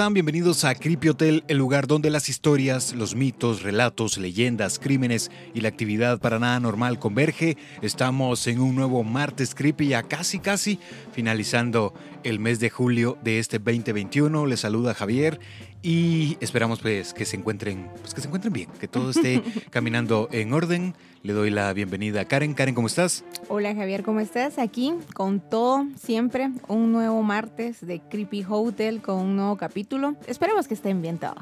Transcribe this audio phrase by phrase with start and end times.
[0.00, 0.14] están?
[0.14, 5.60] Bienvenidos a Creepy Hotel, el lugar donde las historias, los mitos, relatos, leyendas, crímenes y
[5.60, 7.58] la actividad para nada normal converge.
[7.82, 10.78] Estamos en un nuevo martes creepy, ya casi casi
[11.12, 11.92] finalizando
[12.24, 14.46] el mes de julio de este 2021.
[14.46, 15.38] Les saluda Javier
[15.82, 20.30] y esperamos pues que se encuentren, pues que se encuentren bien, que todo esté caminando
[20.32, 20.94] en orden.
[21.22, 22.54] Le doy la bienvenida a Karen.
[22.54, 23.24] Karen, ¿cómo estás?
[23.48, 24.58] Hola Javier, ¿cómo estás?
[24.58, 30.14] Aquí con todo, siempre un nuevo martes de Creepy Hotel con un nuevo capítulo.
[30.26, 31.34] Esperemos que estén bien todos.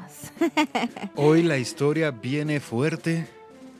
[1.15, 3.25] Hoy la historia viene fuerte,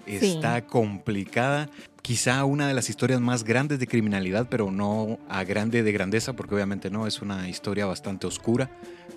[0.05, 1.69] está complicada.
[2.01, 6.31] Quizá una de las historias más grandes de criminalidad, pero no a grande de grandeza,
[6.31, 8.69] porque obviamente no, es una historia bastante oscura,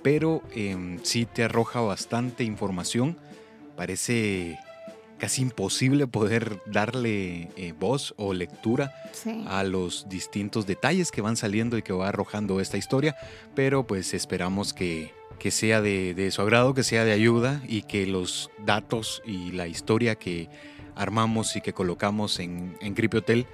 [0.02, 3.16] pero em, sí te arroja bastante información.
[3.76, 4.58] Parece
[5.22, 8.92] casi imposible poder darle eh, voz o lectura
[9.46, 13.14] a los distintos detalles que van saliendo y que va arrojando esta historia,
[13.54, 18.04] pero pues esperamos que, que sea de, su agrado, que sea de ayuda y que
[18.04, 20.48] los datos y la historia que
[20.96, 23.46] armamos y que colocamos en, en Creepy Hotel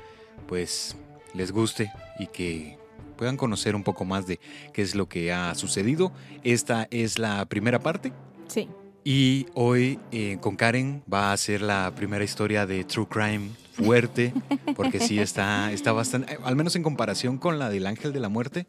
[0.46, 0.96] pues
[1.34, 2.78] les guste y que
[3.18, 4.40] puedan conocer un poco más de
[4.72, 6.12] qué es lo que ha sucedido.
[6.44, 8.14] Esta es la primera parte.
[8.46, 8.70] Sí.
[9.04, 14.32] Y hoy eh, con Karen va a ser la primera historia de True Crime fuerte,
[14.76, 18.28] porque sí está, está bastante, al menos en comparación con la del Ángel de la
[18.28, 18.66] Muerte,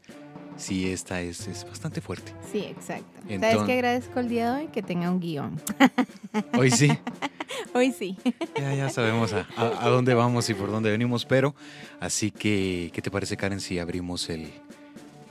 [0.55, 2.33] sí esta es, es bastante fuerte.
[2.51, 3.21] Sí, exacto.
[3.27, 4.67] ¿Sabes qué agradezco el día de hoy?
[4.67, 5.59] Que tenga un guion.
[6.57, 6.91] Hoy sí.
[7.73, 8.17] Hoy sí.
[8.55, 11.55] Ya, ya sabemos a, a, dónde vamos y por dónde venimos, pero
[11.99, 14.49] así que, ¿qué te parece Karen si abrimos el,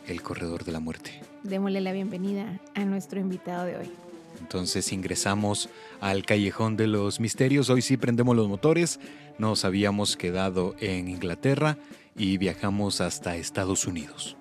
[0.06, 1.20] el corredor de la muerte?
[1.44, 3.92] Démosle la bienvenida a nuestro invitado de hoy.
[4.40, 5.68] Entonces ingresamos
[6.00, 7.70] al Callejón de los Misterios.
[7.70, 9.00] Hoy sí prendemos los motores.
[9.38, 11.78] Nos habíamos quedado en Inglaterra
[12.16, 14.36] y viajamos hasta Estados Unidos.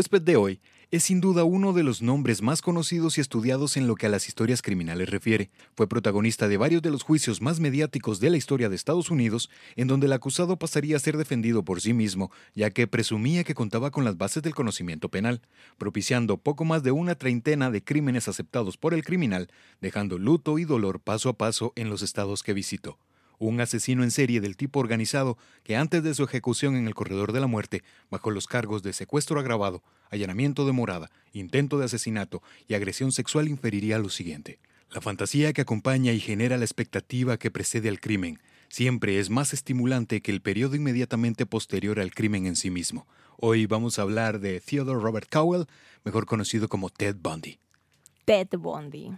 [0.00, 3.86] Huésped de hoy es sin duda uno de los nombres más conocidos y estudiados en
[3.86, 5.50] lo que a las historias criminales refiere.
[5.76, 9.50] Fue protagonista de varios de los juicios más mediáticos de la historia de Estados Unidos,
[9.76, 13.54] en donde el acusado pasaría a ser defendido por sí mismo, ya que presumía que
[13.54, 15.42] contaba con las bases del conocimiento penal,
[15.76, 19.50] propiciando poco más de una treintena de crímenes aceptados por el criminal,
[19.82, 22.98] dejando luto y dolor paso a paso en los estados que visitó
[23.40, 27.32] un asesino en serie del tipo organizado que antes de su ejecución en el corredor
[27.32, 32.42] de la muerte, bajo los cargos de secuestro agravado, allanamiento de morada, intento de asesinato
[32.68, 34.60] y agresión sexual inferiría lo siguiente.
[34.90, 39.52] La fantasía que acompaña y genera la expectativa que precede al crimen siempre es más
[39.52, 43.06] estimulante que el periodo inmediatamente posterior al crimen en sí mismo.
[43.36, 45.66] Hoy vamos a hablar de Theodore Robert Cowell,
[46.04, 47.58] mejor conocido como Ted Bundy.
[48.26, 49.12] Ted Bundy.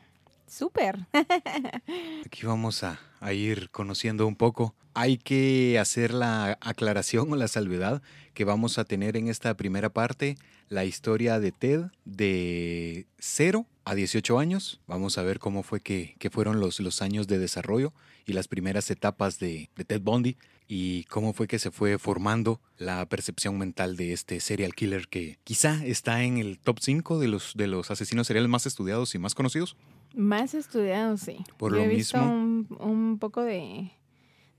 [0.52, 1.06] Súper.
[2.26, 3.00] Aquí vamos a,
[3.32, 4.74] ir conociendo un poco.
[4.92, 8.02] Hay que hacer la aclaración o la salvedad
[8.34, 10.36] que vamos a tener en esta primera parte
[10.68, 14.82] la historia de Ted de 0 a 18 años.
[14.86, 17.94] Vamos a ver cómo fue que, fueron los, los, años de desarrollo
[18.26, 20.36] y las primeras etapas de, de Ted Bundy
[20.68, 25.38] y cómo fue que se fue formando la percepción mental de este serial killer que
[25.44, 29.18] quizá está en el top 5 de los, de los asesinos seriales más estudiados y
[29.18, 29.76] más conocidos.
[30.14, 31.38] Más estudiado, sí.
[31.56, 33.90] Por lo he visto Un, un poco de,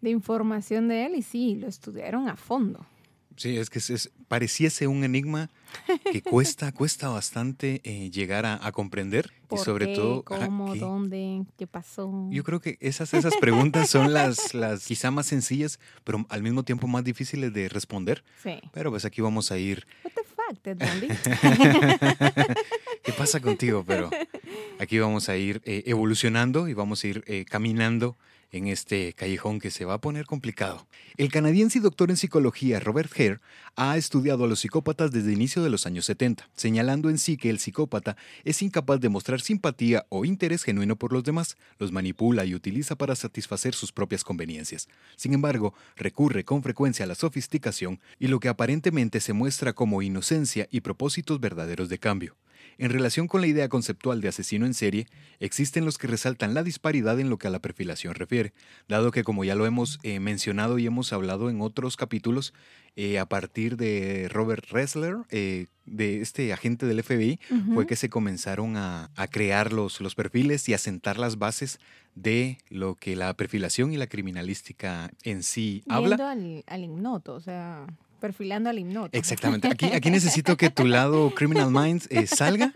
[0.02, 2.86] de, información de él y sí, lo estudiaron a fondo.
[3.36, 5.50] Sí, es que es, pareciese un enigma
[6.12, 9.32] que cuesta, cuesta bastante eh, llegar a, comprender.
[9.52, 10.24] y sobre todo.
[10.24, 10.76] ¿Cómo?
[10.76, 11.44] ¿Dónde?
[11.58, 12.28] ¿Qué pasó?
[12.30, 16.64] Yo creo que esas, esas preguntas son las, las quizá más sencillas, pero al mismo
[16.64, 18.24] tiempo más difíciles de responder.
[18.42, 18.60] Sí.
[18.72, 19.88] Pero pues aquí vamos a ir.
[23.04, 23.84] ¿Qué pasa contigo?
[23.86, 24.10] Pero
[24.80, 28.18] aquí vamos a ir eh, evolucionando y vamos a ir eh, caminando
[28.54, 30.88] en este callejón que se va a poner complicado.
[31.18, 33.40] El canadiense y doctor en psicología Robert Hare
[33.76, 37.36] ha estudiado a los psicópatas desde el inicio de los años 70, señalando en sí
[37.36, 41.92] que el psicópata es incapaz de mostrar simpatía o interés genuino por los demás, los
[41.92, 44.88] manipula y utiliza para satisfacer sus propias conveniencias.
[45.16, 50.04] Sin embargo, recurre con frecuencia a la sofisticación y lo que aparentemente se muestra como
[50.04, 52.36] inocencia y propósitos verdaderos de cambio.
[52.78, 55.08] En relación con la idea conceptual de asesino en serie,
[55.40, 58.54] existen los que resaltan la disparidad en lo que a la perfilación refiere,
[58.88, 62.54] dado que como ya lo hemos eh, mencionado y hemos hablado en otros capítulos,
[62.96, 67.40] eh, a partir de Robert Ressler, eh, de este agente del FBI,
[67.74, 71.80] fue que se comenzaron a, crear los, los perfiles y a sentar las bases
[72.16, 76.16] de lo que la perfilación y la criminalística en sí habla.
[76.16, 77.86] Al, al ignoto, o sea
[78.24, 79.18] perfilando al hipnoto.
[79.18, 79.68] Exactamente.
[79.68, 82.72] Aquí, aquí necesito que tu lado Criminal Minds eh, salga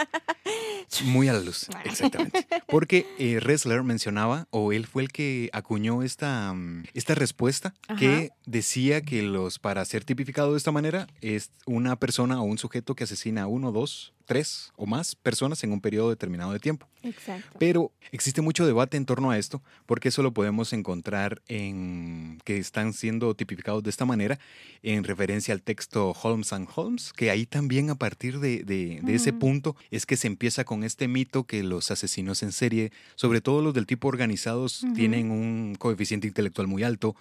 [1.06, 1.68] muy a la luz.
[1.86, 2.46] Exactamente.
[2.68, 8.32] Porque eh, Ressler mencionaba, o él fue el que acuñó esta, mm, esta respuesta, que
[8.46, 12.94] decía que los, para ser tipificado de esta manera, es una persona o un sujeto
[12.94, 16.88] que asesina a uno, dos, tres o más personas en un periodo determinado de tiempo.
[17.02, 17.58] Exacto.
[17.58, 22.58] Pero existe mucho debate en torno a esto, porque eso lo podemos encontrar en que
[22.58, 24.38] están siendo tipificados de esta manera,
[24.84, 29.76] en referencia al texto Holmes and Holmes, que ahí también a partir de, ese punto
[29.90, 33.74] es que se empieza con este mito que los asesinos en serie, sobre todo los
[33.74, 37.16] del tipo organizados, tienen un coeficiente intelectual muy alto.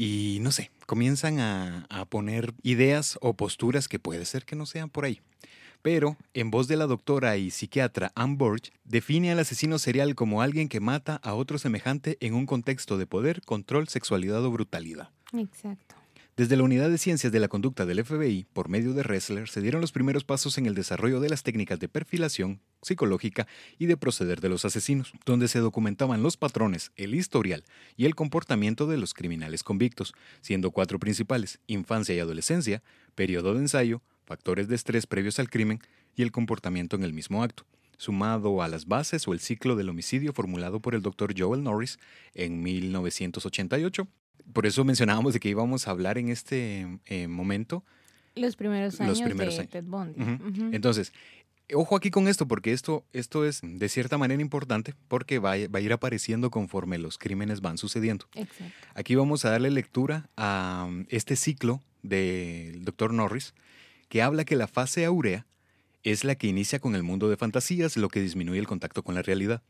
[0.00, 4.64] Y no sé, comienzan a, a poner ideas o posturas que puede ser que no
[4.64, 5.20] sean por ahí
[5.82, 10.42] pero en voz de la doctora y psiquiatra Anne Borch, define al asesino serial como
[10.42, 15.10] alguien que mata a otro semejante en un contexto de poder, control, sexualidad o brutalidad.
[15.32, 15.98] Exacto.
[16.38, 19.60] Desde la Unidad de Ciencias de la Conducta del FBI, por medio de Ressler, se
[19.60, 23.96] dieron los primeros pasos en el desarrollo de las técnicas de perfilación psicológica y de
[23.96, 27.64] proceder de los asesinos, donde se documentaban los patrones, el historial
[27.96, 32.84] y el comportamiento de los criminales convictos, siendo cuatro principales, infancia y adolescencia,
[33.16, 35.80] periodo de ensayo, factores de estrés previos al crimen
[36.14, 37.64] y el comportamiento en el mismo acto,
[37.96, 41.98] sumado a las bases o el ciclo del homicidio formulado por el doctor Joel Norris
[42.34, 44.06] en 1988.
[44.52, 47.84] Por eso mencionábamos de que íbamos a hablar en este eh, momento.
[48.34, 50.20] Los primeros años de Ted Bundy.
[50.72, 51.12] Entonces,
[51.74, 55.78] ojo aquí con esto, porque esto, esto es de cierta manera importante, porque va, va,
[55.78, 58.26] a ir apareciendo conforme los crímenes van sucediendo.
[58.34, 58.74] Exacto.
[58.94, 63.54] Aquí vamos a darle lectura a um, este ciclo del doctor Norris,
[64.08, 65.46] que habla que la fase áurea
[66.02, 69.14] es la que inicia con el mundo de fantasías, lo que disminuye el contacto con
[69.14, 69.62] la realidad.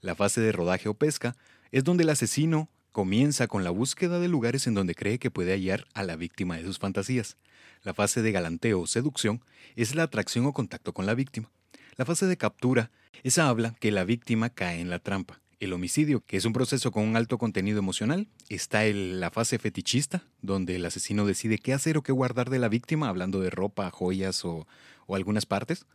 [0.00, 1.36] La fase de rodaje o pesca
[1.70, 5.52] es donde el asesino comienza con la búsqueda de lugares en donde cree que puede
[5.52, 7.36] hallar a la víctima de sus fantasías.
[7.82, 9.42] La fase de galanteo o seducción
[9.76, 11.50] es la atracción o contacto con la víctima.
[11.96, 12.90] La fase de captura,
[13.22, 16.90] esa habla que la víctima cae en la trampa el homicidio, que es un proceso
[16.90, 18.26] con un alto contenido emocional.
[18.48, 22.68] Está la fase fetichista, donde el asesino decide qué hacer o qué guardar de la
[22.68, 24.66] víctima, hablando de ropa, joyas o,
[25.08, 25.86] algunas partes.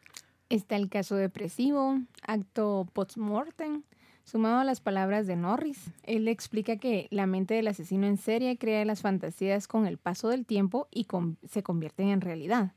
[0.50, 3.82] Está el caso depresivo, acto post-mortem,
[4.24, 5.90] sumado a las palabras de Norris.
[6.04, 10.30] Él explica que la mente del asesino en serie crea las fantasías con el paso
[10.30, 11.08] del tiempo y
[11.50, 12.77] se convierten en realidad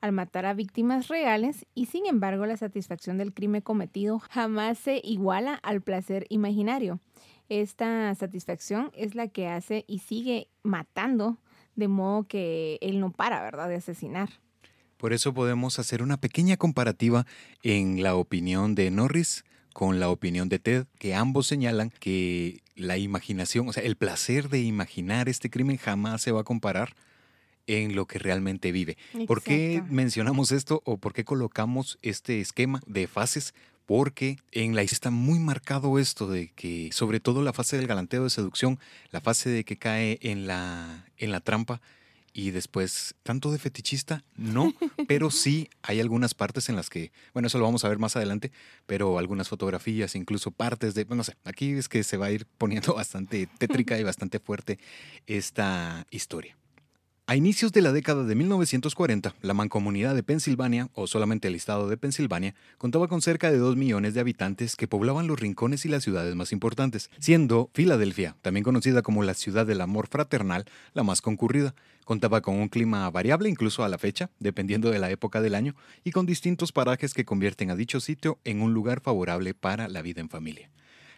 [0.00, 5.00] al matar a víctimas reales y sin embargo la satisfacción del crimen cometido jamás se
[5.04, 7.00] iguala al placer imaginario.
[7.48, 11.38] Esta satisfacción es la que hace y sigue matando
[11.74, 14.28] de modo que él no para, ¿verdad?, de asesinar.
[14.96, 17.26] Por eso podemos hacer una pequeña comparativa
[17.62, 22.98] en la opinión de Norris con la opinión de Ted, que ambos señalan que la
[22.98, 26.94] imaginación, o sea, el placer de imaginar este crimen jamás se va a comparar
[27.66, 28.96] en lo que realmente vive.
[29.26, 33.54] ¿Por qué mencionamos esto o por qué colocamos este esquema de fases?
[33.86, 38.24] Porque en la está muy marcado esto de que, sobre todo la fase del galanteo
[38.24, 38.78] de seducción,
[39.10, 41.80] la fase de que cae en la, en la trampa,
[42.32, 44.72] y después, tanto de fetichista, no,
[45.08, 48.16] pero sí hay algunas partes en las que, bueno, eso lo vamos a ver más
[48.16, 48.52] adelante,
[48.86, 52.46] pero algunas fotografías, incluso partes de, no sé, aquí es que se va a ir
[52.58, 54.78] poniendo bastante tétrica y bastante fuerte
[55.26, 56.56] esta historia.
[57.30, 61.88] A inicios de la década de 1940, la mancomunidad de Pensilvania, o solamente el estado
[61.88, 65.88] de Pensilvania, contaba con cerca de 2 millones de habitantes que poblaban los rincones y
[65.88, 71.04] las ciudades más importantes, siendo Filadelfia, también conocida como la ciudad del amor fraternal, la
[71.04, 71.76] más concurrida.
[72.04, 75.76] Contaba con un clima variable incluso a la fecha, dependiendo de la época del año,
[76.02, 80.02] y con distintos parajes que convierten a dicho sitio en un lugar favorable para la
[80.02, 80.68] vida en familia.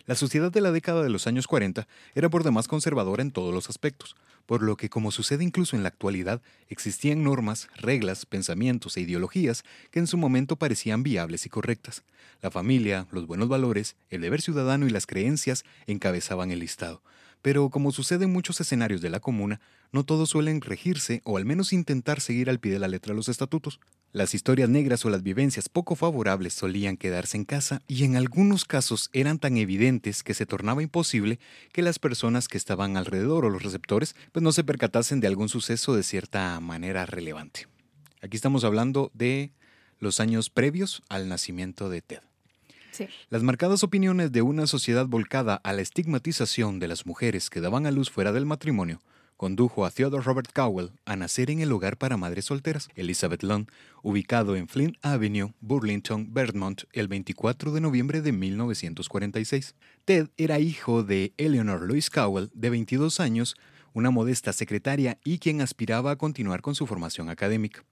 [0.04, 3.54] La sociedad de la década de los años 40 era por demás conservadora en todos
[3.54, 4.16] los aspectos,
[4.47, 9.62] por lo que, como sucede incluso en la actualidad, existían normas, reglas, pensamientos e ideologías
[9.92, 12.02] que en su momento parecían viables y correctas.
[12.40, 17.00] La familia, los buenos valores, el deber ciudadano y las creencias encabezaban el listado.
[17.40, 19.61] Pero, como sucede en muchos escenarios de la comuna,
[19.92, 23.28] no todos suelen regirse o al menos intentar seguir al pie de la letra los
[23.28, 23.78] estatutos.
[24.14, 28.66] Las historias negras o las vivencias poco favorables solían quedarse en casa y en algunos
[28.66, 31.38] casos eran tan evidentes que se tornaba imposible
[31.73, 35.49] que las personas que estaban alrededor o los receptores pues no se percatasen de algún
[35.49, 37.69] suceso de cierta manera relevante.
[38.21, 39.50] Aquí estamos hablando de
[39.99, 42.21] los años previos al nacimiento de Ted.
[42.90, 43.09] Sí.
[43.31, 47.87] Las marcadas opiniones de una sociedad volcada a la estigmatización de las mujeres que daban
[47.87, 49.00] a luz fuera del matrimonio
[49.42, 53.66] condujo a Theodore Robert Cowell a nacer en el hogar para madres solteras, Elizabeth Lund,
[54.00, 59.75] ubicado en Flint Avenue, Burlington, Vermont, el 24 de noviembre de 1946.
[60.04, 63.56] Ted era hijo de Eleanor Louise Cowell, de 22 años,
[63.92, 67.82] una modesta secretaria y quien aspiraba a continuar con su formación académica.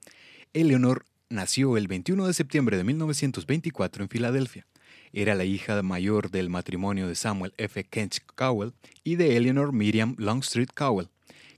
[0.52, 4.68] Eleanor nació el 21 de septiembre de 1924 en Filadelfia.
[5.12, 7.82] Era la hija mayor del matrimonio de Samuel F.
[7.82, 11.08] Kent Cowell y de Eleanor Miriam Longstreet Cowell,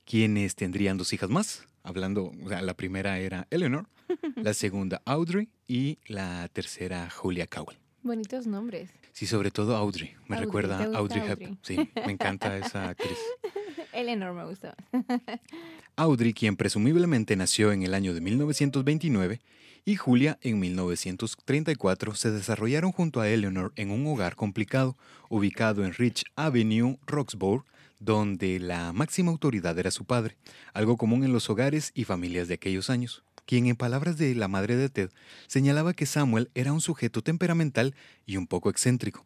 [0.05, 1.67] quienes tendrían dos hijas más.
[1.83, 3.89] Hablando, o sea, la primera era Eleanor,
[4.37, 7.79] la segunda Audrey y la tercera Julia Cowell.
[8.03, 8.91] Bonitos nombres.
[9.13, 10.15] Sí, sobre todo Audrey.
[10.27, 11.33] Me Audrey, recuerda ¿te a gusta Audrey Audrey?
[11.33, 11.59] Hepburn.
[11.63, 13.19] Sí, me encanta esa actriz.
[13.93, 14.73] Eleanor me gustó.
[15.97, 19.41] Audrey, quien presumiblemente nació en el año de 1929,
[19.85, 24.97] y Julia en 1934 se desarrollaron junto a Eleanor en un hogar complicado,
[25.29, 27.65] ubicado en Rich Avenue, Roxborough,
[28.05, 30.37] donde la máxima autoridad era su padre,
[30.75, 34.49] algo común en los hogares y familias de aquellos años, quien en palabras de la
[34.49, 35.11] madre de Ted
[35.47, 37.95] señalaba que Samuel era un sujeto temperamental
[38.27, 39.25] y un poco excéntrico.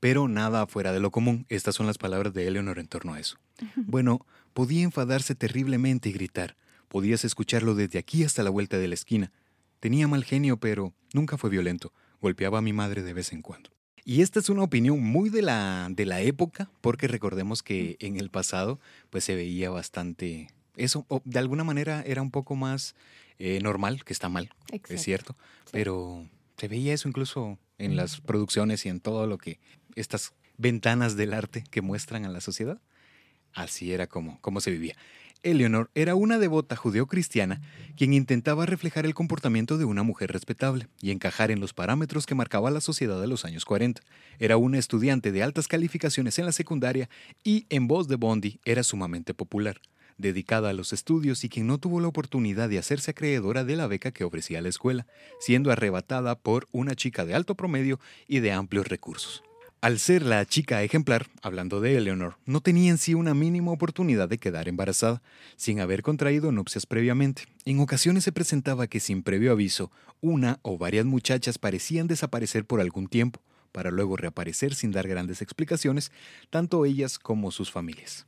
[0.00, 3.20] Pero nada fuera de lo común, estas son las palabras de Eleanor en torno a
[3.20, 3.38] eso.
[3.76, 6.56] Bueno, podía enfadarse terriblemente y gritar.
[6.88, 9.32] Podías escucharlo desde aquí hasta la vuelta de la esquina.
[9.78, 11.92] Tenía mal genio, pero nunca fue violento.
[12.20, 13.70] Golpeaba a mi madre de vez en cuando.
[14.10, 18.16] Y esta es una opinión muy de la, de la época, porque recordemos que en
[18.16, 20.48] el pasado pues se veía bastante...
[20.74, 22.96] Eso, de alguna manera, era un poco más
[23.38, 24.94] eh, normal, que está mal, Exacto.
[24.94, 25.36] es cierto,
[25.66, 25.70] Sí.
[25.70, 26.26] pero
[26.56, 29.60] se veía eso incluso en las producciones y en todo lo que
[29.94, 32.80] estas ventanas del arte que muestran a la sociedad.
[33.52, 34.96] Así era como, como se vivía.
[35.42, 37.60] Eleanor era una devota judeocristiana
[37.96, 42.34] quien intentaba reflejar el comportamiento de una mujer respetable y encajar en los parámetros que
[42.34, 44.02] marcaba la sociedad de los años 40.
[44.38, 47.08] Era una estudiante de altas calificaciones en la secundaria
[47.42, 49.80] y, en voz de Bondi, era sumamente popular,
[50.18, 53.86] dedicada a los estudios y quien no tuvo la oportunidad de hacerse acreedora de la
[53.86, 55.06] beca que ofrecía la escuela,
[55.40, 59.42] siendo arrebatada por una chica de alto promedio y de amplios recursos.
[59.82, 64.28] Al ser la chica ejemplar, hablando de Eleanor, no tenía en sí una mínima oportunidad
[64.28, 65.22] de quedar embarazada,
[65.56, 67.44] sin haber contraído nupcias previamente.
[67.64, 72.80] En ocasiones se presentaba que sin previo aviso, una o varias muchachas parecían desaparecer por
[72.82, 73.40] algún tiempo,
[73.72, 76.12] para luego reaparecer sin dar grandes explicaciones,
[76.50, 78.26] tanto ellas como sus familias.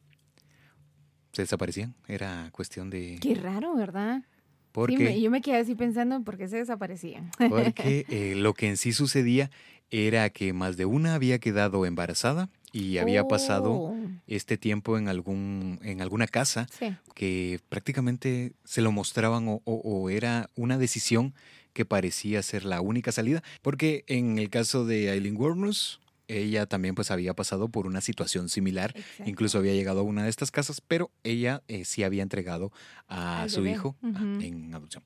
[1.33, 3.19] Se desaparecían, era cuestión de...
[3.21, 4.21] Qué raro, ¿verdad?
[4.23, 4.29] Sí,
[4.73, 7.31] Porque, me- yo me quedé así pensando en por qué se desaparecían.
[7.51, 9.51] porque eh, lo que en sí sucedía
[9.93, 13.97] era que más de una había quedado embarazada y había pasado Oh,
[14.27, 16.97] este tiempo en, algún, en alguna casa Sí.
[17.15, 21.35] que prácticamente se lo mostraban o, o- o era una decisión
[21.75, 23.43] que parecía ser la única salida.
[23.61, 28.49] Porque en el caso de Eileen Wuornos, ella también pues había pasado por una situación
[28.49, 28.95] similar.
[28.97, 29.29] exacto.
[29.29, 32.73] Incluso había llegado a una de estas casas, pero ella eh, sí había entregado
[33.09, 33.73] a Al su bebé.
[33.73, 35.03] hijo ah, en adopción.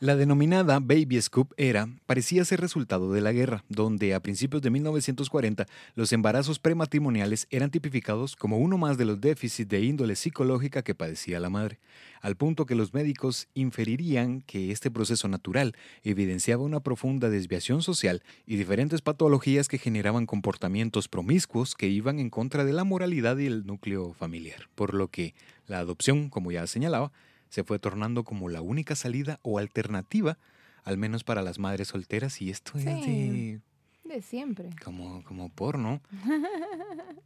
[0.00, 4.70] La denominada Baby Scoop era, parecía ser resultado de la guerra, donde a principios de
[4.70, 10.82] 1940 los embarazos prematrimoniales eran tipificados como uno más de los déficits de índole psicológica
[10.82, 11.80] que padecía la madre,
[12.20, 15.74] al punto que los médicos inferirían que este proceso natural
[16.04, 22.30] evidenciaba una profunda desviación social y diferentes patologías que generaban comportamientos promiscuos que iban en
[22.30, 25.34] contra de la moralidad y el núcleo familiar, por lo que
[25.66, 27.10] la adopción, como ya señalaba,
[27.48, 30.38] se fue tornando como la única salida o alternativa,
[30.84, 34.70] al menos para las madres solteras, y esto es de siempre.
[34.84, 36.00] como, como porno.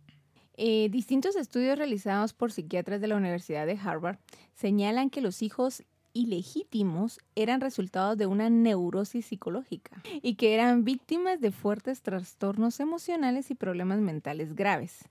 [0.59, 4.19] Eh, distintos estudios realizados por psiquiatras de la Universidad de Harvard
[4.55, 11.41] señalan que los hijos ilegítimos eran resultados de una neurosis psicológica y que eran víctimas
[11.41, 15.09] de fuertes trastornos emocionales y problemas mentales graves.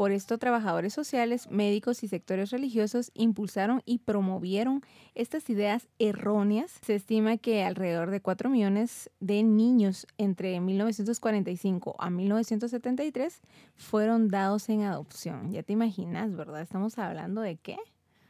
[0.00, 4.80] Por esto, trabajadores sociales, médicos y sectores religiosos impulsaron y promovieron
[5.14, 6.78] estas ideas erróneas.
[6.80, 13.42] Se estima que alrededor de 4 millones de niños entre 1945 a 1973
[13.76, 15.52] fueron dados en adopción.
[15.52, 16.62] Ya te imaginas, ¿verdad?
[16.62, 17.76] Estamos hablando de qué?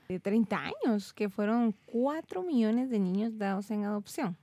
[0.09, 4.37] De 30 años, que fueron 4 millones de niños dados en adopción.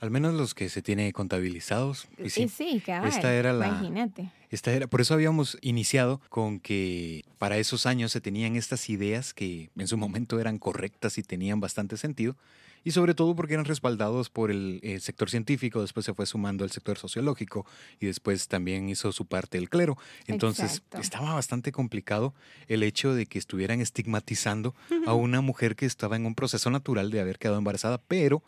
[0.00, 2.06] Al menos los que se tiene contabilizados.
[2.22, 4.30] Y sí, Eh, sí, cabal, esta era la- Imagínate.
[4.50, 9.34] esta era, por eso habíamos iniciado con que para esos años se tenían estas ideas
[9.34, 12.36] que en su momento eran correctas y tenían bastante sentido.
[12.84, 16.64] Y sobre todo porque eran respaldados por el, eh, sector científico, después se fue sumando
[16.64, 17.66] el sector sociológico
[17.98, 19.98] y después también hizo su parte el clero.
[20.28, 20.98] Entonces Exacto.
[21.00, 22.34] estaba bastante complicado
[22.68, 24.76] el hecho de que estuvieran estigmatizando
[25.06, 28.44] a una mujer que estaba en un proceso natural de haber quedado embarazada, pero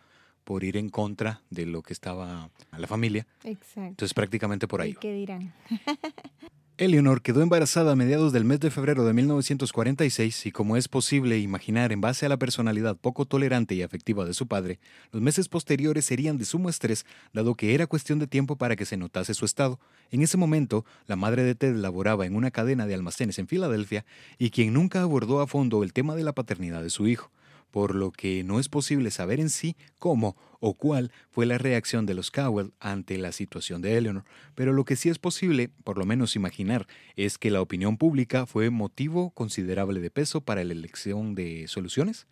[0.50, 3.24] por ir en contra de lo que estaba a la familia.
[3.44, 3.82] Exacto.
[3.82, 4.90] Entonces prácticamente por ahí.
[4.90, 5.54] ¿Y ¿Qué dirán?
[6.76, 11.38] Eleanor quedó embarazada a mediados del mes de febrero de 1946 y como es posible
[11.38, 14.80] imaginar en base a la personalidad poco tolerante y afectiva de su padre,
[15.12, 18.86] los meses posteriores serían de sumo estrés dado que era cuestión de tiempo para que
[18.86, 19.78] se notase su estado.
[20.10, 24.04] En ese momento, la madre de Ted laboraba en una cadena de almacenes en Filadelfia
[24.36, 27.30] y quien nunca abordó a fondo el tema de la paternidad de su hijo
[27.70, 32.06] por lo que no es posible saber en sí cómo o cuál fue la reacción
[32.06, 34.24] de los Cowell ante la situación de Eleanor,
[34.54, 36.86] pero lo que sí es posible, por lo menos imaginar,
[37.16, 42.26] es que la opinión pública fue motivo considerable de peso para la elección de soluciones,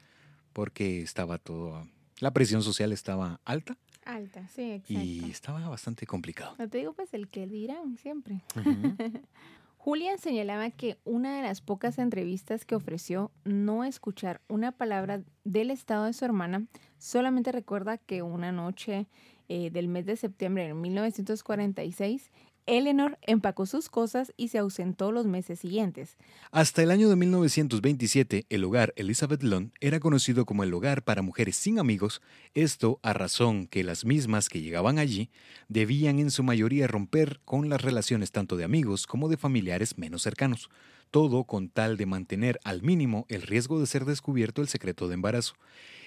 [0.52, 1.88] porque estaba todo,
[2.20, 3.76] la presión social estaba alta.
[4.04, 5.02] Alta, sí, exacto.
[5.02, 6.54] Y estaba bastante complicado.
[6.58, 8.42] No te digo pues el que dirán siempre.
[9.88, 15.70] Julian señalaba que una de las pocas entrevistas que ofreció no escuchar una palabra del
[15.70, 16.66] estado de su hermana,
[16.98, 19.06] solamente recuerda que una noche
[19.48, 22.30] eh, del mes de septiembre de 1946
[22.68, 26.16] Eleanor empacó sus cosas y se ausentó los meses siguientes.
[26.52, 31.22] Hasta el año de 1927, el hogar Elizabeth Lund era conocido como el hogar para
[31.22, 32.20] mujeres sin amigos,
[32.52, 35.30] esto a razón que las mismas que llegaban allí
[35.68, 40.22] debían en su mayoría romper con las relaciones tanto de amigos como de familiares menos
[40.22, 40.68] cercanos,
[41.10, 45.14] todo con tal de mantener al mínimo el riesgo de ser descubierto el secreto de
[45.14, 45.54] embarazo.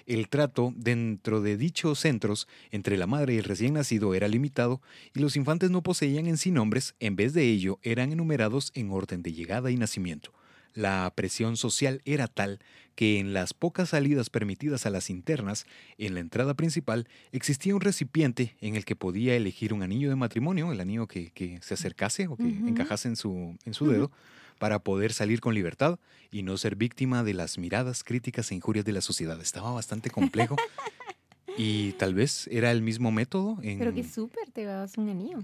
[0.05, 4.81] El trato dentro de dichos centros entre la madre y el recién nacido era limitado
[5.13, 8.91] y los infantes no poseían en sí nombres, en vez de ello eran enumerados en
[8.91, 10.31] orden de llegada y nacimiento.
[10.73, 12.59] La presión social era tal
[12.95, 15.65] que en las pocas salidas permitidas a las internas,
[15.97, 20.15] en la entrada principal, existía un recipiente en el que podía elegir un anillo de
[20.15, 24.11] matrimonio, el anillo que, se acercase o que encajase en su, en su dedo,
[24.61, 25.97] para poder salir con libertad
[26.29, 29.41] y no ser víctima de las miradas, críticas e injurias de la sociedad.
[29.41, 30.55] Estaba bastante complejo.
[31.57, 33.57] y tal vez era el mismo método.
[33.63, 33.79] En...
[33.79, 35.39] Pero que súper, te vas un anillo.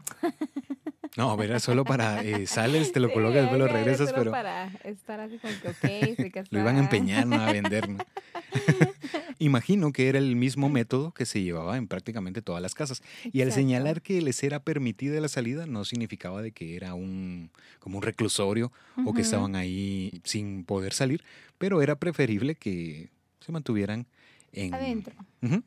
[1.15, 4.29] No, era solo para eh, sales, te lo colocas, después lo regresas, pero.
[4.29, 7.89] Para estar así como que, ok, estoy Lo iban a empeñar, no a vender.
[9.39, 13.01] Imagino que era el mismo método que se llevaba en prácticamente todas las casas.
[13.31, 17.51] Y al señalar que les era permitida la salida, no significaba de que era un
[17.79, 18.71] como un reclusorio
[19.05, 21.23] o que estaban ahí sin poder salir,
[21.57, 24.07] pero era preferible que se mantuvieran
[24.51, 25.13] en, adentro.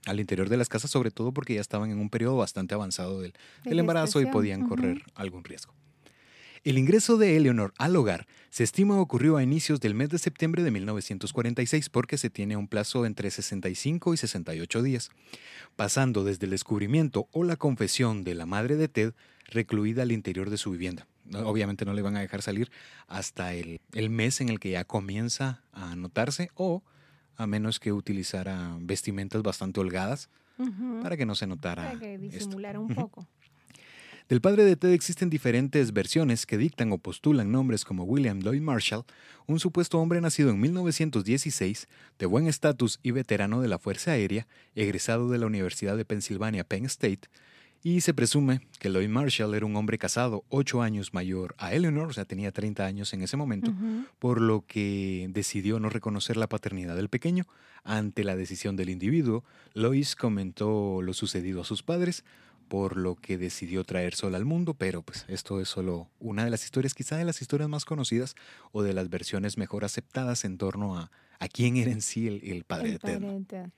[0.06, 3.20] al interior de las casas, sobre todo porque ya estaban en un periodo bastante avanzado
[3.20, 5.72] del, embarazo y podían correr algún riesgo.
[6.62, 10.62] El ingreso de Eleanor al hogar se estima ocurrió a inicios del mes de septiembre
[10.62, 15.10] de 1946 porque se tiene un plazo entre 65 y 68 días,
[15.76, 19.14] pasando desde el descubrimiento o la confesión de la madre de Ted
[19.46, 21.06] recluida al interior de su vivienda.
[21.32, 22.70] Obviamente no le van a dejar salir
[23.06, 26.82] hasta el, mes en el que ya comienza a notarse o
[27.36, 30.28] a menos que utilizara vestimentas bastante holgadas
[31.02, 31.86] para que no se notara.
[31.86, 33.26] Para que disimulara un poco.
[34.30, 38.60] Del padre de Ted existen diferentes versiones que dictan o postulan nombres como William Lloyd
[38.60, 39.04] Marshall,
[39.48, 44.46] un supuesto hombre nacido en 1916, de buen estatus y veterano de la Fuerza Aérea,
[44.76, 47.22] egresado de la Universidad de Pennsylvania Penn State,
[47.82, 52.10] y se presume que Lloyd Marshall era un hombre casado ocho años mayor a Eleanor,
[52.10, 53.72] o sea, tenía 30 años en ese momento,
[54.20, 57.46] por lo que decidió no reconocer la paternidad del pequeño.
[57.82, 62.22] Ante la decisión del individuo, Lois comentó lo sucedido a sus padres,
[62.70, 66.50] por lo que decidió traer Sol al mundo, pero pues esto es solo una de
[66.50, 68.36] las historias, quizá de las historias más conocidas
[68.70, 72.62] o de las versiones mejor aceptadas en torno a, a quién era en sí el,
[72.62, 73.70] padre de Ted.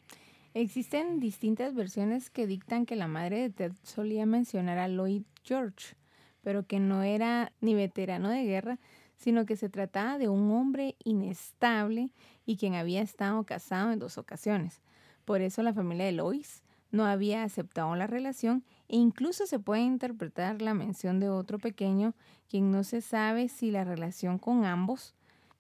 [0.52, 5.96] Existen distintas versiones que dictan que la madre de Ted solía mencionar a Lloyd George,
[6.42, 8.78] pero que no era ni veterano de guerra,
[9.16, 12.12] sino que se trataba de un hombre inestable
[12.44, 14.82] y quien había estado casado en dos ocasiones.
[15.24, 16.61] Por eso la familia de Lois
[16.92, 22.14] no había aceptado la relación e incluso se puede interpretar la mención de otro pequeño,
[22.48, 25.14] quien no se sabe si la relación con ambos,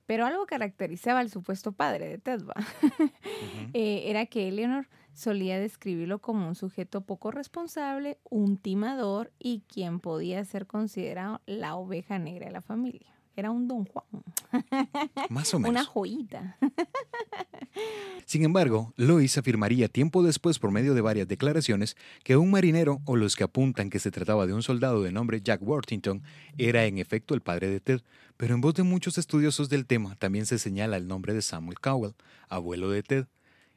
[0.06, 2.54] pero algo caracterizaba al supuesto padre de Tedva,
[3.72, 10.00] eh, era que Eleanor solía describirlo como un sujeto poco responsable, un timador y quien
[10.00, 13.11] podía ser considerado la oveja negra de la familia.
[13.36, 14.04] Era un don Juan.
[15.30, 15.70] Más o menos.
[15.70, 16.58] Una joyita.
[18.26, 23.16] Sin embargo, Lois afirmaría tiempo después por medio de varias declaraciones que un marinero o
[23.16, 26.22] los que apuntan que se trataba de un soldado de nombre Jack Worthington
[26.58, 28.02] era en efecto el padre de Ted,
[28.36, 31.80] pero en voz de muchos estudiosos del tema también se señala el nombre de Samuel
[31.80, 32.14] Cowell,
[32.48, 33.26] abuelo de Ted.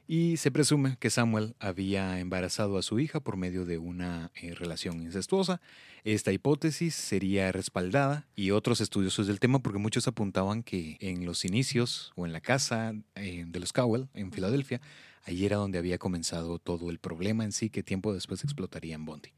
[0.08, 4.54] Y se presume que Samuel había embarazado a su hija por medio de una eh,
[4.54, 5.60] relación incestuosa.
[6.04, 11.44] Esta hipótesis sería respaldada y otros estudiosos del tema porque muchos apuntaban que en los
[11.44, 14.80] inicios o en la casa eh, de los Cowell en Filadelfia,
[15.24, 19.04] allí era donde había comenzado todo el problema en sí que tiempo después explotaría en
[19.04, 19.30] Bondi.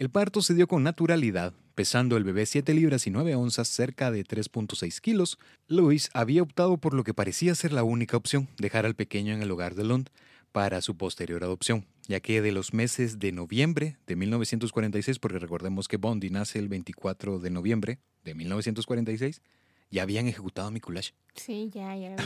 [0.00, 4.10] El parto se dio con naturalidad, pesando el bebé 7 libras y 9 onzas, cerca
[4.10, 5.38] de 3.6 kilos.
[5.68, 9.42] Louis había optado por lo que parecía ser la única opción, dejar al pequeño en
[9.42, 10.08] el hogar de Lund
[10.52, 15.86] para su posterior adopción, ya que de los meses de noviembre de 1946, porque recordemos
[15.86, 19.42] que Bondi nace el 24 de noviembre de 1946,
[19.90, 21.10] ya habían ejecutado a Mikulash.
[21.34, 22.16] Sí, ya, ya.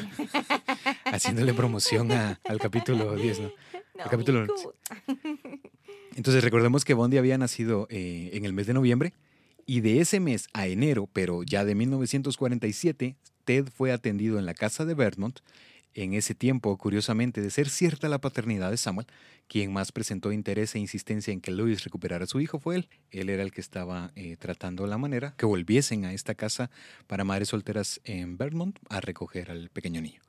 [1.04, 3.52] Haciéndole promoción al capítulo 10, ¿no?
[3.96, 4.46] No, capítulo.
[6.16, 9.14] Entonces recordemos que Bondi había nacido eh, en el mes de noviembre
[9.66, 14.54] y de ese mes a enero, pero ya de 1947, Ted fue atendido en la
[14.54, 15.40] casa de Vermont.
[15.94, 19.06] En ese tiempo, curiosamente, de ser cierta la paternidad de Samuel,
[19.46, 22.88] quien más presentó interés e insistencia en que Louis recuperara a su hijo fue él.
[23.12, 26.70] Él era el que estaba eh, tratando la manera que volviesen a esta casa
[27.06, 30.20] para madres solteras en Vermont a recoger al pequeño niño.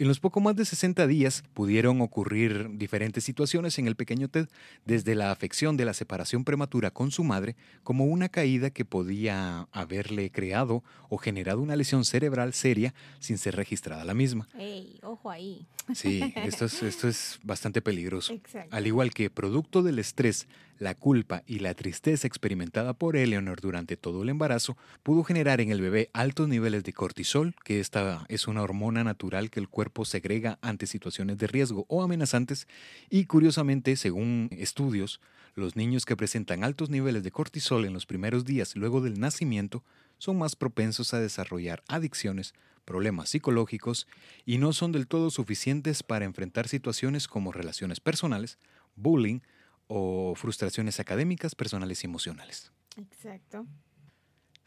[0.00, 4.46] En los poco más de 60 días pudieron ocurrir diferentes situaciones en el pequeño Ted,
[4.84, 9.66] desde la afección de la separación prematura con su madre, como una caída que podía
[9.72, 14.46] haberle creado o generado una lesión cerebral seria sin ser registrada la misma.
[14.56, 15.66] Ey, ojo ahí.
[15.92, 18.34] Sí, esto es, esto es bastante peligroso.
[18.34, 18.76] Exacto.
[18.76, 20.46] Al igual que producto del estrés,
[20.78, 25.70] la culpa y la tristeza experimentada por Eleanor durante todo el embarazo pudo generar en
[25.70, 30.04] el bebé altos niveles de cortisol, que esta es una hormona natural que el cuerpo
[30.04, 32.66] segrega ante situaciones de riesgo o amenazantes,
[33.10, 35.20] y curiosamente, según estudios,
[35.54, 39.82] los niños que presentan altos niveles de cortisol en los primeros días luego del nacimiento
[40.18, 44.06] son más propensos a desarrollar adicciones, problemas psicológicos
[44.46, 48.58] y no son del todo suficientes para enfrentar situaciones como relaciones personales,
[48.96, 49.40] bullying
[49.88, 52.72] o frustraciones académicas, personales y emocionales.
[52.96, 53.66] Exacto.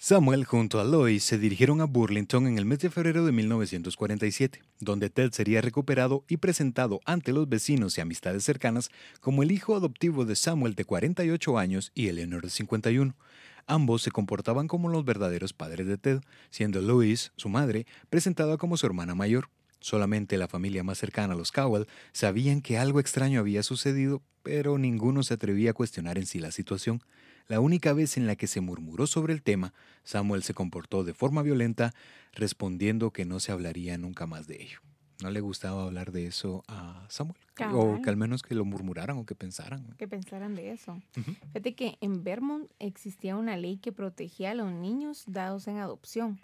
[0.03, 4.59] Samuel junto a Lois se dirigieron a Burlington en el mes de febrero de 1947,
[4.79, 9.75] donde Ted sería recuperado y presentado ante los vecinos y amistades cercanas como el hijo
[9.75, 13.15] adoptivo de Samuel de 48 años y Eleanor de 51.
[13.67, 18.77] Ambos se comportaban como los verdaderos padres de Ted, siendo Lois, su madre, presentada como
[18.77, 19.49] su hermana mayor.
[19.81, 24.77] Solamente la familia más cercana a los Cowell sabían que algo extraño había sucedido, pero
[24.77, 27.01] ninguno se atrevía a cuestionar en sí la situación.
[27.47, 29.73] La única vez en la que se murmuró sobre el tema,
[30.03, 31.93] Samuel se comportó de forma violenta,
[32.33, 34.79] respondiendo que no se hablaría nunca más de ello.
[35.21, 37.37] No le gustaba hablar de eso a Samuel,
[37.73, 39.95] o que al menos que lo murmuraran o que pensaran.
[39.97, 40.99] Que pensaran de eso.
[41.11, 46.39] Fíjate que en Vermont existía una ley que protegía a los niños dados en adopción.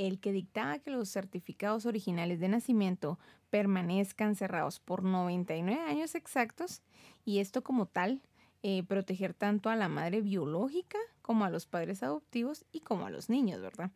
[0.00, 3.18] El que dictaba que los certificados originales de nacimiento
[3.50, 6.80] permanezcan cerrados por 99 años exactos
[7.26, 8.22] y esto como tal
[8.62, 13.10] eh, proteger tanto a la madre biológica como a los padres adoptivos y como a
[13.10, 13.90] los niños, ¿verdad?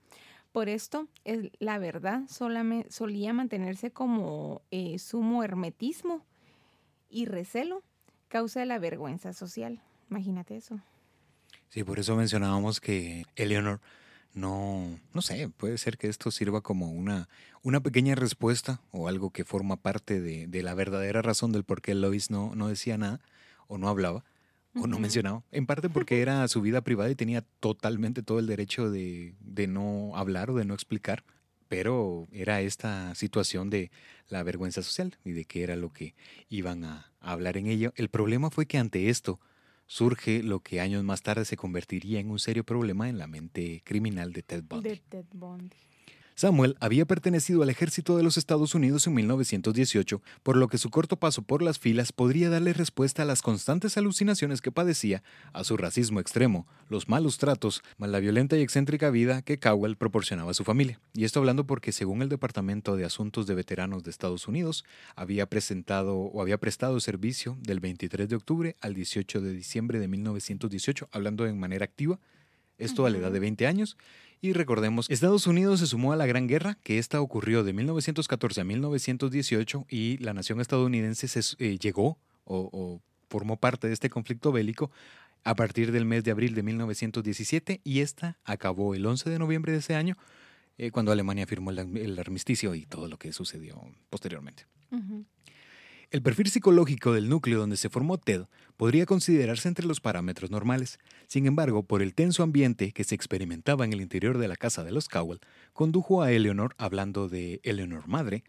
[0.52, 6.22] Por esto, es, la verdad solía mantenerse como eh, sumo hermetismo
[7.08, 7.82] y recelo,
[8.28, 9.80] causa de la vergüenza social.
[10.10, 10.78] Imagínate eso.
[11.70, 13.80] Sí, por eso mencionábamos que Eleanor
[14.34, 17.28] no, no sé, puede ser que esto sirva como una,
[17.62, 21.80] una pequeña respuesta o algo que forma parte de, de la verdadera razón del por
[21.80, 23.20] qué Lois no, no decía nada
[23.68, 24.24] o no hablaba
[24.74, 25.44] o no mencionaba.
[25.52, 29.68] En parte porque era su vida privada y tenía totalmente todo el derecho de, de
[29.68, 31.22] no hablar o de no explicar,
[31.68, 33.92] pero era esta situación de
[34.28, 36.16] la vergüenza social y de qué era lo que
[36.48, 37.92] iban a, a hablar en ello.
[37.94, 39.38] El problema fue que ante esto,
[39.86, 43.82] surge lo que años más tarde se convertiría en un serio problema en la mente
[43.84, 44.88] criminal de Ted Bundy.
[44.88, 45.76] De Ted Bundy.
[46.36, 50.90] Samuel había pertenecido al ejército de los Estados Unidos en 1918, por lo que su
[50.90, 55.62] corto paso por las filas podría darle respuesta a las constantes alucinaciones que padecía, a
[55.62, 60.50] su racismo extremo, los malos tratos, más la violenta y excéntrica vida que Cowell proporcionaba
[60.50, 60.98] a su familia.
[61.12, 65.46] Y esto hablando porque según el Departamento de Asuntos de Veteranos de Estados Unidos, había
[65.46, 71.08] presentado o había prestado servicio del 23 de octubre al 18 de diciembre de 1918,
[71.12, 72.18] hablando en manera activa,
[72.78, 73.96] esto a la edad de 20 años,
[74.40, 78.60] y recordemos, Estados Unidos se sumó a la Gran Guerra, que esta ocurrió de 1914
[78.60, 84.10] a 1918 y la nación estadounidense se, eh, llegó o, o formó parte de este
[84.10, 84.90] conflicto bélico
[85.44, 89.72] a partir del mes de abril de 1917 y esta acabó el 11 de noviembre
[89.72, 90.16] de ese año,
[90.78, 94.66] eh, cuando Alemania firmó el, el armisticio y todo lo que sucedió posteriormente.
[96.14, 98.44] El perfil psicológico del núcleo donde se formó Ted
[98.76, 101.00] podría considerarse entre los parámetros normales.
[101.26, 104.84] Sin embargo, por el tenso ambiente que se experimentaba en el interior de la casa
[104.84, 105.40] de los Cowell,
[105.72, 108.44] condujo a Eleanor, hablando de Eleanor madre,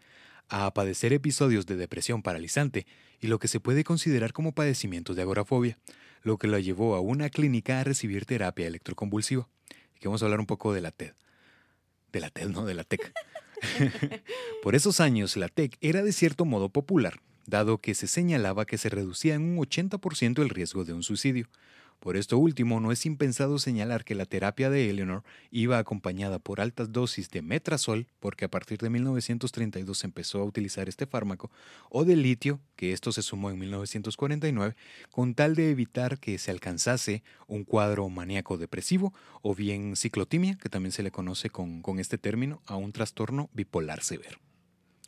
[0.48, 2.86] a padecer episodios de depresión paralizante
[3.18, 5.76] y lo que se puede considerar como padecimientos de agorafobia,
[6.22, 9.48] lo que la llevó a una clínica a recibir terapia electroconvulsiva.
[10.04, 11.14] Vamos a hablar un poco de la TED.
[12.12, 13.12] De la TED, no, de la TEC.
[14.62, 18.78] Por esos años, la TEC era de cierto modo popular, dado que se señalaba que
[18.78, 21.48] se reducía en un 80% el riesgo de un suicidio.
[22.00, 26.60] Por esto último, no es impensado señalar que la terapia de Eleanor iba acompañada por
[26.60, 31.50] altas dosis de metrazol, porque a partir de 1932 se empezó a utilizar este fármaco,
[31.90, 34.76] o de litio, que esto se sumó en 1949,
[35.10, 40.68] con tal de evitar que se alcanzase un cuadro maníaco depresivo o bien ciclotimia, que
[40.68, 44.38] también se le conoce con, este término, a un trastorno bipolar severo.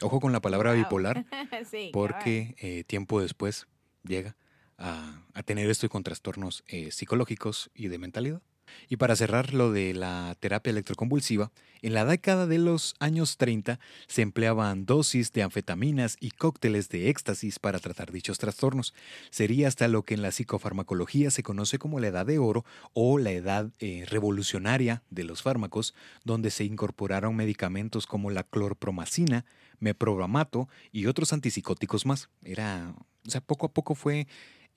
[0.01, 1.25] Ojo con la palabra bipolar,
[1.93, 3.67] porque eh, tiempo después
[4.05, 4.37] llega
[4.77, 8.43] a, tener esto y con trastornos eh, psicológicos y de mentalidad.
[8.89, 11.51] Y para cerrar lo de la terapia electroconvulsiva,
[11.81, 13.79] en la década de los años 30
[14.09, 18.95] se empleaban dosis de anfetaminas y cócteles de éxtasis para tratar dichos trastornos.
[19.31, 23.19] Sería hasta lo que en la psicofarmacología se conoce como la edad de oro o
[23.19, 29.45] la edad eh, revolucionaria de los fármacos, donde se incorporaron medicamentos como la clorpromacina,
[29.79, 32.29] meprogramato y otros antipsicóticos más.
[32.43, 32.95] Era,
[33.27, 34.27] o sea, poco a poco fue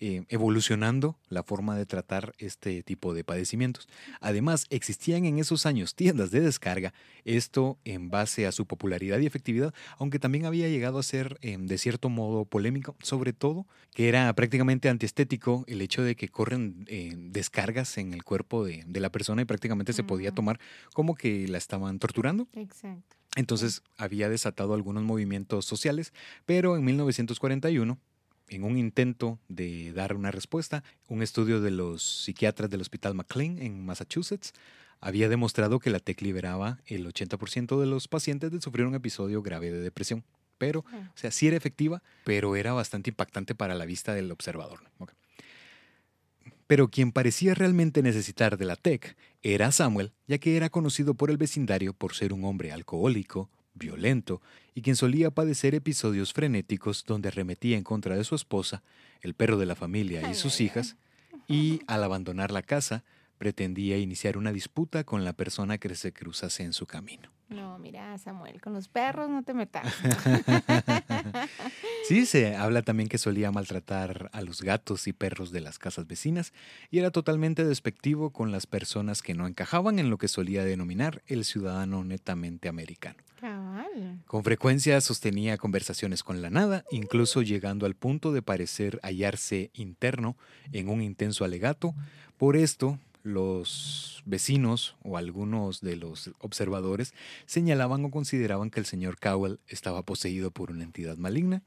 [0.04, 3.88] eh, evolucionando la forma de tratar este tipo de padecimientos.
[4.20, 6.92] Además, existían en esos años tiendas de descarga,
[7.24, 11.68] esto en base a su popularidad y efectividad, aunque también había llegado a ser em,
[11.68, 16.84] de cierto modo polémico, sobre todo que era prácticamente antiestético el hecho de que corren
[16.88, 20.60] eh, descargas en el cuerpo de, la persona y prácticamente se podía tomar
[20.94, 22.48] como que la estaban torturando.
[22.54, 23.18] Exacto.
[23.36, 26.12] Entonces había desatado algunos movimientos sociales,
[26.48, 28.00] pero en 1941
[28.52, 33.58] en un intento de dar una respuesta, un estudio de los psiquiatras del Hospital McLean
[33.60, 34.54] en Massachusetts
[35.00, 39.42] había demostrado que la TEC liberaba el 80% de los pacientes de sufrir un episodio
[39.42, 40.24] grave de depresión.
[40.60, 41.12] Pero, ah.
[41.16, 44.82] o sea, sí era efectiva, pero era bastante impactante para la vista del observador.
[46.68, 51.32] Pero quien parecía realmente necesitar de la TEC era Samuel, ya que era conocido por
[51.32, 54.42] el vecindario por ser un hombre alcohólico, violento
[54.74, 58.84] y quien solía padecer episodios frenéticos donde arremetía en contra de su esposa,
[59.22, 60.98] el perro de la familia y sus hijas,
[61.48, 63.04] y al abandonar la casa
[63.38, 67.32] pretendía iniciar una disputa con la persona que se cruzase en su camino.
[67.50, 69.84] No, mira, Samuel, con los perros no te metas.
[72.08, 76.06] sí, se habla también que solía maltratar a los gatos y perros de las casas
[76.06, 76.54] vecinas
[76.92, 81.24] y era totalmente despectivo con las personas que no encajaban en lo que solía denominar
[81.26, 83.18] el ciudadano netamente americano.
[84.26, 90.36] Con frecuencia sostenía conversaciones con la nada, incluso llegando al punto de parecer hallarse interno
[90.72, 91.94] en un intenso alegato.
[92.38, 97.14] Por esto, los vecinos o algunos de los observadores
[97.46, 101.64] señalaban o consideraban que el señor Cowell estaba poseído por una entidad maligna.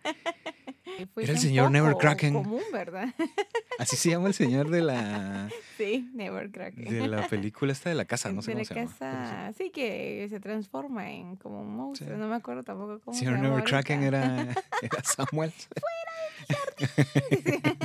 [1.17, 2.35] Era el señor Nevercracken.
[2.35, 3.13] Común, ¿verdad?
[3.79, 5.49] Así se llama el señor de la.
[5.77, 6.85] Sí, Nevercracken.
[6.85, 9.53] De la película esta de la casa, no sé cómo se llama.
[9.59, 12.17] Sí, que se transforma en como un monstruo.
[12.17, 13.19] No me acuerdo tampoco cómo.
[13.19, 15.53] Señor Nevercracken era, era Samuel.
[15.81, 17.77] ¡Fuera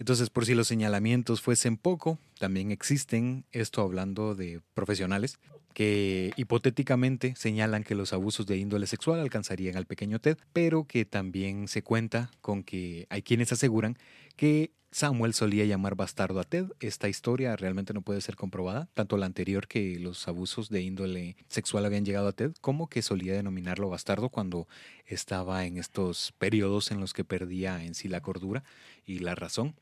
[0.00, 5.38] Entonces, por si los señalamientos fuesen poco, también existen, esto hablando de profesionales,
[5.74, 11.04] que hipotéticamente señalan que los abusos de índole sexual alcanzarían al pequeño Ted, pero que
[11.04, 13.98] también se cuenta con que hay quienes aseguran
[14.36, 16.66] que Samuel solía llamar bastardo a Ted.
[16.78, 21.36] Esta historia realmente no puede ser comprobada, tanto la anterior que los abusos de índole
[21.48, 24.68] sexual habían llegado a Ted, como que solía denominarlo bastardo cuando
[25.04, 28.62] estaba en estos periodos en los que perdía en sí la cordura
[29.04, 29.74] y la razón.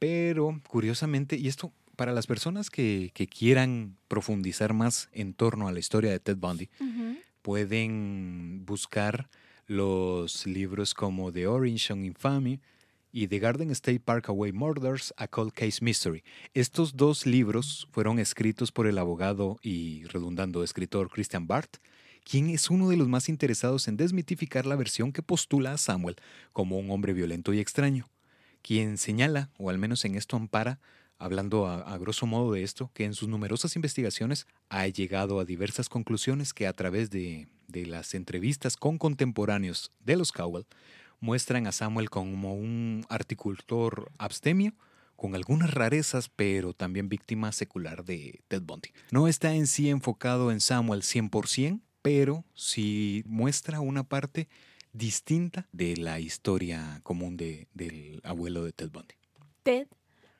[0.00, 5.78] Pero curiosamente, y esto para las personas que, quieran profundizar más en torno a la
[5.78, 6.68] historia de Ted Bundy,
[7.42, 9.28] pueden buscar
[9.68, 12.60] los libros como The Orange on Infamy
[13.12, 16.24] y The Garden State Parkaway Murders, A Cold Case Mystery.
[16.54, 21.76] Estos dos libros fueron escritos por el abogado y redundando escritor Christian Barth,
[22.24, 26.16] quien es uno de los más interesados en desmitificar la versión que postula a Samuel
[26.52, 28.10] como un hombre violento y extraño,
[28.60, 30.80] quien señala, o al menos en esto ampara,
[31.22, 35.88] hablando a, grosso modo de esto, que en sus numerosas investigaciones ha llegado a diversas
[35.88, 40.66] conclusiones que a través de, las entrevistas con contemporáneos de los Cowell
[41.20, 44.74] muestran a Samuel como un articultor abstemio,
[45.16, 48.90] con algunas rarezas, pero también víctima secular de Ted Bundy.
[49.12, 54.48] No está en sí enfocado en Samuel 100%, pero sí muestra una parte
[54.92, 59.14] distinta de la historia común de, del abuelo de Ted Bundy.
[59.62, 59.86] Ted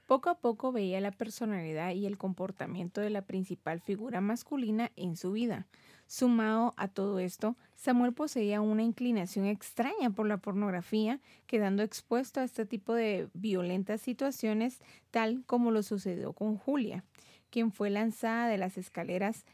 [0.06, 5.16] poco a poco veía la personalidad y el comportamiento de la principal figura masculina en
[5.16, 5.66] su vida.
[6.06, 12.44] Sumado a todo esto, Samuel poseía una inclinación extraña por la pornografía, quedando expuesto a
[12.44, 17.04] este tipo de violentas situaciones, tal como lo sucedió con Julia,
[17.48, 19.46] quien fue lanzada de las escaleras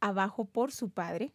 [0.00, 1.32] abajo por su padre,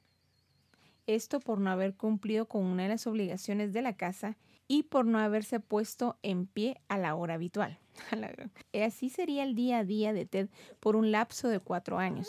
[1.08, 4.38] esto por no haber cumplido con una de las obligaciones de la casa
[4.68, 7.83] y por no haberse puesto en pie a la hora habitual.
[8.86, 12.28] Así sería el día a día de Ted por un lapso de cuatro años.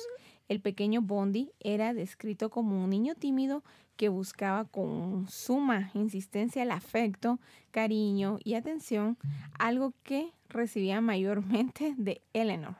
[0.49, 3.63] El pequeño Bondi era descrito como un niño tímido
[3.97, 7.39] que buscaba con suma insistencia el afecto,
[7.71, 9.17] cariño y atención,
[9.59, 12.77] algo que recibía mayormente de Eleanor.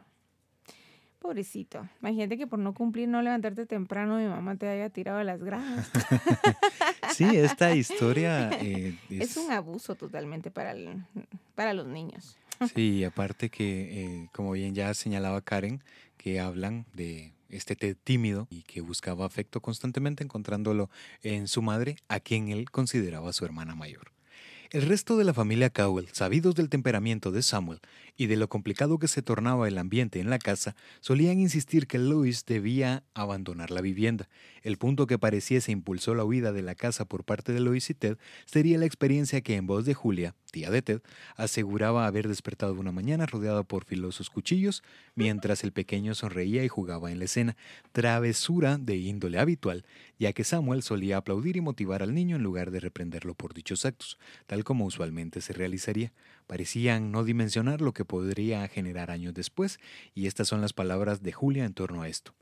[1.25, 1.89] Pobrecito.
[2.03, 5.43] Imagínate que por no cumplir, no levantarte temprano, mi mamá te haya tirado a las
[5.43, 5.91] gradas.
[7.15, 9.39] sí, esta historia eh, es...
[9.39, 10.75] un abuso totalmente para,
[11.55, 12.37] para los niños.
[12.75, 15.83] Sí, aparte que, eh, como bien ya señalaba Karen,
[16.17, 20.91] que hablan de este tímido y que buscaba afecto constantemente encontrándolo
[21.23, 24.15] en su madre, a quien él consideraba su hermana mayor.
[24.71, 27.81] El resto de la familia Cowell, sabidos del temperamento de Samuel
[28.17, 32.01] y de lo complicado que se tornaba el ambiente en la casa, solían insistir que
[32.01, 34.29] Louis debía abandonar la vivienda.
[34.65, 37.95] El punto que pareciese impulsó la huida de la casa por parte de Louis y
[37.95, 41.03] Ted sería la experiencia que en voz de Julia, tía de Ted,
[41.37, 44.83] aseguraba haber despertado una mañana rodeada por filosos cuchillos,
[45.15, 47.59] mientras el pequeño sonreía y jugaba en la escena,
[47.93, 49.85] travesura de índole habitual,
[50.19, 53.85] ya que Samuel solía aplaudir y motivar al niño en lugar de reprenderlo por dichos
[53.85, 56.11] actos, tal como usualmente se realizaría.
[56.47, 59.79] Parecían no dimensionar lo que podría generar años después,
[60.15, 62.35] y estas son las palabras de Julia en torno a esto.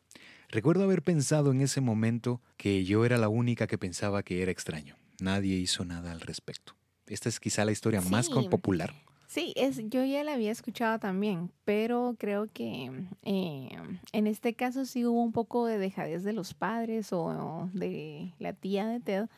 [0.52, 4.52] Recuerdo haber pensado en ese momento que yo era la única que pensaba que era
[4.52, 4.96] extraño.
[5.18, 6.74] Nadie hizo nada al respecto.
[7.06, 8.92] Esta es quizá la historia más popular.
[9.26, 12.90] Sí, es, yo ya la había escuchado también, pero creo que
[13.22, 13.70] eh,
[14.12, 18.52] en este caso sí hubo un poco de dejadez de los padres o de la
[18.52, 19.28] tía de Ted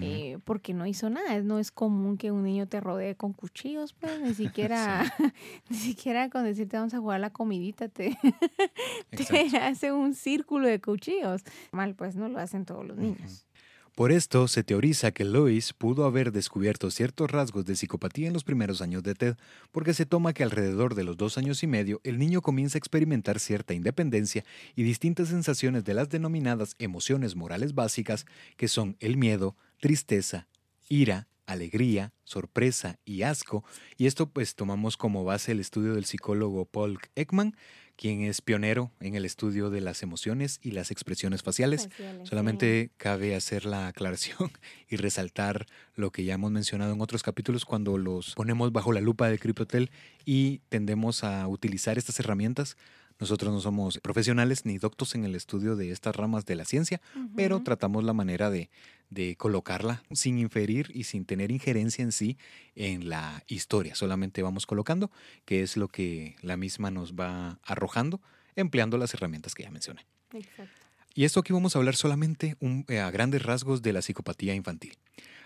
[0.00, 1.40] eh, porque no hizo nada.
[1.42, 5.12] No es común que un niño te rodee con cuchillos, pues ni siquiera,
[5.68, 8.16] ni siquiera con decirte vamos a jugar la comidita te,
[9.10, 11.42] te hace un círculo de cuchillos.
[11.72, 13.46] Mal, pues no lo hacen todos los niños.
[13.94, 18.42] Por esto, se teoriza que Lois pudo haber descubierto ciertos rasgos de psicopatía en los
[18.42, 19.36] primeros años de Ted,
[19.70, 22.80] porque se toma que alrededor de los dos años y medio el niño comienza a
[22.80, 28.24] experimentar cierta independencia y distintas sensaciones de las denominadas emociones morales básicas,
[28.56, 30.46] que son el miedo, tristeza,
[30.88, 33.64] ira, alegría, sorpresa y asco,
[33.96, 37.56] y esto pues tomamos como base el estudio del psicólogo Paul Ekman,
[37.96, 41.88] quien es pionero en el estudio de las emociones y las expresiones faciales.
[42.22, 44.52] Solamente cabe hacer la aclaración
[44.88, 45.66] y resaltar
[45.96, 49.40] lo que ya hemos mencionado en otros capítulos cuando los ponemos bajo la lupa de
[49.40, 49.90] Cryptotel
[50.24, 52.76] y tendemos a utilizar estas herramientas
[53.22, 57.00] nosotros no somos profesionales ni doctos en el estudio de estas ramas de la ciencia,
[57.36, 58.68] pero tratamos la manera de,
[59.10, 62.36] de, colocarla sin inferir y sin tener injerencia en sí
[62.74, 63.94] en la historia.
[63.94, 65.12] Solamente vamos colocando
[65.44, 68.20] qué es lo que la misma nos va arrojando
[68.56, 70.04] empleando las herramientas que ya mencioné.
[70.32, 70.74] Exacto.
[71.14, 72.56] Y esto aquí vamos a hablar solamente
[72.88, 74.96] eh, a grandes rasgos de la psicopatía infantil.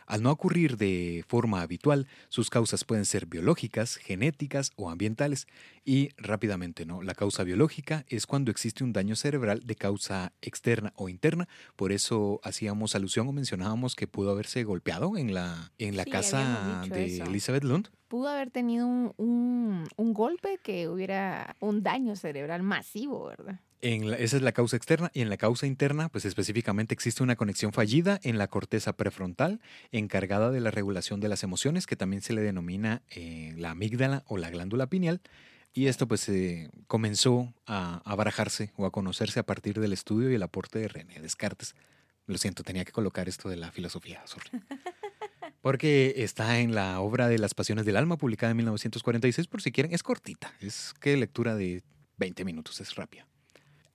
[0.06, 5.46] Al no ocurrir de forma habitual, sus causas pueden ser biológicas, genéticas o ambientales.
[5.84, 7.02] Y rápidamente, ¿no?
[7.02, 11.48] La causa biológica es cuando existe un daño cerebral de causa externa o interna.
[11.76, 16.84] Por eso hacíamos alusión o mencionábamos que pudo haberse golpeado en la, en la casa
[16.88, 23.26] de Elizabeth Lund pudo haber tenido un, un, golpe que hubiera un daño cerebral masivo,
[23.26, 23.60] ¿verdad?
[23.80, 27.72] Esa es la causa externa y en la causa interna, pues específicamente existe una conexión
[27.72, 29.60] fallida en la corteza prefrontal
[29.92, 34.24] encargada de la regulación de las emociones, que también se le denomina eh, la amígdala
[34.26, 35.20] o la glándula pineal.
[35.72, 36.30] Y esto pues
[36.86, 40.88] comenzó a, a, barajarse o a conocerse a partir del estudio y el aporte de
[40.88, 41.74] René Descartes.
[42.26, 44.24] Lo siento, tenía que colocar esto de la filosofía,
[45.60, 49.70] Porque está en la obra de Las Pasiones del Alma, publicada en 1946, por si
[49.70, 49.92] quieren.
[49.92, 51.82] Es cortita, es que lectura de
[52.16, 53.26] 20 minutos, es rápida.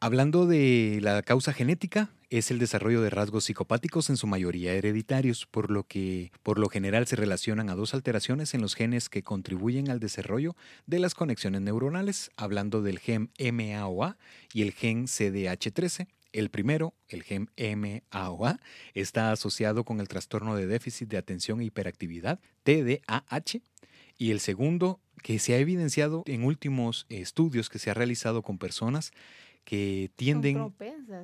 [0.03, 5.45] Hablando de la causa genética, es el desarrollo de rasgos psicopáticos en su mayoría hereditarios,
[5.45, 9.21] por lo que por lo general se relacionan a dos alteraciones en los genes que
[9.21, 10.55] contribuyen al desarrollo
[10.87, 14.17] de las conexiones neuronales, hablando del gen MAOA
[14.55, 16.07] y el gen CDH13.
[16.31, 18.59] El primero, el gen MAOA,
[18.95, 23.61] está asociado con el trastorno de déficit de atención e hiperactividad, TDAH,
[24.17, 28.57] y el segundo, que se ha evidenciado en últimos estudios que se ha realizado con
[28.57, 29.11] personas
[29.71, 30.69] que tienden a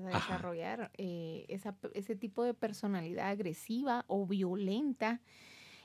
[0.07, 1.45] desarrollar eh,
[1.93, 5.19] ese tipo de personalidad agresiva o violenta.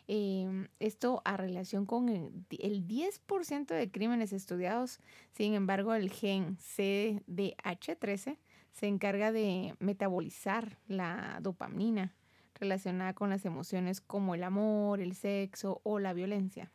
[0.07, 5.01] Em, esto a relación con el, 10% de crímenes estudiados,
[5.33, 8.39] sin embargo, el gen CDH13
[8.71, 12.15] se encarga de metabolizar la dopamina
[12.55, 16.71] relacionada con las emociones como el amor, el sexo o la violencia.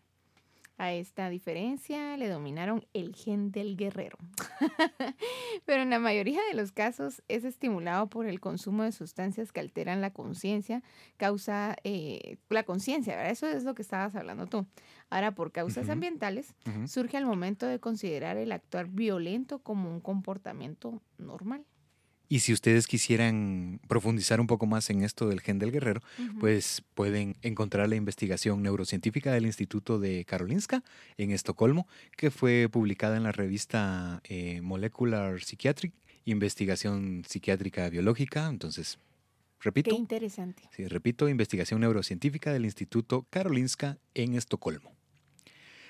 [0.80, 4.17] A esta diferencia le dominaron el gen del guerrero.
[5.65, 9.59] Pero en la mayoría de los casos es estimulado por el consumo de sustancias que
[9.59, 10.84] alteran la conciencia,
[11.17, 13.28] causa eh, la conciencia.
[13.30, 14.67] Eso es lo que estabas hablando tú.
[15.09, 16.53] Ahora, por causas ambientales,
[16.86, 21.65] surge al momento de considerar el actuar violento como un comportamiento normal.
[22.30, 26.01] Y si ustedes quisieran profundizar un poco más en esto del gen del guerrero,
[26.39, 30.84] pues pueden encontrar la investigación neurocientífica del Instituto de Karolinska
[31.17, 35.93] en Estocolmo, que fue publicada en la revista eh, Molecular Psychiatric,
[36.25, 38.47] Investigación Psiquiátrica Biológica.
[38.47, 38.99] Entonces,
[39.61, 39.91] repito.
[39.91, 40.63] Qué interesante.
[40.75, 44.96] Sí, repito, investigación neurocientífica del Instituto Karolinska en Estocolmo.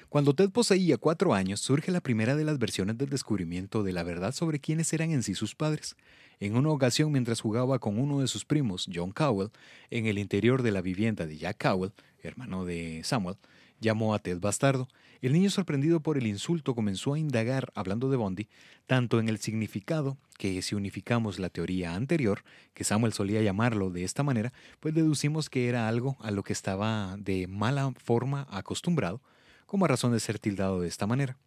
[0.09, 4.03] Cuando Ted poseía cuatro años, surge la primera de las versiones del descubrimiento de la
[4.03, 5.97] verdad sobre quiénes eran en sí sus padres.
[6.39, 9.49] En una ocasión, mientras jugaba con uno de sus primos, John Cowell,
[9.89, 11.91] en el interior de la vivienda de Jack Cowell,
[12.23, 13.35] hermano de Samuel,
[13.81, 14.87] llamó a Ted bastardo.
[15.21, 18.47] El niño, sorprendido por el insulto, comenzó a indagar, hablando de Bondi,
[18.85, 24.05] tanto en el significado, que si unificamos la teoría anterior, que Samuel solía llamarlo de
[24.05, 29.21] esta manera, pues deducimos que era algo a lo que estaba de mala forma acostumbrado,
[29.67, 31.37] como razón de ser tildado de esta manera.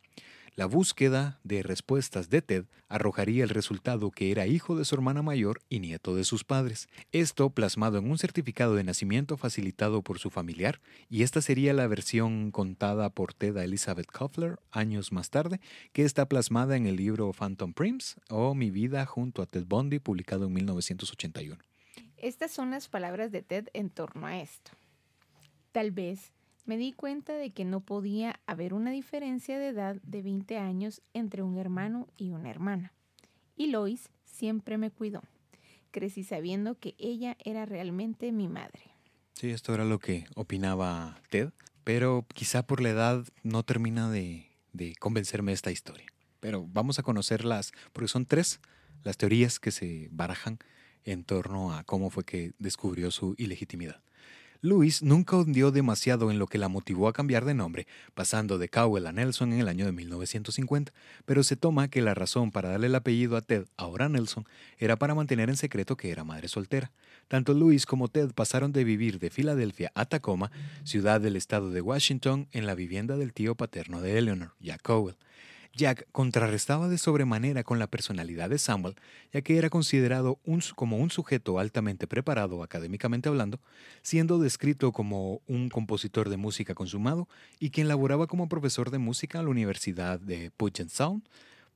[0.56, 5.22] La búsqueda de respuestas de Ted arrojaría el resultado que era hijo de su hermana
[5.22, 6.88] mayor y nieto de sus padres.
[7.12, 11.86] Esto plasmado en un certificado de nacimiento facilitado por su familiar, y esta sería la
[11.86, 15.60] versión contada por Ted a Elizabeth Koffler años más tarde,
[15.92, 20.00] que está plasmada en el libro Phantom Prims o Mi vida junto a Ted Bundy,
[20.00, 21.62] publicado en 1981.
[22.16, 24.72] Estas son las palabras de Ted en torno a esto.
[25.72, 26.32] Tal vez
[26.66, 31.02] me di cuenta de que no podía haber una diferencia de edad de 20 años
[31.14, 32.92] entre un hermano y una hermana.
[33.56, 35.22] Y Lois siempre me cuidó.
[35.90, 38.94] Crecí sabiendo que ella era realmente mi madre.
[39.34, 41.50] Sí, esto era lo que opinaba Ted,
[41.84, 46.06] pero quizá por la edad no termina de, de convencerme esta historia.
[46.40, 48.60] Pero vamos a conocerlas, porque son tres
[49.02, 50.58] las teorías que se barajan
[51.04, 54.02] en torno a cómo fue que descubrió su ilegitimidad.
[54.62, 58.68] Louis nunca hundió demasiado en lo que la motivó a cambiar de nombre, pasando de
[58.68, 60.92] Cowell a Nelson en el año de 1950,
[61.24, 64.44] pero se toma que la razón para darle el apellido a Ted, ahora Nelson,
[64.76, 66.92] era para mantener en secreto que era madre soltera.
[67.26, 70.50] Tanto Louis como Ted pasaron de vivir de Filadelfia a Tacoma,
[70.84, 75.16] ciudad del estado de Washington, en la vivienda del tío paterno de Eleanor, Jack Cowell.
[75.74, 78.96] Jack contrarrestaba de sobremanera con la personalidad de Samuel,
[79.32, 80.38] ya que era considerado
[80.74, 83.60] como un sujeto altamente preparado académicamente hablando,
[84.02, 89.38] siendo descrito como un compositor de música consumado y quien laboraba como profesor de música
[89.38, 91.22] en la Universidad de Puget Sound,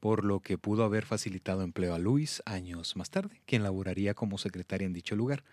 [0.04, 4.36] por lo que pudo haber facilitado empleo a Luis años más tarde, quien laboraría como
[4.36, 5.44] secretaria en dicho lugar.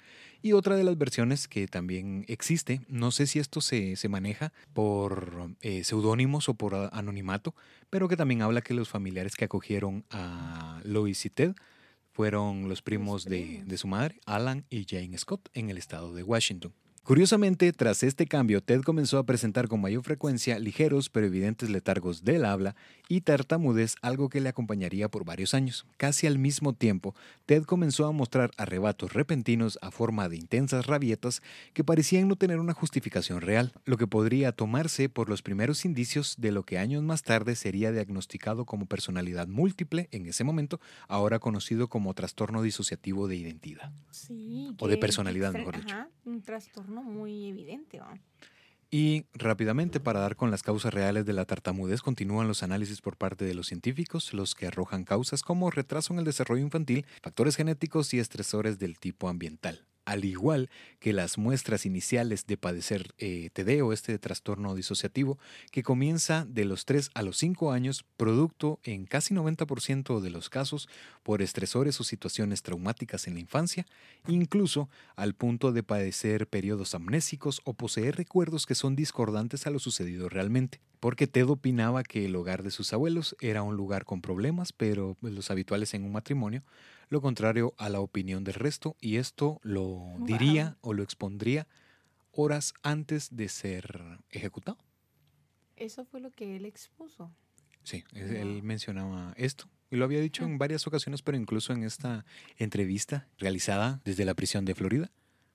[0.42, 5.56] Y otra de las versiones que también existe, no sé si esto se, maneja por
[5.62, 7.56] eh, seudónimos o por anonimato,
[7.90, 11.54] pero que también habla que los familiares que acogieron a Lois y Ted
[12.12, 16.24] fueron los primos de, de su madre, Alan y Jane Scott, en el estado de
[16.24, 16.74] Washington.
[17.04, 22.24] Curiosamente, tras este cambio, Ted comenzó a presentar con mayor frecuencia ligeros pero evidentes letargos
[22.24, 22.76] del habla
[23.10, 25.88] y tartamudez, algo que le acompañaría por varios años.
[25.98, 27.16] Casi al mismo tiempo,
[27.48, 31.42] Ted comenzó a mostrar arrebatos repentinos a forma de intensas rabietas
[31.74, 36.36] que parecían no tener una justificación real, lo que podría tomarse por los primeros indicios
[36.38, 41.40] de lo que años más tarde sería diagnosticado como personalidad múltiple en ese momento, ahora
[41.40, 43.92] conocido como trastorno disociativo de identidad.
[44.12, 45.96] Sí, o de personalidad, mejor dicho.
[46.26, 48.02] un trastorno muy evidente.
[48.90, 53.16] Y rápidamente, para dar con las causas reales de la tartamudez, continúan los análisis por
[53.16, 57.56] parte de los científicos, los que arrojan causas como retraso en el desarrollo infantil, factores
[57.56, 63.50] genéticos y estresores del tipo ambiental al igual que las muestras iniciales de padecer eh,
[63.54, 65.38] TD o este trastorno disociativo,
[65.72, 70.50] que comienza de los 3 a los 5 años, producto en casi 90% de los
[70.50, 70.90] casos
[71.24, 73.86] por estresores o situaciones traumáticas en la infancia,
[74.28, 79.80] incluso al punto de padecer periodos amnésicos o poseer recuerdos que son discordantes a lo
[79.80, 84.22] sucedido realmente porque Ted opinaba que el hogar de sus abuelos era un lugar con
[84.22, 86.64] problemas, pero pues, los habituales en un matrimonio,
[87.12, 91.68] lo contrario a la opinión del resto, y esto lo diría o lo expondría
[92.32, 94.00] horas antes de ser
[94.30, 94.78] ejecutado.
[95.76, 97.30] Eso fue lo que él expuso.
[97.84, 99.66] Sí, él mencionaba esto.
[99.90, 102.24] Y lo había dicho en varias ocasiones, pero incluso en esta
[102.56, 105.12] entrevista realizada desde la prisión de Florida,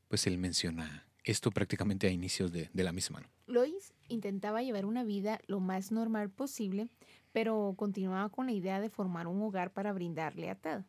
[0.09, 3.21] pues él menciona esto prácticamente a inicios de, de la misma.
[3.21, 3.29] ¿no?
[3.47, 6.91] Lois intentaba llevar una vida lo más normal posible,
[7.33, 10.83] pero continuaba con la idea de formar un hogar para brindarle a Ted.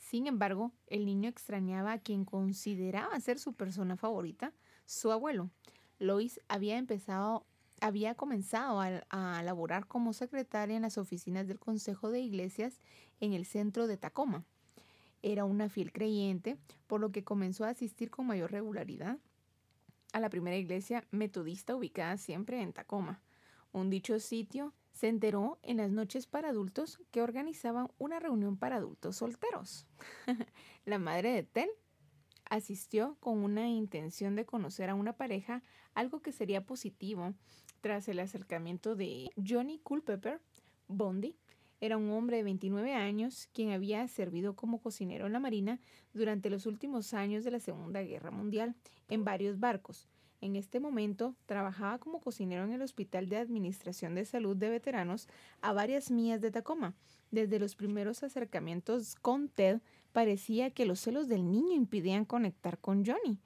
[0.00, 4.52] Sin embargo, el niño extrañaba a quien consideraba ser su persona favorita,
[4.86, 5.50] su abuelo.
[6.00, 7.46] Lois había empezado
[7.82, 12.78] había comenzado a, a, laborar como secretaria en las oficinas del Consejo de Iglesias
[13.20, 14.44] en el centro de Tacoma.
[15.22, 19.18] Era una fiel creyente, por lo que comenzó a asistir con mayor regularidad
[20.12, 23.22] a la primera iglesia metodista ubicada siempre en Tacoma.
[23.72, 28.76] Un dicho sitio se enteró en las noches para adultos que organizaban una reunión para
[28.76, 29.86] adultos solteros.
[30.84, 31.68] la madre de Ted
[32.50, 35.62] asistió con una intención de conocer a una pareja,
[35.94, 37.32] algo que sería positivo
[37.80, 40.42] tras el acercamiento de Johnny Culpepper
[40.86, 41.34] Bondi.
[41.80, 45.80] Era un hombre de 29 años quien había servido como cocinero en la Marina
[46.12, 48.74] durante los últimos años de la Segunda Guerra Mundial
[49.08, 50.10] en varios barcos.
[50.40, 55.28] En este momento trabajaba como cocinero en el Hospital de Administración de Salud de Veteranos
[55.60, 56.94] a varias millas de Tacoma.
[57.30, 59.80] Desde los primeros acercamientos con Ted
[60.12, 63.38] parecía que los celos del niño impidían conectar con Johnny.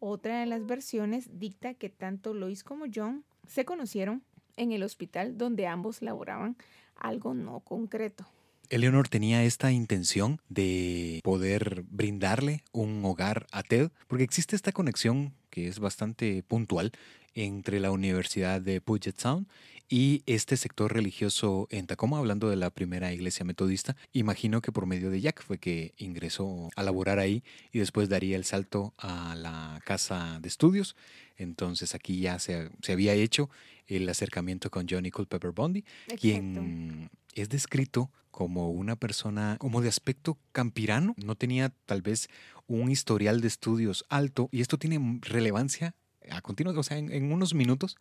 [0.00, 4.22] Otra de las versiones dicta que tanto Lois como John se conocieron
[4.56, 6.56] en el hospital donde ambos laboraban
[6.96, 8.26] algo no concreto.
[8.70, 15.34] Eleanor tenía esta intención de poder brindarle un hogar a Ted, porque existe esta conexión
[15.50, 16.92] que es bastante puntual
[17.34, 19.46] entre la Universidad de Puget Sound
[19.88, 23.96] y este sector religioso en Tacoma, hablando de la primera iglesia metodista.
[24.12, 27.42] Imagino que por medio de Jack fue que ingresó a laborar ahí
[27.72, 30.94] y después daría el salto a la casa de estudios.
[31.38, 33.48] Entonces aquí ya se, se había hecho
[33.86, 35.84] el acercamiento con Johnny Culpepper Bondi,
[36.20, 42.28] quien es descrito como una persona como de aspecto campirano, no tenía tal vez
[42.66, 45.94] un historial de estudios alto y esto tiene relevancia
[46.30, 47.96] a continuación, o sea, en, unos minutos,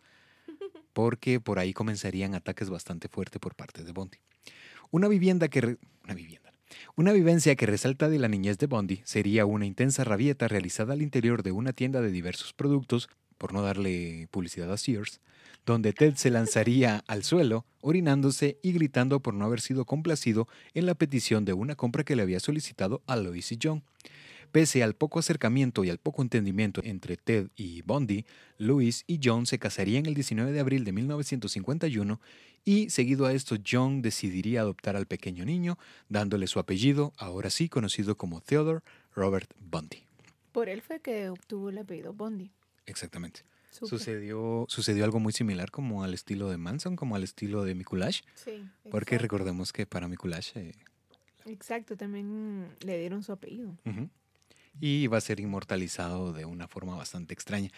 [0.93, 4.19] porque por ahí comenzarían ataques bastante fuertes por parte de Bondi.
[4.91, 5.77] Una vivienda que...
[6.03, 6.53] una vivienda.
[6.95, 11.01] Una vivencia que resalta de la niñez de Bondi sería una intensa rabieta realizada al
[11.01, 15.21] interior de una tienda de diversos productos, por no darle publicidad a Sears,
[15.67, 20.85] donde Ted se lanzaría al suelo, orinándose y gritando por no haber sido complacido en
[20.85, 23.83] la petición de una compra que le había solicitado a Lois y John.
[24.53, 28.25] Pese al poco acercamiento y al poco entendimiento entre Ted y Bondi,
[28.57, 32.21] Louis y John se casarían el 19 de abril de 1951
[32.63, 37.67] y seguido a esto John decidiría adoptar al pequeño niño, dándole su apellido, ahora sí
[37.67, 40.05] conocido como Theodore Robert Bondi.
[40.53, 42.51] Por él fue que obtuvo el apellido Bondi.
[42.85, 43.41] Exactamente.
[43.69, 48.21] Sucedió, sucedió algo muy similar como al estilo de Manson, como al estilo de Mikulash.
[48.35, 48.63] Sí.
[48.89, 50.51] Porque recordemos que para Mikulash...
[50.55, 50.73] Eh,
[51.45, 53.75] exacto, también le dieron su apellido.
[54.79, 57.69] Y va a ser inmortalizado de una forma bastante extraña.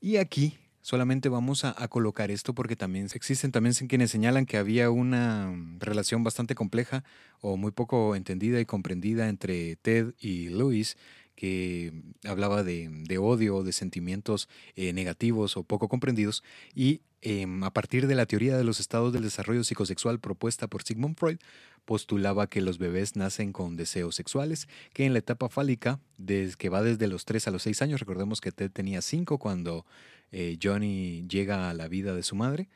[0.00, 4.56] Y aquí solamente vamos a, a, colocar esto porque también existen también quienes señalan que
[4.58, 7.04] había una relación bastante compleja
[7.40, 10.96] o muy poco entendida y comprendida entre Ted y Louis
[11.36, 11.92] que
[12.24, 16.42] hablaba de, de odio, de sentimientos eh, negativos o poco comprendidos,
[16.74, 20.82] y em, a partir de la teoría de los estados del desarrollo psicosexual propuesta por
[20.82, 21.38] Sigmund Freud,
[21.84, 26.68] postulaba que los bebés nacen con deseos sexuales, que en la etapa fálica, desde, que
[26.68, 29.84] va desde los 3 a los 6 años, recordemos que Ted tenía 5 cuando
[30.30, 32.68] eh, Johnny llega a la vida de su madre,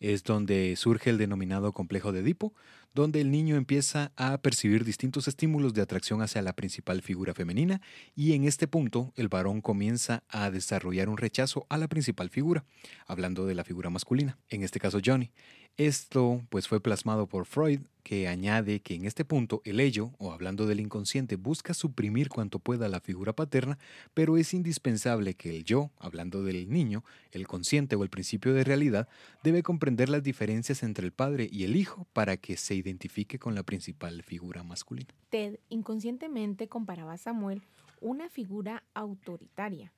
[0.00, 2.52] es donde surge el denominado complejo de Edipo,
[2.94, 7.80] donde el niño empieza a percibir distintos estímulos de atracción hacia la principal figura femenina
[8.16, 12.64] y en este punto el varón comienza a desarrollar un rechazo a la principal figura,
[13.06, 15.30] hablando de la figura masculina, en este caso Johnny.
[15.78, 20.32] Esto pues fue plasmado por Freud, que añade que en este punto el ello, o
[20.32, 23.78] hablando del inconsciente, busca suprimir cuanto pueda la figura paterna,
[24.12, 28.64] pero es indispensable que el yo, hablando del niño, el consciente o el principio de
[28.64, 29.08] realidad,
[29.44, 33.54] debe comprender las diferencias entre el padre y el hijo para que se identifique con
[33.54, 35.14] la principal figura masculina.
[35.30, 37.62] Ted inconscientemente comparaba a Samuel
[38.00, 39.92] una figura autoritaria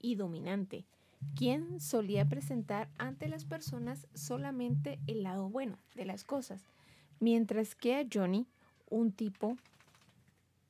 [0.00, 0.84] y dominante,
[1.36, 6.64] quien solía presentar ante las personas solamente el lado bueno de las cosas,
[7.20, 8.46] mientras que a Johnny,
[8.88, 9.56] un tipo,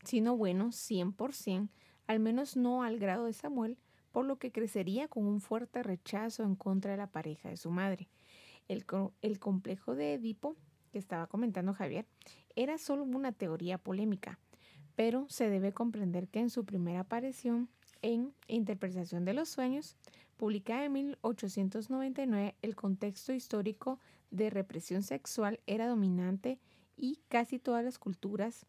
[0.05, 1.69] sino bueno, 100%,
[2.07, 3.77] al menos no al grado de Samuel,
[4.13, 7.71] por lo que crecería con un fuerte rechazo en contra de la pareja de su
[7.71, 8.09] madre.
[8.69, 8.85] El,
[9.23, 10.57] el complejo de Edipo,
[10.93, 12.07] que estaba comentando Javier,
[12.55, 14.39] era solo una teoría polémica,
[14.95, 17.69] pero se debe comprender que en su primera aparición
[18.03, 19.97] en Interpretación de los Sueños,
[20.37, 26.59] Publicada en 1899, el contexto histórico de represión sexual era dominante
[26.97, 28.67] y casi todas las culturas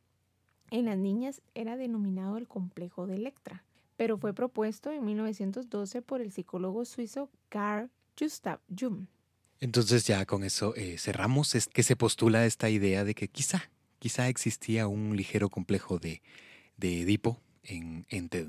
[0.71, 3.63] en las niñas era denominado el complejo de Electra,
[3.97, 7.89] pero fue propuesto en 1912 por el psicólogo suizo Carl
[8.19, 9.07] Gustav Jung.
[9.59, 13.69] Entonces ya con eso eh, cerramos, es que se postula esta idea de que quizá,
[13.99, 16.21] quizá existía un ligero complejo de,
[16.77, 18.47] de Edipo en, en TED.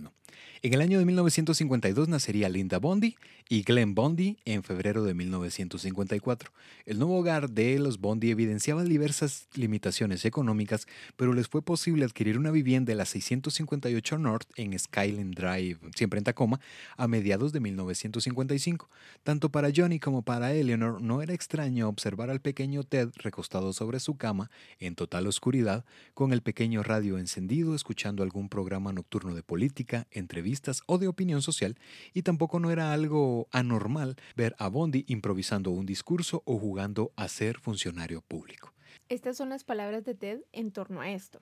[0.63, 3.17] En el año de 1952 nacería Linda Bondi
[3.49, 6.51] y Glenn Bondi en febrero de 1954.
[6.85, 12.39] El nuevo hogar de los Bondi evidenciaba diversas limitaciones económicas, pero les fue posible adquirir
[12.39, 16.61] una vivienda de la 658 North en Skyline Drive, siempre en Tacoma,
[16.97, 18.91] a mediados de 1955.
[19.23, 24.01] Tanto para Johnny como para Eleanor no era extraño observar al pequeño Ted recostado sobre
[24.01, 24.51] su cama,
[24.81, 30.83] en total oscuridad, con el pequeño radio encendido, escuchando algún programa nocturno de política, entrevistas
[30.87, 31.79] o de opinión social,
[32.13, 37.29] y tampoco no era algo anormal ver a Bondi improvisando un discurso o jugando a
[37.29, 38.73] ser funcionario público.
[39.09, 41.41] Estas son las palabras de Ted en torno a esto.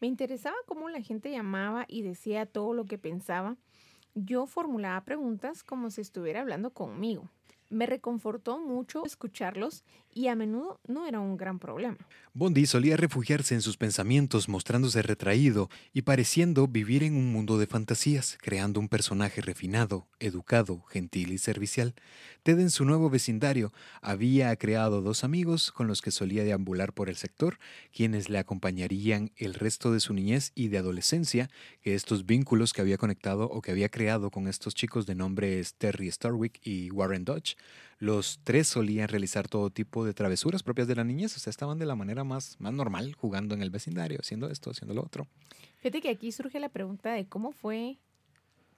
[0.00, 3.56] Me interesaba cómo la gente llamaba y decía todo lo que pensaba.
[4.14, 7.30] Yo formulaba preguntas como si estuviera hablando conmigo.
[7.70, 11.98] Me reconfortó mucho escucharlos y a menudo no era un gran problema.
[12.32, 17.66] Bondi solía refugiarse en sus pensamientos, mostrándose retraído y pareciendo vivir en un mundo de
[17.66, 21.94] fantasías, creando un personaje refinado, educado, gentil y servicial.
[22.42, 27.10] Ted en su nuevo vecindario había creado dos amigos con los que solía deambular por
[27.10, 27.58] el sector,
[27.92, 31.50] quienes le acompañarían el resto de su niñez y de adolescencia,
[31.82, 35.74] que estos vínculos que había conectado o que había creado con estos chicos de nombres
[35.74, 37.57] Terry Starwick y Warren Dodge,
[37.98, 41.78] los tres solían realizar todo tipo de travesuras propias de la niñez, o sea, estaban
[41.78, 45.26] de la manera más, más normal, jugando en el vecindario, haciendo esto, haciendo lo otro.
[45.78, 47.98] Fíjate que aquí surge la pregunta de cómo fue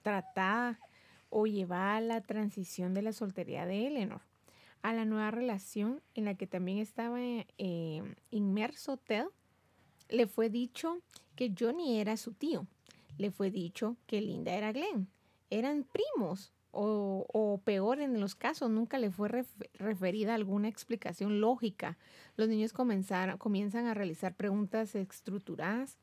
[0.01, 0.79] tratada
[1.29, 4.21] o llevada la transición de la soltería de Eleanor
[4.81, 9.25] a la nueva relación en la que también estaba eh, inmerso Ted.
[10.09, 10.99] Le fue dicho
[11.35, 12.65] que Johnny era su tío.
[13.17, 15.07] Le fue dicho que Linda era Glenn.
[15.49, 21.97] Eran primos o, peor en los casos, nunca le fue referida alguna explicación lógica.
[22.37, 25.97] Los niños comienzan a realizar preguntas estructuradas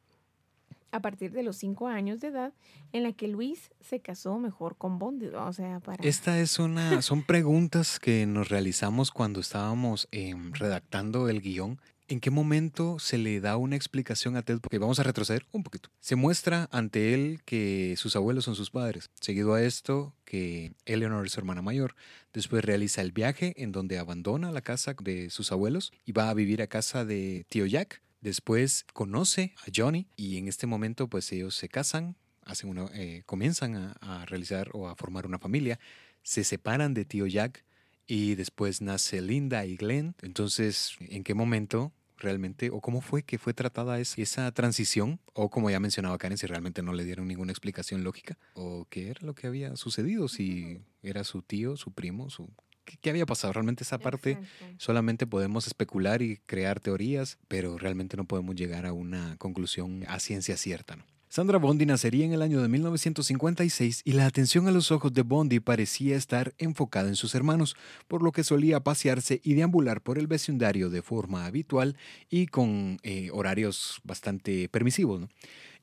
[0.91, 2.53] a partir de los cinco años de edad
[2.93, 5.27] en la que Luis se casó mejor con Bondi.
[5.27, 6.03] O sea, para...
[6.03, 11.81] Esta es una, son preguntas que nos realizamos cuando estábamos em, redactando el guion
[12.11, 14.61] ¿En qué momento se le da una explicación a Ted?
[14.61, 15.91] Porque vamos a retroceder un poquito.
[16.01, 19.11] Se muestra ante él que sus abuelos son sus padres.
[19.21, 21.95] Seguido a esto, que Eleanor es su hermana mayor.
[22.33, 26.35] Después realiza el viaje en donde abandona la casa de sus abuelos y va a
[26.35, 28.01] vivir a casa de tío Jack.
[28.23, 33.23] Después conoce a Johnny y en este momento pues ellos se casan, hacen una, eh,
[33.27, 35.79] comienzan a, a realizar o a formar una familia.
[36.23, 37.67] Se separan de tío Jack
[38.07, 40.15] y después nace Linda y Glenn.
[40.23, 45.71] Entonces, ¿en qué momento realmente, o cómo fue que fue tratada esa transición, o como
[45.71, 49.35] ya mencionaba Karen, si realmente no le dieron ninguna explicación lógica, o qué era lo
[49.35, 52.51] que había sucedido, si era su tío, su primo, su...
[52.85, 53.53] ¿Qué, había pasado?
[53.53, 54.39] Realmente esa parte
[54.79, 60.19] solamente podemos especular y crear teorías, pero realmente no podemos llegar a una conclusión a
[60.21, 61.05] ciencia cierta, ¿no?
[61.31, 65.21] Sandra Bondi nacería en el año de 1956 y la atención a los ojos de
[65.21, 67.77] Bondi parecía estar enfocada en sus hermanos,
[68.09, 71.99] por lo que solía pasearse y deambular por el vecindario de forma habitual
[72.31, 75.29] y con eh, horarios bastante permisivos.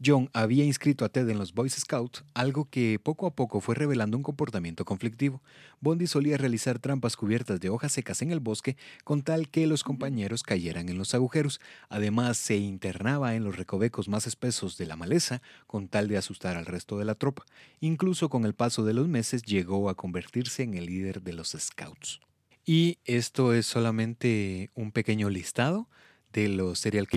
[0.03, 3.75] John había inscrito a Ted en los Boy Scouts, algo que poco a poco fue
[3.75, 5.41] revelando un comportamiento conflictivo.
[5.79, 9.83] Bondi solía realizar trampas cubiertas de hojas secas en el bosque con tal que los
[9.83, 11.61] compañeros cayeran en los agujeros.
[11.87, 16.57] Además, se internaba en los recovecos más espesos de la maleza con tal de asustar
[16.57, 17.45] al resto de la tropa.
[17.79, 21.55] Incluso con el paso de los meses llegó a convertirse en el líder de los
[21.57, 22.19] Scouts.
[22.65, 25.87] Y esto es solamente un pequeño listado
[26.35, 27.07] de los serial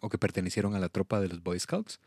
[0.00, 2.00] o que pertenecieron a la tropa de los Boy Scouts.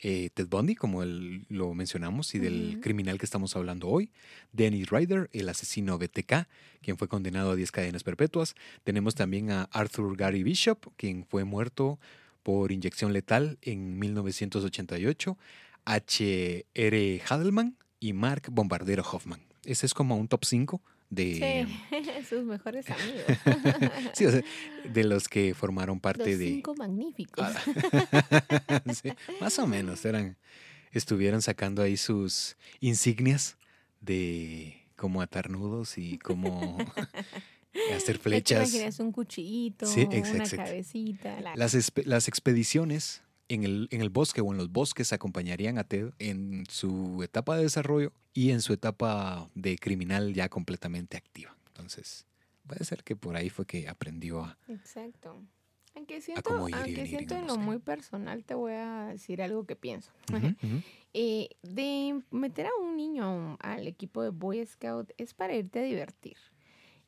[0.00, 4.12] Eh, Ted Bundy, como lo mencionamos, y del criminal que estamos hablando hoy,
[4.52, 6.46] Dennis Ryder, el asesino BTK,
[6.82, 8.54] quien fue condenado a 10 cadenas perpetuas.
[8.84, 11.98] Tenemos también a Arthur Gary Bishop, quien fue muerto
[12.44, 15.36] por inyección letal en 1988,
[15.86, 17.22] H.R.
[17.28, 19.40] Hadelman y Mark Bombardero Hoffman.
[19.64, 20.80] Ese es como un top 5
[21.10, 21.66] de...
[21.90, 23.24] Sí, sus mejores amigos.
[24.14, 24.42] sí, o sea,
[24.92, 26.46] de los que formaron parte los de...
[26.46, 27.46] Cinco magníficos.
[27.46, 30.36] Ah, sí, más o menos, eran,
[30.92, 33.56] estuvieron sacando ahí sus insignias
[34.00, 36.78] de cómo atar nudos y cómo
[37.94, 38.70] hacer flechas.
[38.70, 41.40] Te imaginas un cuchillito, una cabecita.
[41.54, 46.12] Las, las expediciones en el, en el bosque o en los bosques acompañarían a Ted
[46.18, 51.56] en su etapa de desarrollo y en su etapa de criminal ya completamente activa.
[51.68, 52.26] Entonces,
[52.66, 54.58] puede ser que por ahí fue que aprendió a...
[54.68, 55.42] Exacto.
[55.94, 60.12] Aunque siento, aunque siento en lo muy personal, te voy a decir algo que pienso.
[61.12, 65.82] Eh, de meter a un niño al equipo de Boy Scout es para irte a
[65.82, 66.36] divertir.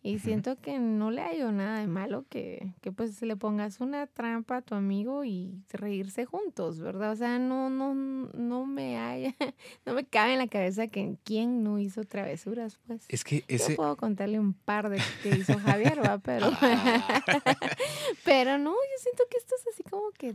[0.03, 4.07] Y siento que no le hallo nada de malo que, que pues le pongas una
[4.07, 7.13] trampa a tu amigo y reírse juntos, ¿verdad?
[7.13, 9.35] O sea, no, no, no me haya,
[9.85, 13.05] no me cabe en la cabeza que quién no hizo travesuras, pues.
[13.11, 13.73] Es que ese...
[13.73, 16.19] Yo puedo contarle un par de que hizo Javier, ¿va?
[16.25, 16.51] Pero,
[18.25, 20.35] pero no, yo siento que esto es así como que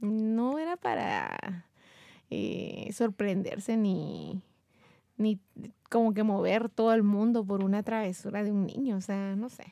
[0.00, 1.66] no era para
[2.30, 4.42] eh, sorprenderse ni,
[5.16, 5.38] ni
[5.90, 9.48] como que mover todo el mundo por una travesura de un niño, o sea, no
[9.48, 9.64] sé.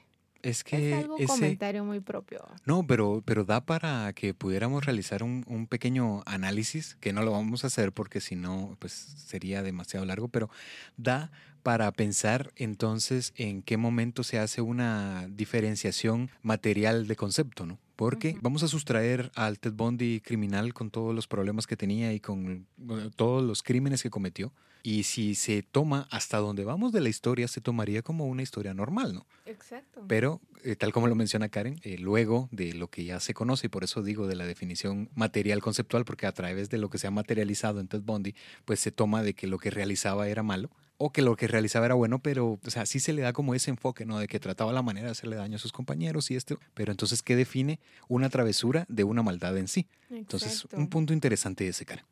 [0.42, 2.42] Es que es algo comentario muy propio.
[2.64, 7.32] No, pero, pero da para que pudiéramos realizar un, un, pequeño análisis, que no lo
[7.32, 10.48] vamos a hacer porque si no, pues sería demasiado largo, pero
[10.96, 11.30] da
[11.62, 17.78] para pensar entonces en qué momento se hace una diferenciación material de concepto, ¿no?
[17.96, 22.20] Porque vamos a sustraer al Ted Bundy criminal con todos los problemas que tenía y
[22.20, 22.66] con
[23.14, 24.54] todos los crímenes que cometió.
[24.82, 28.74] Y si se toma hasta donde vamos de la historia, se tomaría como una historia
[28.74, 29.26] normal, ¿no?
[29.46, 30.04] Exacto.
[30.08, 33.66] Pero, eh, tal como lo menciona Karen, eh, luego de lo que ya se conoce,
[33.66, 36.98] y por eso digo de la definición material conceptual, porque a través de lo que
[36.98, 40.42] se ha materializado en Ted Bundy, pues se toma de que lo que realizaba era
[40.42, 40.70] malo
[41.02, 43.54] o que lo que realizaba era bueno, pero, o sea, sí se le da como
[43.54, 44.18] ese enfoque, ¿no?
[44.18, 47.22] De que trataba la manera de hacerle daño a sus compañeros y esto, pero entonces,
[47.22, 49.86] ¿qué define una travesura de una maldad en sí?
[50.10, 52.04] Entonces, un punto interesante ese, cara.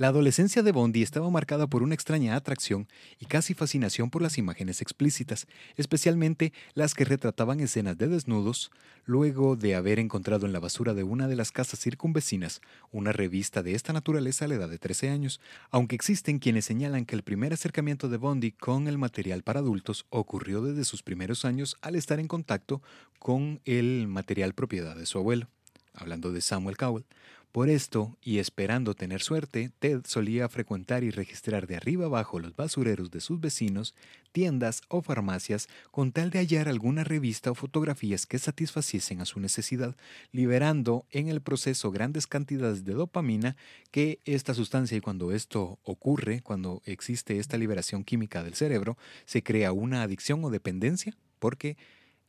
[0.00, 2.86] La adolescencia de Bondi estaba marcada por una extraña atracción
[3.18, 8.70] y casi fascinación por las imágenes explícitas, especialmente las que retrataban escenas de desnudos,
[9.06, 12.60] luego de haber encontrado en la basura de una de las casas circunvecinas
[12.92, 15.40] una revista de esta naturaleza a la edad de 13 años,
[15.72, 20.06] aunque existen quienes señalan que el primer acercamiento de Bondi con el material para adultos
[20.10, 22.82] ocurrió desde sus primeros años al estar en contacto
[23.18, 25.48] con el material propiedad de su abuelo,
[25.92, 27.04] hablando de Samuel Cowell.
[27.52, 32.54] Por esto, y esperando tener suerte, Ted solía frecuentar y registrar de arriba abajo los
[32.54, 33.94] basureros de sus vecinos,
[34.32, 39.40] tiendas o farmacias con tal de hallar alguna revista o fotografías que satisfaciesen a su
[39.40, 39.96] necesidad,
[40.30, 43.56] liberando en el proceso grandes cantidades de dopamina
[43.90, 49.42] que esta sustancia y cuando esto ocurre, cuando existe esta liberación química del cerebro, se
[49.42, 51.78] crea una adicción o dependencia porque,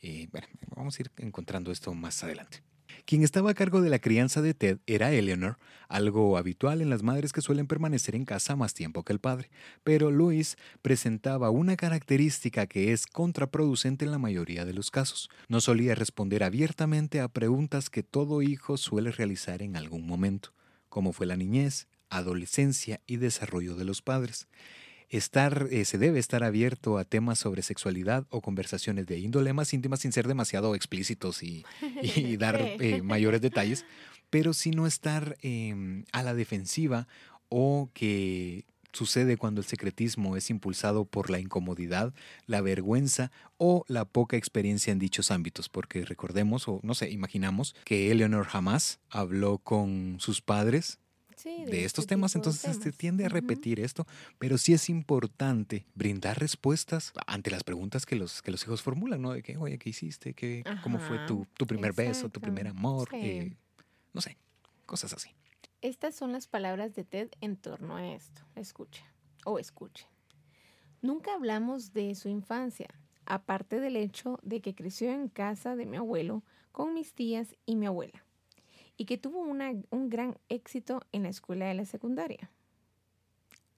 [0.02, 2.64] eh, bueno, vamos a ir encontrando esto más adelante.
[3.06, 7.04] Quien estaba a cargo de la crianza de Ted era Eleanor, algo habitual en las
[7.04, 9.50] madres que suelen permanecer en casa más tiempo que el padre,
[9.84, 15.30] pero Louis presentaba una característica que es contraproducente en la mayoría de los casos.
[15.48, 20.54] No solía responder abiertamente a preguntas que todo hijo suele realizar en algún momento,
[20.90, 24.48] como fue la niñez, adolescencia y desarrollo de los padres
[25.10, 29.74] estar, eh, se debe estar abierto a temas sobre sexualidad o conversaciones de índole más
[29.74, 31.66] íntima sin ser demasiado explícitos y,
[32.38, 33.86] dar eh, mayores detalles,
[34.30, 37.08] pero sino estar em, a la defensiva
[37.50, 42.14] o que sucede cuando el secretismo es impulsado por la incomodidad,
[42.46, 47.76] la vergüenza o la poca experiencia en dichos ámbitos, porque recordemos o no sé, imaginamos
[47.84, 51.00] que Eleanor jamás habló con sus padres
[51.44, 54.06] de, estos este temas, entonces se tiende a repetir esto,
[54.38, 59.22] pero sí es importante brindar respuestas ante las preguntas que los, que los hijos formulan,
[59.22, 59.32] ¿no?
[59.32, 60.34] De que, oye, ¿qué hiciste?
[60.34, 63.10] ¿Qué, ¿Cómo fue tu, tu primer beso, tu primer amor?
[63.14, 63.56] Eh,
[64.14, 64.38] no sé,
[64.86, 65.30] cosas así.
[65.82, 68.42] Estas son las palabras de Ted en torno a esto.
[68.56, 69.06] Escucha
[69.46, 70.08] o escuche.
[71.02, 72.90] Nunca hablamos de su infancia,
[73.26, 77.78] aparte del hecho de que creció en casa de mi abuelo con mis tías y
[77.78, 78.26] mi abuela
[79.00, 82.52] y que tuvo un gran éxito en la escuela de la secundaria.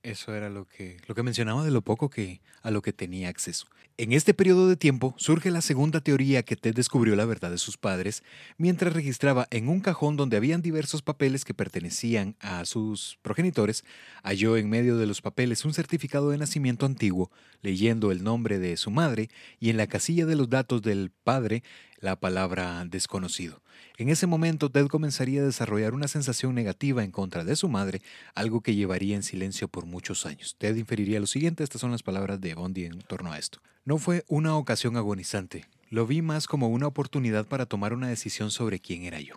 [0.03, 3.29] Eso era lo que, lo que mencionaba de lo poco que, a lo que tenía
[3.29, 3.67] acceso.
[3.97, 7.59] En este periodo de tiempo surge la segunda teoría que Ted descubrió la verdad de
[7.59, 8.23] sus padres
[8.57, 13.85] mientras registraba en un cajón donde habían diversos papeles que pertenecían a sus progenitores,
[14.23, 17.29] halló en medio de los papeles un certificado de nacimiento antiguo,
[17.61, 21.61] leyendo el nombre de su madre y en la casilla de los datos del padre
[22.01, 23.61] la palabra desconocido.
[23.97, 28.01] En ese momento Ted comenzaría a desarrollar una sensación negativa en contra de su madre,
[28.35, 30.55] algo que llevaría en silencio por muchos años.
[30.57, 33.59] Ted inferiría lo siguiente, estas son las palabras de Bondi en torno a esto.
[33.85, 38.51] No fue una ocasión agonizante, lo vi más como una oportunidad para tomar una decisión
[38.51, 39.35] sobre quién era yo.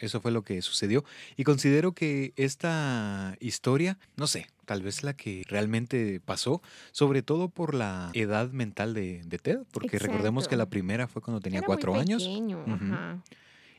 [0.00, 1.04] Eso fue lo que sucedió
[1.36, 6.60] y considero que esta historia, no sé, tal vez la que realmente pasó,
[6.92, 11.40] sobre todo por la edad mental de, Ted, porque recordemos que la primera fue cuando
[11.40, 12.28] tenía cuatro años.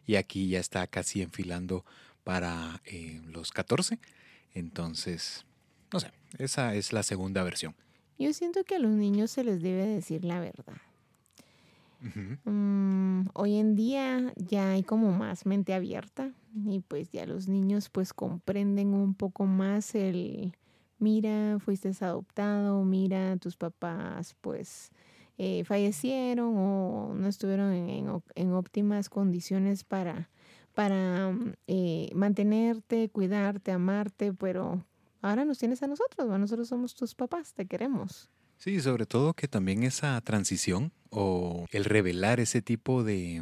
[0.08, 1.86] Y aquí ya está casi enfilando
[2.24, 4.00] para eh, los 14.
[4.54, 5.46] Entonces,
[5.94, 7.76] no sé, esa es la segunda versión.
[8.18, 10.78] Yo siento que a los niños se les debe decir la verdad.
[12.46, 16.32] Mm, hoy en día ya hay como más mente abierta
[16.66, 20.56] y pues ya los niños pues comprenden un poco más el,
[21.00, 24.92] mira, fuiste adoptado, mira, tus papás pues
[25.38, 30.30] eh, fallecieron o no estuvieron en, óptimas condiciones para,
[30.74, 34.84] para mm, eh, mantenerte, cuidarte, amarte, pero
[35.22, 38.30] ahora nos tienes a nosotros, nosotros somos tus papás, te queremos.
[38.58, 43.42] Sí, sobre todo que también esa transición o el revelar ese tipo de,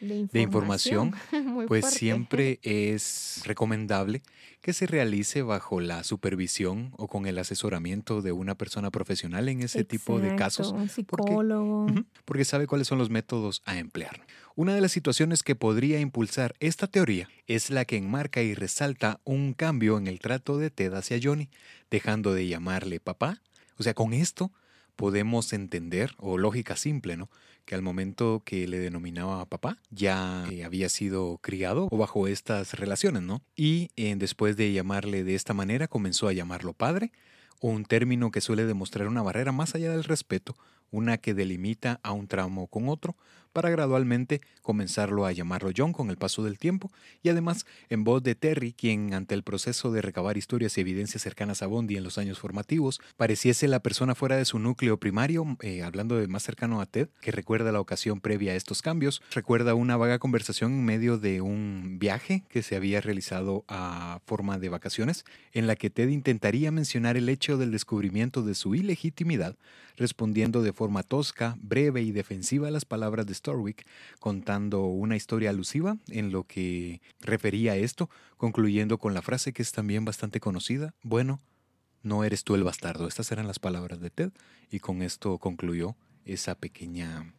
[0.00, 1.12] de información,
[1.68, 4.22] pues siempre es recomendable
[4.60, 9.60] que se realice bajo la supervisión o con el asesoramiento de una persona profesional en
[9.60, 10.72] ese tipo de casos.
[10.72, 11.86] Un psicólogo.
[11.86, 14.26] Porque, porque sabe cuáles son los métodos a emplear.
[14.56, 19.20] Una de las situaciones que podría impulsar esta teoría es la que enmarca y resalta
[19.24, 21.50] un cambio en el trato de Ted hacia Johnny,
[21.90, 23.42] dejando de llamarle papá
[23.78, 24.52] o sea, con esto
[24.96, 27.30] podemos entender, o lógica simple, ¿no?
[27.64, 32.74] Que al momento que le denominaba papá, ya eh, había sido criado o bajo estas
[32.74, 33.42] relaciones, ¿no?
[33.56, 37.12] Y eh, después de llamarle de esta manera, comenzó a llamarlo padre,
[37.60, 40.54] un término que suele demostrar una barrera más allá del respeto,
[40.90, 43.16] una que delimita a un tramo con otro,
[43.54, 46.90] para gradualmente comenzarlo a llamarlo John con el paso del tiempo,
[47.22, 51.22] y además en voz de Terry, quien ante el proceso de recabar historias y evidencias
[51.22, 55.56] cercanas a Bondi en los años formativos, pareciese la persona fuera de su núcleo primario,
[55.62, 59.22] eh, hablando de más cercano a Ted, que recuerda la ocasión previa a estos cambios,
[59.30, 64.58] recuerda una vaga conversación en medio de un viaje que se había realizado a forma
[64.58, 69.56] de vacaciones, en la que Ted intentaría mencionar el hecho del descubrimiento de su ilegitimidad,
[69.96, 73.86] respondiendo de forma tosca, breve y defensiva a las palabras de Storwick,
[74.18, 79.62] contando una historia alusiva en lo que refería a esto, concluyendo con la frase que
[79.62, 81.40] es también bastante conocida, bueno,
[82.02, 83.08] no eres tú el bastardo.
[83.08, 84.32] Estas eran las palabras de Ted
[84.70, 87.34] y con esto concluyó esa pequeña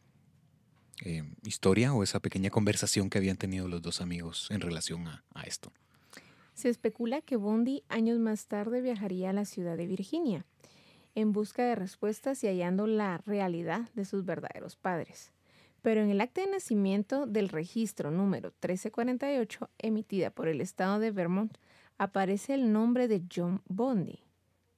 [1.03, 5.23] eh, historia o esa pequeña conversación que habían tenido los dos amigos en relación a,
[5.33, 5.71] a esto.
[6.55, 10.45] Se especula que Bondi años más tarde viajaría a la ciudad de Virginia
[11.15, 15.31] en busca de respuestas y hallando la realidad de sus verdaderos padres.
[15.81, 21.11] Pero en el acta de nacimiento del registro número 1348, emitida por el estado de
[21.11, 21.57] Vermont,
[21.97, 24.19] aparece el nombre de John Bondi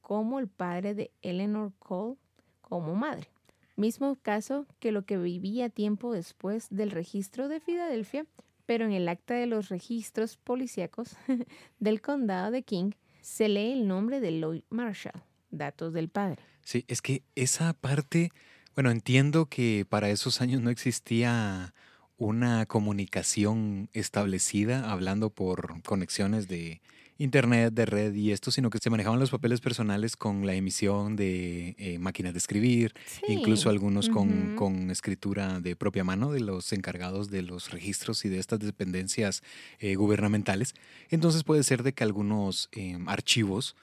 [0.01, 2.15] como el padre de Eleanor Cole
[2.61, 3.27] como madre.
[3.75, 8.25] Mismo caso que lo que vivía tiempo después del registro de Filadelfia,
[8.65, 11.15] pero en el acta de los registros policíacos
[11.79, 16.41] del condado de King se lee el nombre de Lloyd Marshall datos del padre.
[16.63, 18.31] Sí, es que esa parte,
[18.75, 21.73] bueno, entiendo que para esos años no existía
[22.17, 26.81] una comunicación establecida hablando por conexiones de
[27.19, 31.15] internet, de red y esto, sino que se manejaban los papeles personales con la emisión
[31.15, 32.93] de eh, máquinas de escribir,
[33.27, 38.39] incluso algunos con, escritura de propia mano de los encargados de los registros y de
[38.39, 39.41] estas dependencias
[39.79, 40.75] eh, gubernamentales.
[41.09, 43.75] Entonces puede ser de que algunos em, archivos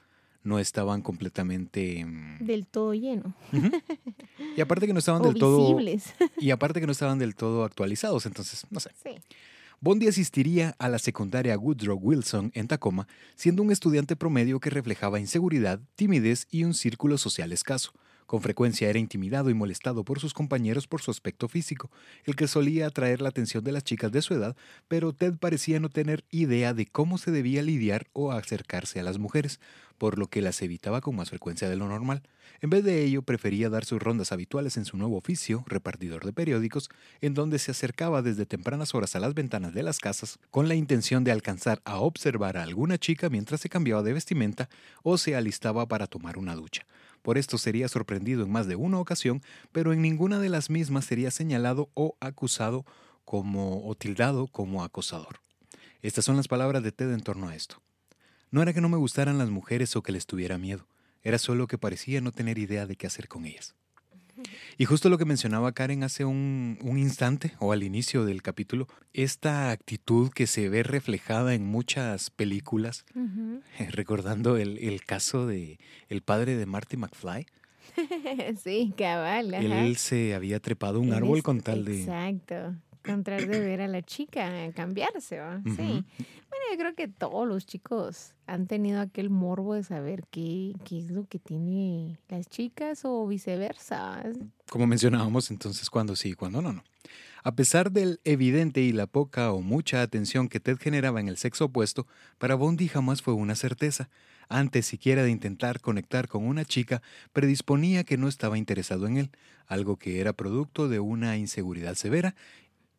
[0.45, 3.33] no estaban completamente mm, del todo lleno.
[4.55, 5.77] Y aparte que no estaban del todo
[6.39, 8.91] y aparte que no estaban del todo actualizados, entonces, no sé.
[9.81, 15.19] Bondi asistiría a la secundaria Woodrow Wilson en Tacoma, siendo un estudiante promedio que reflejaba
[15.19, 17.91] inseguridad, timidez y un círculo social escaso.
[18.25, 21.91] Con frecuencia era intimidado y molestado por sus compañeros por su aspecto físico,
[22.23, 24.55] el que solía atraer la atención de las chicas de su edad,
[24.87, 29.19] pero Ted parecía no tener idea de cómo se debía lidiar o acercarse a las
[29.19, 29.59] mujeres,
[29.97, 32.23] por lo que las evitaba con más frecuencia de lo normal.
[32.61, 36.33] En vez de ello, prefería dar sus rondas habituales en su nuevo oficio, repartidor de
[36.33, 36.89] periódicos,
[37.21, 40.75] en donde se acercaba desde tempranas horas a las ventanas de las casas con la
[40.75, 44.69] intención de alcanzar a observar a alguna chica mientras se cambiaba de vestimenta
[45.03, 46.85] o se alistaba para tomar una ducha.
[47.21, 49.41] Por esto sería sorprendido en más de una ocasión,
[49.71, 52.85] pero en ninguna de las mismas sería señalado o acusado
[53.25, 55.39] como o tildado como acosador.
[56.01, 57.81] Estas son las palabras de Ted en torno a esto.
[58.51, 60.87] No era que no me gustaran las mujeres o que les tuviera miedo,
[61.23, 63.75] era solo que parecía no tener idea de qué hacer con ellas.
[64.77, 69.71] Y justo lo que mencionaba Karen hace un, instante o al inicio del capítulo, esta
[69.71, 73.05] actitud que se ve reflejada en muchas películas,
[73.91, 75.79] recordando el, caso de
[76.09, 77.45] el padre de Marty McFly.
[78.61, 79.53] sí, cabal.
[79.53, 82.01] Él se había trepado un árbol con tal de...
[82.01, 82.75] Exacto
[83.05, 85.61] encontrar de ver a la chica cambiarse, ¿va?
[85.63, 85.75] Sí.
[85.75, 90.99] Bueno, yo creo que todos los chicos han tenido aquel morbo de saber qué, qué
[90.99, 94.23] es lo que tiene las chicas o viceversa.
[94.69, 96.83] Como mencionábamos entonces, cuando sí y cuando no, no.
[97.43, 101.37] A pesar del evidente y la poca o mucha atención que Ted generaba en el
[101.37, 102.07] sexo opuesto,
[102.39, 104.09] para Bondi jamás fue una certeza.
[104.49, 107.03] Antes siquiera de intentar conectar con una chica,
[107.33, 109.31] predisponía que no estaba interesado en él,
[109.67, 112.35] algo que era producto de una inseguridad severa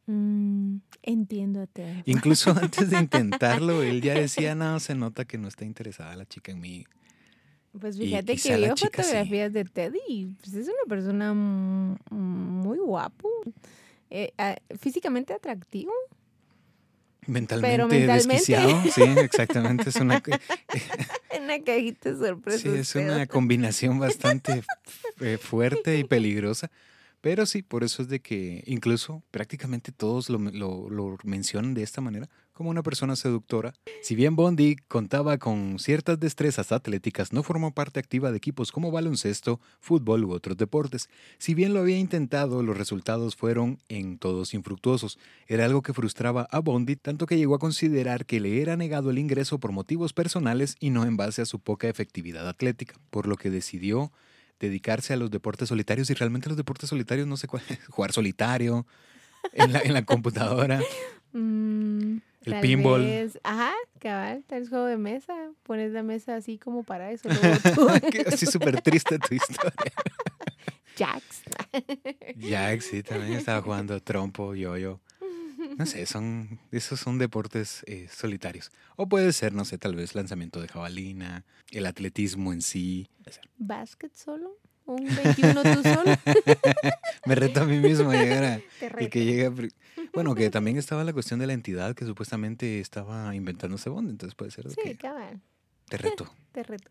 [0.06, 1.66] Mm, entiendo
[2.04, 6.26] Incluso antes de intentarlo, él ya decía, no, se nota que no está interesada la
[6.26, 6.86] chica en mí.
[7.78, 8.48] Pues fíjate que sí.
[9.04, 13.28] fotografías de Ted y pues, es una persona mu- muy guapo.
[14.08, 14.32] Eh,
[14.78, 15.92] físicamente atractivo.
[17.26, 18.12] Mentalmente, mentalmente.
[18.28, 18.82] desquiciado.
[18.94, 19.90] Sí, exactamente.
[19.90, 20.22] Es una,
[21.42, 22.62] una cajita de sorpresas.
[22.62, 24.62] sí, es una combinación bastante
[25.20, 26.70] eh, fuerte y peligrosa.
[27.20, 32.00] Pero sí, por eso es de que incluso prácticamente todos lo, lo- mencionan de esta
[32.00, 33.74] manera, como una persona seductora.
[34.02, 38.90] Si bien Bondi contaba con ciertas destrezas atléticas, no formó parte activa de equipos como
[38.90, 41.08] baloncesto, fútbol u otros deportes.
[41.38, 45.18] Si bien lo había intentado, los resultados fueron en todos infructuosos.
[45.48, 49.10] Era algo que frustraba a Bondi, tanto que llegó a considerar que le era negado
[49.10, 53.26] el ingreso por motivos personales y no en base a su poca efectividad atlética, por
[53.26, 54.12] lo que decidió
[54.60, 58.86] dedicarse a los deportes solitarios y realmente los deportes solitarios no sé cuál, jugar solitario
[59.52, 60.80] en la, en la computadora.
[61.32, 63.02] Mm, El tal pinball.
[63.04, 65.34] vez- ajá, cabal, tal vez juego de mesa.
[65.64, 67.28] Pones la mesa así como para eso.
[67.74, 69.92] luego tú- Que Así súper triste tu historia.
[70.96, 71.42] Jacks.
[72.36, 75.00] Jack, sí, también estaba jugando trompo, yo-yo.
[75.76, 78.70] No sé, son, esos son deportes eh, solitarios.
[78.96, 83.08] O puede ser, no sé, tal vez lanzamiento de jabalina, el atletismo en sí.
[83.58, 84.58] ¿Básquet solo?
[84.86, 86.04] ¿Un 21 tú solo?
[87.26, 88.60] Me reto a mí mismo a llegar a,
[89.00, 89.52] el que llega.
[90.14, 94.34] Bueno, que también estaba la cuestión de la entidad que supuestamente estaba inventándose Bond, entonces
[94.36, 95.40] puede ser Sí, que cabal,
[95.88, 96.32] te reto.
[96.52, 96.90] te reto.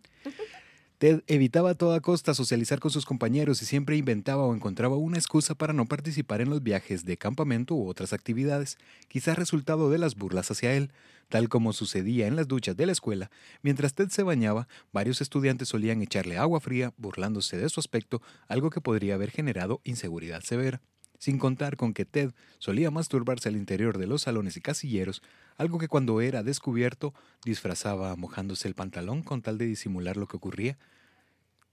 [0.98, 5.18] Ted evitaba a toda costa socializar con sus compañeros y siempre inventaba o encontraba una
[5.18, 8.78] excusa para no participar en los viajes de campamento u otras actividades,
[9.10, 10.94] quizás resultado de las burlas hacia él,
[11.28, 13.30] tal como sucedía en las duchas de la escuela.
[13.62, 18.70] Mientras Ted se bañaba, varios estudiantes solían echarle agua fría, burlándose de su aspecto, algo
[18.70, 20.82] que podría haber generado inseguridad severa.
[21.26, 25.24] Sin contar con que Ted solía masturbarse al interior de los salones y casilleros,
[25.58, 30.38] algo que cuando era descubierto disfrazaba mojándose el pantalón con tal de disimular lo que
[30.38, 30.78] ocurría.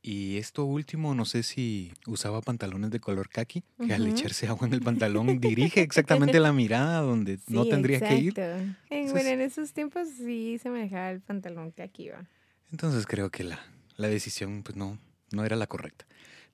[0.01, 4.67] Y esto último, no sé si usaba pantalones de color khaki, que al echarse agua
[4.69, 8.35] en el pantalón dirige exactamente la mirada donde no tendría que ir.
[8.39, 12.25] Eh, bueno, en esos tiempos sí se manejaba el pantalón que aquí va.
[12.71, 13.61] Entonces creo que la,
[13.99, 14.97] la decisión pues no,
[15.31, 16.07] no era la correcta.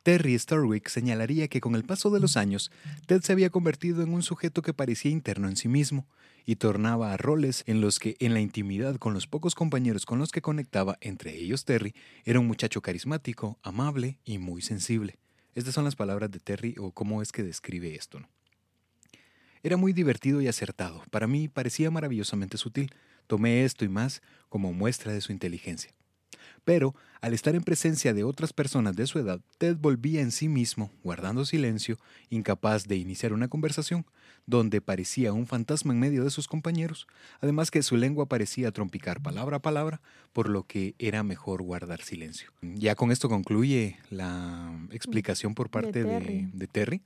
[0.09, 2.73] Terry Starwick señalaría que con el paso de los años,
[3.05, 6.07] Ted se había convertido en un sujeto que parecía interno en sí mismo
[6.47, 10.19] y tornaba a roles en los que en la intimidad con los pocos compañeros con
[10.19, 11.95] los que conectaba, entre ellos Terry,
[12.25, 15.19] era un muchacho carismático, amable y muy sensible.
[15.55, 18.19] Estas son las palabras de Terry o cómo es que describe esto.
[18.19, 18.31] ¿no?
[19.63, 21.03] Era muy divertido y acertado.
[21.11, 22.95] Para mí parecía maravillosamente sutil.
[23.27, 25.93] Tomé esto y más como muestra de su inteligencia.
[26.69, 30.51] Pero, al estar en presencia de otras personas de su edad, Ted volvía en sí
[30.51, 31.97] mismo, guardando silencio,
[32.29, 34.05] incapaz de iniciar una conversación,
[34.45, 37.07] donde parecía un fantasma en medio de sus compañeros,
[37.41, 40.03] además que su lengua parecía trompicar palabra a palabra,
[40.35, 42.51] por lo que era mejor guardar silencio.
[42.61, 46.51] Ya con esto concluye la explicación por parte de Terry.
[46.53, 47.03] de Terry.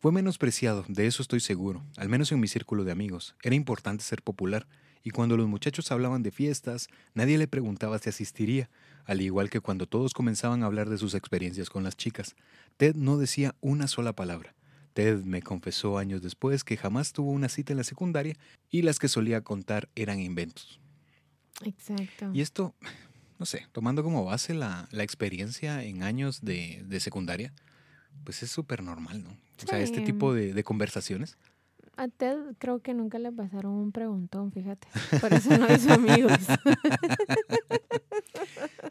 [0.00, 3.36] Fue menospreciado, de eso estoy seguro, al menos en mi círculo de amigos.
[3.42, 4.66] Era importante ser popular,
[5.06, 8.68] y cuando los muchachos hablaban de fiestas, nadie le preguntaba si asistiría,
[9.04, 12.34] al igual que cuando todos comenzaban a hablar de sus experiencias con las chicas.
[12.76, 14.56] Ted no decía una sola palabra.
[14.94, 18.34] Ted me confesó años después que jamás tuvo una cita en la secundaria
[18.68, 20.80] y las que solía contar eran inventos.
[21.62, 22.32] Exacto.
[22.34, 22.74] Y esto,
[23.38, 27.52] no sé, tomando como base la, la experiencia en años de, de secundaria,
[28.24, 29.30] pues es súper normal, ¿no?
[29.30, 31.38] O sea, este tipo de, de conversaciones.
[31.98, 34.86] A Ted creo que nunca le pasaron un preguntón, fíjate.
[35.20, 36.32] Por eso no hizo amigos.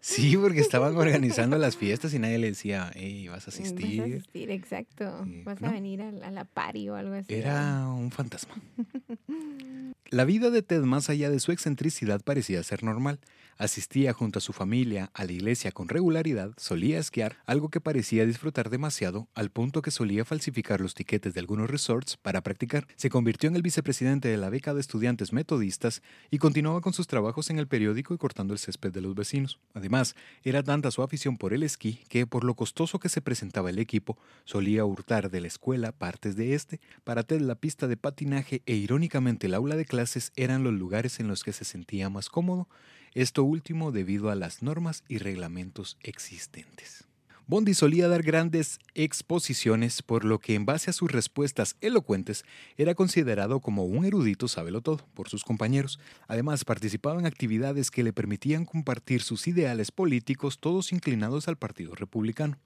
[0.01, 3.62] Sí, porque estaban organizando las fiestas y nadie le decía, hey, vas a Vas a
[3.62, 4.01] asistir.
[4.03, 5.26] asistir, exacto.
[5.43, 5.70] Vas ¿no?
[5.70, 7.34] a venir a, la- a la party o algo así.
[7.34, 8.53] Era un fantasma.
[10.10, 13.20] La vida de Ted, más allá de su excentricidad, parecía ser normal.
[13.58, 18.26] Asistía junto a su familia a la iglesia con regularidad, solía esquiar, algo que parecía
[18.26, 22.86] disfrutar demasiado, al punto que solía falsificar los tiquetes de algunos resorts para practicar.
[22.97, 26.01] Se convirtió en el vicepresidente de la beca de estudiantes metodistas
[26.32, 29.58] y continuaba con sus trabajos en el periódico y cortando el césped de los vecinos.
[29.74, 33.70] Además, era tanta su afición por el esquí que, por lo costoso que se presentaba
[33.70, 36.82] el equipo, solía hurtar de la escuela partes de este.
[37.06, 41.22] Para Ted, la pista de patinaje e irónicamente el aula de clases eran los lugares
[41.22, 42.68] en los que se sentía más cómodo,
[43.16, 47.05] esto último debido a las normas y reglamentos existentes.
[47.48, 52.43] Bondi solía dar grandes exposiciones, por lo que en base a sus respuestas elocuentes
[52.76, 54.48] era considerado como un erudito
[54.82, 56.00] todo por sus compañeros.
[56.28, 61.93] Además, participaba en actividades que le permitían compartir sus ideales políticos, todos inclinados al Partido
[61.93, 62.58] Republicano.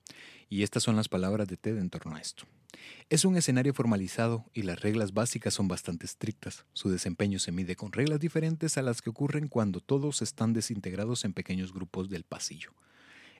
[0.48, 2.46] Y estas son las palabras de Ted en torno a esto.
[3.10, 6.66] Es un escenario formalizado y las reglas básicas son bastante estrictas.
[6.72, 11.26] Su desempeño se mide con reglas diferentes a las que ocurren cuando todos están desintegrados
[11.26, 12.72] en pequeños grupos del pasillo.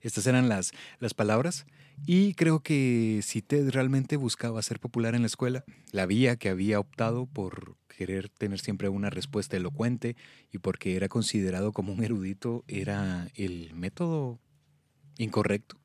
[0.02, 1.66] Estas eran las, las palabras.
[2.06, 6.50] Y creo que si Ted realmente buscaba ser popular en la escuela, la vía que
[6.50, 10.16] había optado por querer tener siempre una respuesta elocuente
[10.54, 14.40] y porque era considerado como un erudito era el método
[15.18, 15.78] incorrecto.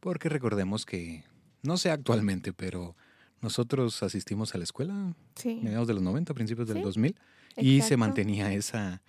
[0.00, 1.24] Porque recordemos que,
[1.62, 2.96] no sé actualmente, pero
[3.40, 5.60] nosotros asistimos a la escuela Sí.
[5.62, 7.16] mediados de los 90, principios del Sí, 2000,
[7.58, 9.02] y se mantenía esa,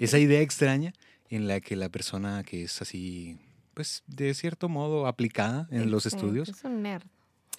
[0.00, 0.92] esa idea extraña
[1.28, 3.38] en la que la persona que es así,
[3.74, 7.02] pues de cierto modo aplicada en los Exacto, estudios, Es un nerd.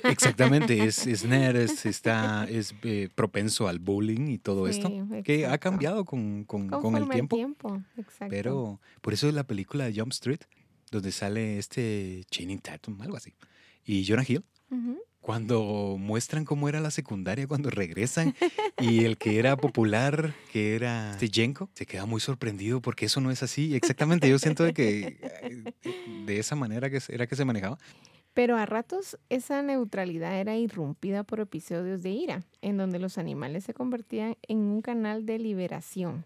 [0.03, 4.89] exactamente, es, es nerd, es, está, es eh, propenso al bullying y todo esto,
[5.23, 7.81] que ha cambiado con, con- con el tiempo.
[7.97, 8.27] Exacto.
[8.29, 10.41] Pero por eso es la película de Jump Street,
[10.91, 13.33] donde sale este Channing Tatum, algo así,
[13.85, 14.43] y Jonah Hill.
[15.23, 18.35] Cuando muestran cómo era la secundaria cuando regresan
[18.77, 23.31] y el que era popular, que era Jenko, se queda muy sorprendido porque eso no
[23.31, 23.73] es así.
[23.73, 25.71] Exactamente, yo siento de que
[26.25, 27.77] de esa manera que era que se manejaba.
[28.33, 33.63] Pero a ratos esa neutralidad era irrumpida por episodios de ira, en donde los animales
[33.63, 36.25] se convertían en un canal de liberación.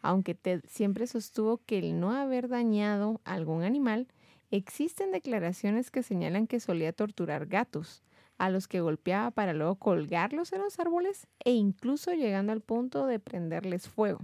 [0.00, 4.06] Aunque Ted siempre sostuvo que el no haber dañado a algún animal,
[4.50, 8.02] existen declaraciones que señalan que solía torturar gatos,
[8.38, 13.06] a los que golpeaba para luego colgarlos en los árboles e incluso llegando al punto
[13.06, 14.20] de prenderles fuego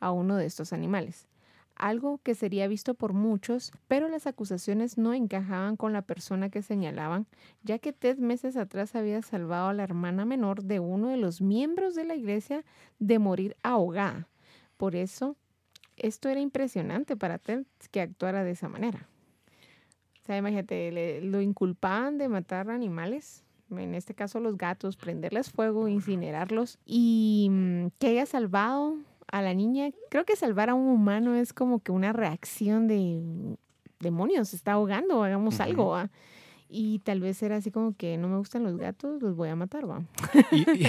[0.00, 1.28] a uno de estos animales
[1.76, 6.62] algo que sería visto por muchos, pero las acusaciones no encajaban con la persona que
[6.62, 7.26] señalaban,
[7.62, 11.40] ya que Ted meses atrás había salvado a la hermana menor de uno de los
[11.40, 12.64] miembros de la iglesia
[12.98, 14.28] de morir ahogada.
[14.76, 15.36] Por eso,
[15.96, 19.08] esto era impresionante para Ted que actuara de esa manera.
[20.22, 23.43] O sea, imagínate, le- lo inculpaban de matar animales,
[23.78, 28.96] en este caso los gatos, prenderles fuego, incinerarlos, y mm, que haya salvado
[29.32, 29.90] a la niña.
[30.10, 33.54] Creo que salvar a un humano es como que una reacción de mm,
[34.00, 35.88] demonios, se está ahogando, hagamos algo.
[35.88, 36.10] ¿va?
[36.68, 39.54] Y tal vez era así como que no me gustan los gatos, los voy a
[39.54, 40.02] matar, va.
[40.50, 40.86] Y, y-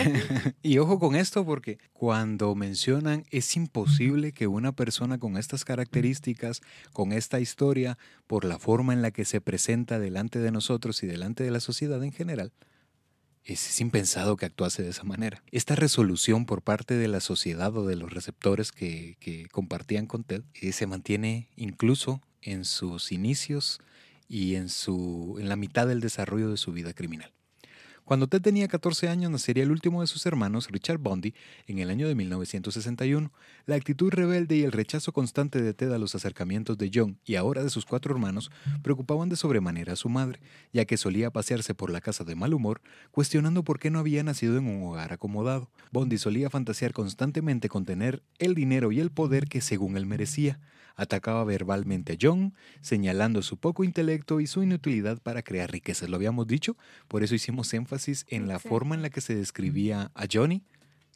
[0.73, 6.61] y ojo con esto porque cuando mencionan es imposible que una persona con estas características,
[6.91, 11.07] con esta historia, por la forma en la que se presenta delante de nosotros y
[11.07, 12.51] delante de la sociedad en general,
[13.45, 15.43] es, impensado que actuase de esa manera.
[15.51, 20.43] Esta resolución por parte de la sociedad o de los receptores que, compartían con Ted
[20.53, 23.79] eh, se mantiene incluso en sus inicios
[24.27, 24.67] y en
[25.47, 27.34] la mitad del desarrollo de su vida criminal.
[28.05, 31.33] Cuando Ted tenía 14 años, nacería el último de sus hermanos, Richard Bundy,
[31.65, 33.31] en el año de 1961.
[33.65, 37.33] La actitud rebelde y el rechazo constante de Ted a los acercamientos de John y
[37.33, 38.51] ahora de sus cuatro hermanos
[38.83, 40.39] preocupaban de sobremanera a su madre,
[40.71, 42.79] ya que solía pasearse por la casa de mal humor,
[43.09, 45.71] cuestionando por qué no había nacido en un hogar acomodado.
[45.91, 50.59] Bundy solía fantasear constantemente con tener el dinero y el poder que según él merecía.
[50.95, 56.09] Atacaba verbalmente a John, señalando su poco intelecto y su inutilidad para crear riquezas.
[56.09, 56.77] Lo habíamos dicho,
[57.07, 60.63] por eso hicimos énfasis en la forma en la que se describía a Johnny,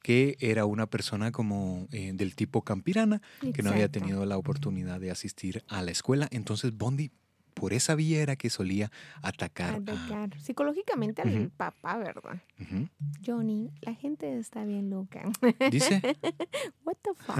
[0.01, 3.21] que era una persona como eh, del tipo campirana,
[3.53, 6.27] que no había tenido la oportunidad de asistir a la escuela.
[6.31, 7.11] Entonces Bondi,
[7.53, 8.91] por esa vía era que solía
[9.21, 9.77] atacar a...
[9.77, 10.39] Atacar.
[10.39, 12.41] Psicológicamente al papá, ¿verdad?
[13.25, 15.23] Johnny, la gente está bien loca.
[15.71, 16.01] Dice,
[16.83, 17.37] What the fuck?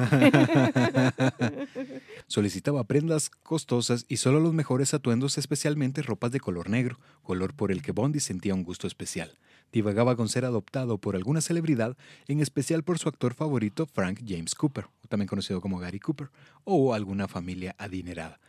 [2.27, 7.71] solicitaba prendas costosas y solo los mejores atuendos, especialmente ropas de color negro, color por
[7.71, 9.37] el que Bondi sentía un gusto especial.
[9.71, 11.95] Divagaba con ser adoptado por alguna celebridad,
[12.27, 16.29] en especial por su actor favorito Frank James Cooper, también conocido como Gary Cooper,
[16.63, 18.39] o alguna familia adinerada.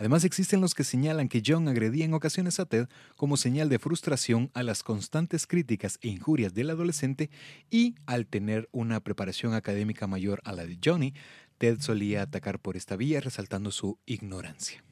[0.00, 3.78] Además existen los que señalan que John agredía en ocasiones a Ted como señal de
[3.78, 7.28] frustración a las constantes críticas e injurias del adolescente
[7.68, 11.12] y al tener una preparación académica mayor a la de Johnny,
[11.58, 14.82] Ted solía atacar por esta vía resaltando su ignorancia.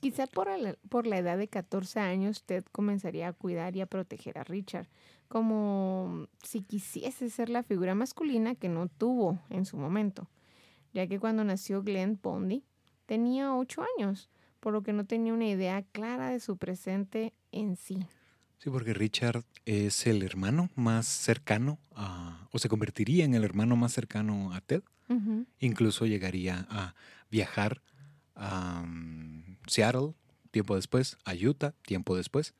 [0.00, 0.48] Quizá por,
[1.06, 4.88] la edad de 14 años, Ted comenzaría a cuidar y a proteger a Richard,
[5.28, 10.28] como si quisiese ser la figura masculina que no tuvo en su momento,
[10.92, 12.64] ya que cuando nació Glenn Bundy
[13.06, 14.28] tenía 8 años,
[14.60, 17.98] por lo que no tenía una idea clara de su presente en sí.
[18.58, 23.74] Sí, porque Richard es el hermano más cercano a, o se convertiría en el hermano
[23.74, 24.82] más cercano a Ted.
[25.58, 26.94] Incluso llegaría a
[27.30, 27.82] viajar
[28.36, 30.14] a mm, Seattle
[30.52, 32.54] tiempo después, a Utah tiempo después.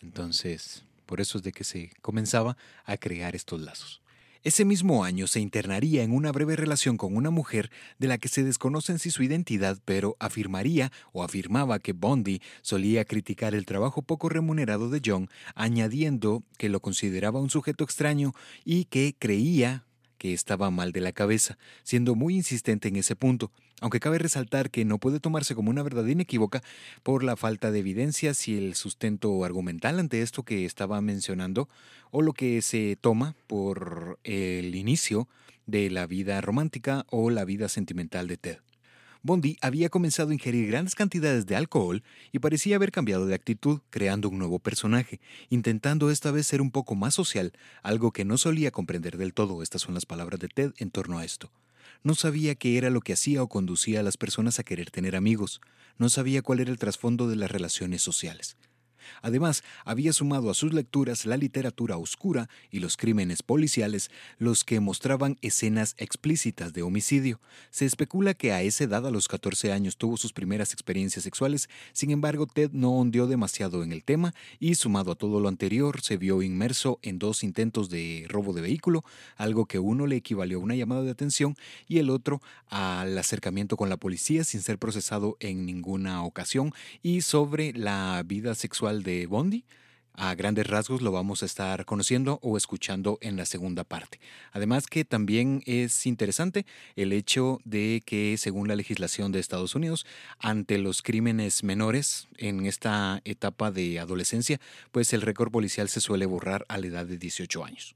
[0.00, 4.00] Entonces, por eso es de que se comenzaba a crear estos lazos.
[4.42, 8.28] Ese mismo año se internaría en una breve relación con una mujer de la que
[8.28, 13.66] se desconoce en sí su identidad, pero afirmaría o afirmaba que Bondi solía criticar el
[13.66, 18.32] trabajo poco remunerado de John, añadiendo que lo consideraba un sujeto extraño
[18.64, 19.84] y que creía
[20.16, 23.52] que estaba mal de la cabeza, siendo muy insistente en ese punto.
[23.80, 26.62] Aunque cabe resaltar que no puede tomarse como una verdad inequívoca
[27.02, 31.68] por la falta de evidencias y el sustento argumental ante esto que estaba mencionando,
[32.10, 35.28] o lo que se toma por el inicio
[35.66, 38.58] de la vida romántica o la vida sentimental de Ted.
[39.22, 42.02] Bondi había comenzado a ingerir grandes cantidades de alcohol
[42.32, 45.20] y parecía haber cambiado de actitud, creando un nuevo personaje,
[45.50, 47.52] intentando esta vez ser un poco más social,
[47.82, 49.62] algo que no solía comprender del todo.
[49.62, 51.50] Estas son las palabras de Ted en torno a esto.
[52.02, 55.16] No sabía qué era lo que hacía o conducía a las personas a querer tener
[55.16, 55.60] amigos.
[55.98, 58.56] No sabía cuál era el trasfondo de las relaciones sociales.
[59.22, 64.80] Además, había sumado a sus lecturas la literatura oscura y los crímenes policiales, los que
[64.80, 67.40] mostraban escenas explícitas de homicidio.
[67.70, 71.68] Se especula que a esa edad, a los 14 años, tuvo sus primeras experiencias sexuales,
[71.92, 76.00] sin embargo, Ted no ondeó demasiado en el tema y, sumado a todo lo anterior,
[76.00, 79.04] se vio inmerso en dos intentos de robo de vehículo,
[79.36, 81.56] algo que uno le equivalió a una llamada de atención
[81.88, 86.72] y el otro al acercamiento con la policía sin ser procesado en ninguna ocasión
[87.02, 89.64] y sobre la vida sexual de Bondi,
[90.14, 94.20] a grandes rasgos lo vamos a estar conociendo o escuchando en la segunda parte.
[94.52, 100.04] Además que también es interesante el hecho de que según la legislación de Estados Unidos,
[100.38, 104.60] ante los crímenes menores en esta etapa de adolescencia,
[104.90, 107.94] pues el récord policial se suele borrar a la edad de 18 años.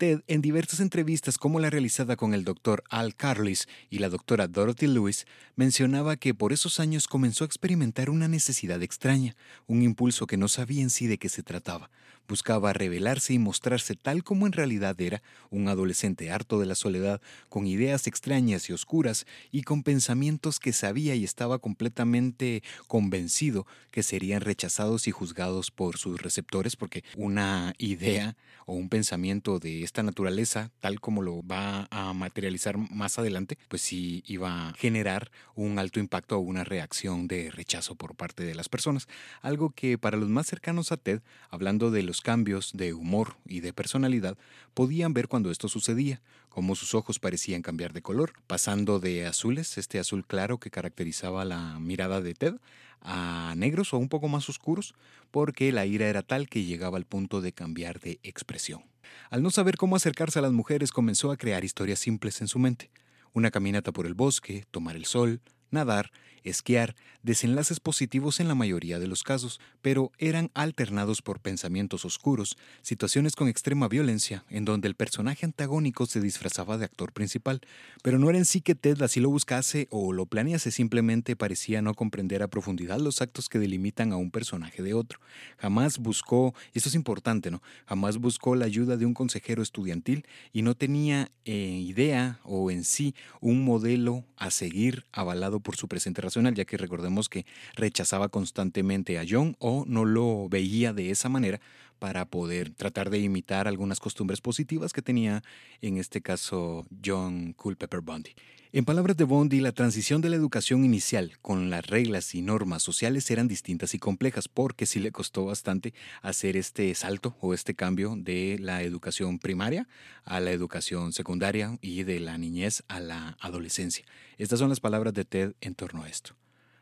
[0.00, 4.48] Ted, en diversas entrevistas como la realizada con el doctor Al Carlis y la doctora
[4.48, 9.36] Dorothy Lewis, mencionaba que por esos años comenzó a experimentar una necesidad extraña,
[9.66, 11.90] un impulso que no sabía en sí de qué se trataba.
[12.30, 15.20] Buscaba revelarse y mostrarse tal como en realidad era,
[15.50, 20.72] un adolescente harto de la soledad, con ideas extrañas y oscuras y con pensamientos que
[20.72, 27.74] sabía y estaba completamente convencido que serían rechazados y juzgados por sus receptores, porque una
[27.78, 33.58] idea o un pensamiento de esta naturaleza, tal como lo va a materializar más adelante,
[33.66, 38.44] pues sí iba a generar un alto impacto o una reacción de rechazo por parte
[38.44, 39.08] de las personas.
[39.42, 43.60] Algo que para los más cercanos a Ted, hablando de los cambios de humor y
[43.60, 44.36] de personalidad,
[44.74, 49.78] podían ver cuando esto sucedía, como sus ojos parecían cambiar de color, pasando de azules,
[49.78, 52.54] este azul claro que caracterizaba la mirada de Ted,
[53.02, 54.94] a negros o un poco más oscuros,
[55.30, 58.82] porque la ira era tal que llegaba al punto de cambiar de expresión.
[59.30, 62.58] Al no saber cómo acercarse a las mujeres, comenzó a crear historias simples en su
[62.58, 62.90] mente.
[63.32, 65.40] Una caminata por el bosque, tomar el sol,
[65.70, 66.10] nadar,
[66.44, 72.56] esquiar, desenlaces positivos en la mayoría de los casos, pero eran alternados por pensamientos oscuros,
[72.82, 77.60] situaciones con extrema violencia, en donde el personaje antagónico se disfrazaba de actor principal,
[78.02, 81.82] pero no era en sí que Ted así lo buscase o lo planease, simplemente parecía
[81.82, 85.20] no comprender a profundidad los actos que delimitan a un personaje de otro.
[85.58, 87.62] Jamás buscó, y esto es importante, ¿no?
[87.86, 92.84] Jamás buscó la ayuda de un consejero estudiantil y no tenía eh, idea o en
[92.84, 96.22] sí un modelo a seguir avalado por su presente
[96.54, 101.60] ya que recordemos que rechazaba constantemente a John o no lo veía de esa manera
[102.00, 105.44] para poder tratar de imitar algunas costumbres positivas que tenía,
[105.80, 108.34] en este caso, John Culpeper Bundy.
[108.72, 112.84] En palabras de Bondi, la transición de la educación inicial con las reglas y normas
[112.84, 117.74] sociales eran distintas y complejas porque sí le costó bastante hacer este salto o este
[117.74, 119.88] cambio de la educación primaria
[120.24, 124.04] a la educación secundaria y de la niñez a la adolescencia.
[124.38, 126.36] Estas son las palabras de Ted en torno a esto.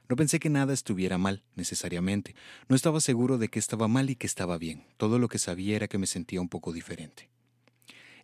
[0.09, 2.35] No pensé que nada estuviera mal, necesariamente.
[2.69, 4.85] No estaba seguro de que estaba mal y que estaba bien.
[4.97, 7.29] Todo lo que sabía era que me sentía un poco diferente.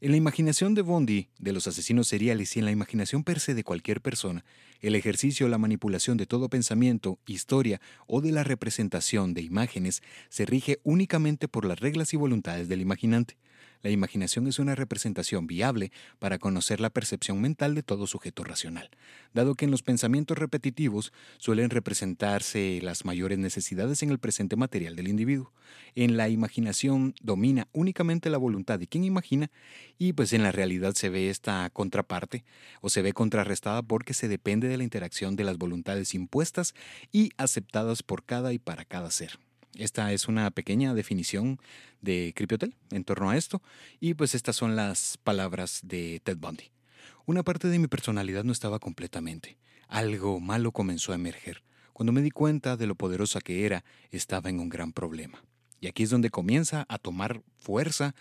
[0.01, 3.55] En la imaginación de Bondi, de los asesinos seriales y en la imaginación per se
[3.55, 4.45] de cualquier persona,
[4.85, 10.03] el ejercicio o la manipulación de todo pensamiento, historia o de la representación de imágenes
[10.29, 13.37] se rige únicamente por las reglas y voluntades del imaginante.
[13.85, 18.89] La imaginación es una representación viable para conocer la percepción mental de todo sujeto racional,
[19.35, 24.97] dado que en los pensamientos repetitivos suelen representarse las mayores necesidades en el presente material
[24.97, 25.53] del individuo.
[25.95, 29.51] En la imaginación domina únicamente la voluntad de quien imagina
[29.99, 32.43] y pues en la realidad se ve esta contraparte
[32.81, 36.75] o se ve contrarrestada porque se depende de la interacción de las voluntades impuestas
[37.13, 39.39] y aceptadas por cada y para cada ser.
[39.77, 41.59] Esta es una pequeña definición
[42.01, 43.61] de Cripiotel en torno a esto
[43.99, 46.71] y pues estas son las palabras de Ted Bundy.
[47.27, 49.57] Una parte de mi personalidad no estaba completamente.
[49.89, 51.63] Algo malo comenzó a emerger.
[51.93, 55.43] Cuando me di cuenta de lo poderosa que era, estaba en un gran problema.
[55.81, 58.15] Y aquí es donde comienza a tomar fuerza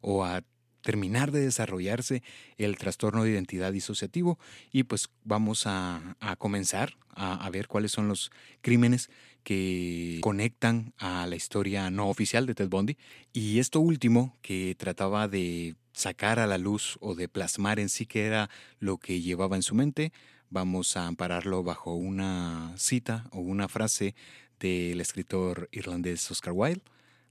[0.00, 0.42] o a
[0.82, 2.22] terminar de desarrollarse
[2.56, 4.38] el trastorno de identidad disociativo
[4.72, 8.30] y pues vamos a, comenzar a, a, ver cuáles son los
[8.60, 9.10] crímenes
[9.42, 12.96] que conectan a la historia no oficial de Ted Bundy.
[13.32, 18.06] Y esto último, que trataba de sacar a la luz o de plasmar en sí
[18.06, 20.12] que era lo que llevaba en su mente,
[20.50, 24.14] vamos a ampararlo bajo una cita o una frase
[24.60, 26.82] del escritor irlandés Oscar Wilde,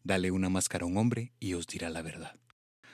[0.03, 2.34] Dale una máscara a un hombre y os dirá la verdad.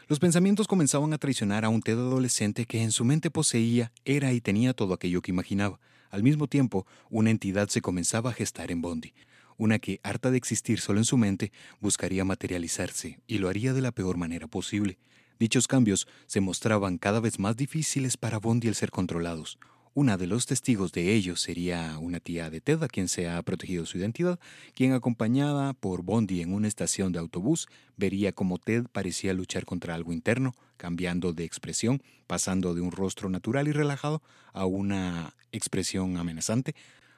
[0.09, 4.33] Los pensamientos comenzaban a traicionar a un Ted adolescente que en su mente poseía, era
[4.33, 5.79] y tenía todo aquello que imaginaba.
[6.09, 9.13] Al mismo tiempo, una entidad se comenzaba a gestar en Bondi,
[9.57, 13.81] una que, harta de existir solo en su mente, buscaría materializarse y lo haría de
[13.81, 14.99] la peor manera posible.
[15.39, 19.57] Dichos cambios se mostraban cada vez más difíciles para Bondi el ser controlados.
[19.95, 23.39] Una de los testigos de ellos sería una tía de Ted, a quien se ha
[23.43, 24.39] protegido su identidad,
[24.73, 29.93] quien acompañada por Bondi en una estación de autobús, vería como Ted parecía luchar contra
[29.93, 36.17] algo interno, cambiando de expresión, pasando de un rostro natural y relajado a una expresión
[36.17, 36.73] amenazante,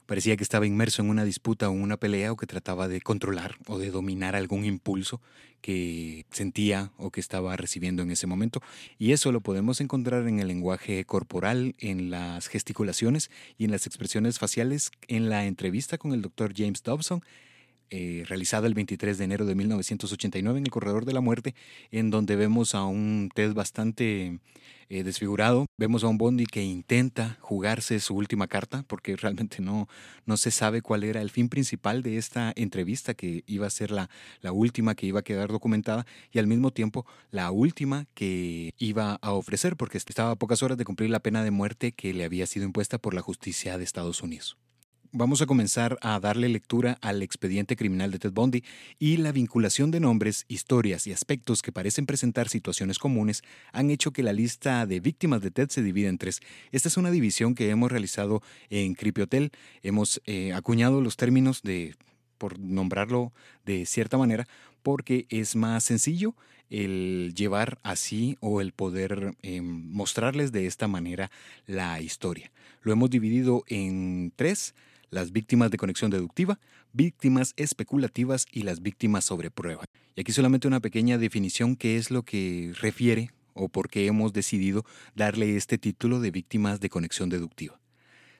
[0.05, 3.55] Parecía que estaba inmerso en una disputa o una pelea o que trataba de controlar
[3.67, 5.21] o de dominar algún impulso
[5.61, 8.61] que sentía o que estaba recibiendo en ese momento.
[8.99, 13.87] Y eso lo podemos encontrar en el lenguaje corporal, en las gesticulaciones y en las
[13.87, 17.23] expresiones faciales en la entrevista con el doctor James Dobson.
[17.91, 21.53] Eh, realizada el 23 de enero de 1989 en el Corredor de la Muerte,
[21.91, 24.39] en donde vemos a un Ted bastante
[24.89, 25.67] eh, desfigurado.
[25.77, 29.87] Vemos a un Bondi que intenta jugarse su última carta porque realmente no,
[30.25, 33.91] no se sabe cuál era el fin principal de esta entrevista que iba a ser
[33.91, 34.09] la,
[34.41, 39.19] la última que iba a quedar documentada y al mismo tiempo la última que iba
[39.21, 42.23] a ofrecer porque estaba a pocas horas de cumplir la pena de muerte que le
[42.23, 44.57] había sido impuesta por la justicia de Estados Unidos
[45.15, 48.65] vamos a comenzar a darle lectura al expediente criminal de Ted Bundy
[48.99, 54.11] y la vinculación de nombres, historias y aspectos que parecen presentar situaciones comunes han hecho
[54.11, 56.41] que la lista de víctimas de Ted se divida en tres.
[56.73, 59.51] Esta es una división que hemos realizado en Cripiotel.
[59.83, 61.95] Hemos eh, acuñado los términos de,
[62.37, 63.31] por nombrarlo
[63.65, 64.49] de cierta manera,
[64.83, 66.35] porque es más sencillo
[66.69, 71.31] el llevar así o el poder eh, mostrarles de esta manera
[71.67, 72.51] la historia.
[72.81, 74.75] Lo hemos dividido en tres
[75.15, 76.59] las víctimas de conexión deductiva,
[76.91, 79.85] víctimas especulativas y las víctimas sobre prueba.
[80.13, 84.33] Y aquí solamente una pequeña definición que es lo que refiere o por qué hemos
[84.33, 84.83] decidido
[85.15, 87.79] darle este título de víctimas de conexión deductiva.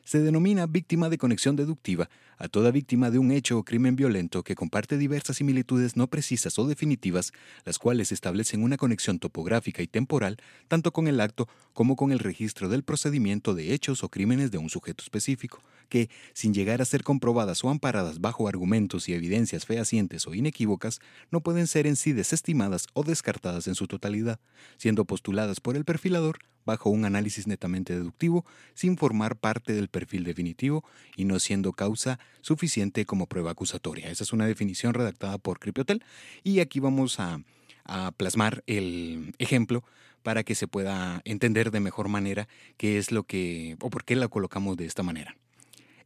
[0.03, 4.43] Se denomina víctima de conexión deductiva a toda víctima de un hecho o crimen violento
[4.43, 7.31] que comparte diversas similitudes no precisas o definitivas,
[7.65, 10.37] las cuales establecen una conexión topográfica y temporal
[10.67, 14.57] tanto con el acto como con el registro del procedimiento de hechos o crímenes de
[14.57, 19.65] un sujeto específico, que, sin llegar a ser comprobadas o amparadas bajo argumentos y evidencias
[19.65, 20.99] fehacientes o inequívocas,
[21.31, 24.39] no pueden ser en sí desestimadas o descartadas en su totalidad,
[24.77, 30.23] siendo postuladas por el perfilador bajo un análisis netamente deductivo, sin formar parte del perfil
[30.23, 30.83] definitivo
[31.15, 34.09] y no siendo causa suficiente como prueba acusatoria.
[34.09, 36.03] Esa es una definición redactada por Cripiotel
[36.43, 37.39] y aquí vamos a,
[37.85, 39.83] a plasmar el ejemplo
[40.23, 42.47] para que se pueda entender de mejor manera
[42.77, 45.37] qué es lo que o por qué la colocamos de esta manera.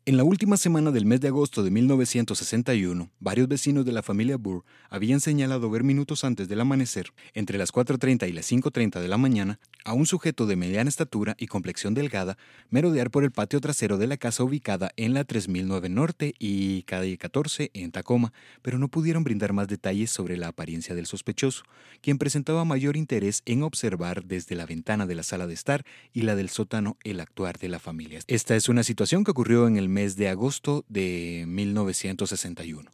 [0.05, 4.37] En la última semana del mes de agosto de 1961, varios vecinos de la familia
[4.37, 9.07] Burr habían señalado ver minutos antes del amanecer, entre las 4.30 y las 5.30 de
[9.07, 12.37] la mañana, a un sujeto de mediana estatura y complexión delgada
[12.69, 17.17] merodear por el patio trasero de la casa ubicada en la 3009 Norte y calle
[17.17, 21.63] 14 en Tacoma, pero no pudieron brindar más detalles sobre la apariencia del sospechoso,
[22.01, 26.21] quien presentaba mayor interés en observar desde la ventana de la sala de estar y
[26.21, 28.21] la del sótano el actuar de la familia.
[28.27, 32.89] Esta es una situación que ocurrió en el mes de agosto de 1961.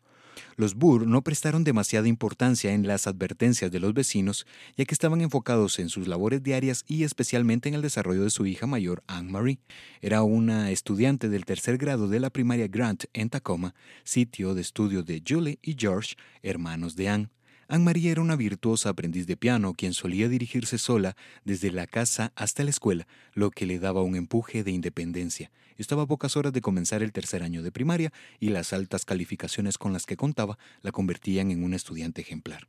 [0.56, 5.22] Los Burr no prestaron demasiada importancia en las advertencias de los vecinos, ya que estaban
[5.22, 9.32] enfocados en sus labores diarias y especialmente en el desarrollo de su hija mayor, Anne
[9.32, 9.60] Marie.
[10.02, 15.03] Era una estudiante del tercer grado de la primaria Grant en Tacoma, sitio de estudio
[15.03, 17.30] de Julie y George, hermanos de Anne.
[17.68, 21.16] Anne-Marie era una virtuosa aprendiz de piano quien solía dirigirse sola
[21.46, 25.52] desde la casa hasta la escuela, lo que le daba un empuje de independencia.
[25.76, 29.80] Estaba a pocas horas de comenzar el tercer año de primaria y las altas calificaciones
[29.80, 32.68] con las que contaba la convertían en una estudiante ejemplar.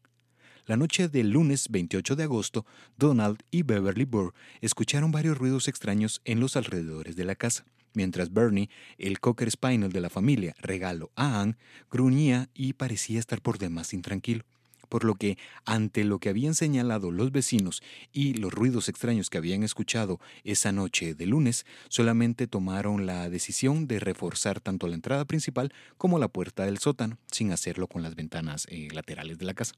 [0.64, 2.64] La noche del lunes 28 de agosto,
[2.96, 4.32] Donald y Beverly Burr
[4.62, 9.92] escucharon varios ruidos extraños en los alrededores de la casa, mientras Bernie, el cocker spaniel
[9.92, 11.56] de la familia, regalo a Anne,
[11.90, 14.44] gruñía y parecía estar por demás intranquilo
[14.88, 17.82] por lo que, ante lo que habían señalado los vecinos
[18.12, 23.86] y los ruidos extraños que habían escuchado esa noche de lunes, solamente tomaron la decisión
[23.86, 28.14] de reforzar tanto la entrada principal como la puerta del sótano, sin hacerlo con las
[28.14, 29.74] ventanas eh, laterales de la casa.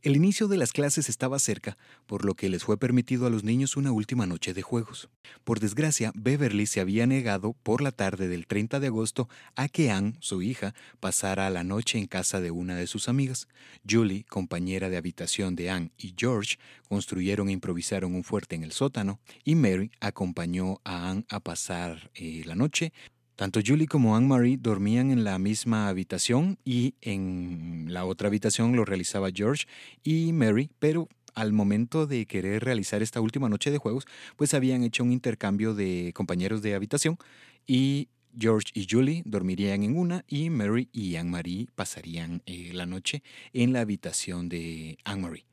[0.00, 1.76] El inicio de las clases estaba cerca,
[2.06, 5.08] por lo que les fue permitido a los niños una última noche de juegos.
[5.42, 9.90] Por desgracia, Beverly se había negado por la tarde del 30 de agosto a que
[9.90, 13.48] Anne, su hija, pasara la noche en casa de una de sus amigas.
[13.88, 16.58] Julie, compañera de habitación de Anne y George,
[16.88, 22.12] construyeron e improvisaron un fuerte en el sótano, y Mary acompañó a Anne a pasar
[22.14, 22.92] eh, la noche
[23.38, 28.84] tanto Julie como Anne-Marie dormían en la misma habitación y en la otra habitación lo
[28.84, 29.66] realizaba George
[30.02, 34.82] y Mary, pero al momento de querer realizar esta última noche de juegos, pues habían
[34.82, 37.16] hecho un intercambio de compañeros de habitación
[37.64, 43.22] y George y Julie dormirían en una y Mary y Anne-Marie pasarían eh, la noche
[43.52, 45.47] en la habitación de Anne-Marie.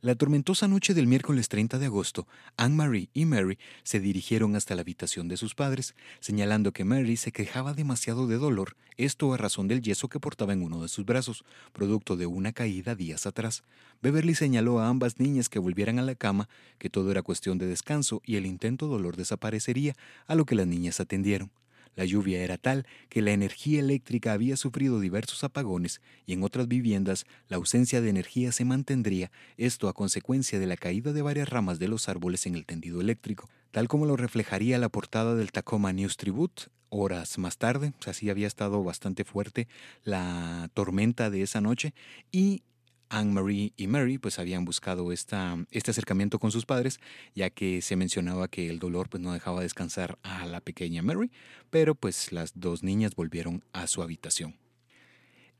[0.00, 4.82] La tormentosa noche del miércoles 30 de agosto, Anne-Marie y Mary se dirigieron hasta la
[4.82, 9.66] habitación de sus padres, señalando que Mary se quejaba demasiado de dolor, esto a razón
[9.66, 13.64] del yeso que portaba en uno de sus brazos, producto de una caída días atrás.
[14.00, 16.48] Beverly señaló a ambas niñas que volvieran a la cama,
[16.78, 19.96] que todo era cuestión de descanso y el intento dolor desaparecería,
[20.28, 21.50] a lo que las niñas atendieron.
[21.98, 26.68] La lluvia era tal que la energía eléctrica había sufrido diversos apagones y en otras
[26.68, 31.48] viviendas la ausencia de energía se mantendría, esto a consecuencia de la caída de varias
[31.48, 35.50] ramas de los árboles en el tendido eléctrico, tal como lo reflejaría la portada del
[35.50, 36.66] Tacoma News Tribute.
[36.88, 39.66] Horas más tarde, así había estado bastante fuerte
[40.04, 41.94] la tormenta de esa noche
[42.30, 42.62] y
[43.08, 47.00] Anne-Marie y Mary pues habían buscado esta, este acercamiento con sus padres,
[47.34, 51.30] ya que se mencionaba que el dolor pues no dejaba descansar a la pequeña Mary,
[51.70, 54.67] pero pues las dos niñas volvieron a su habitación.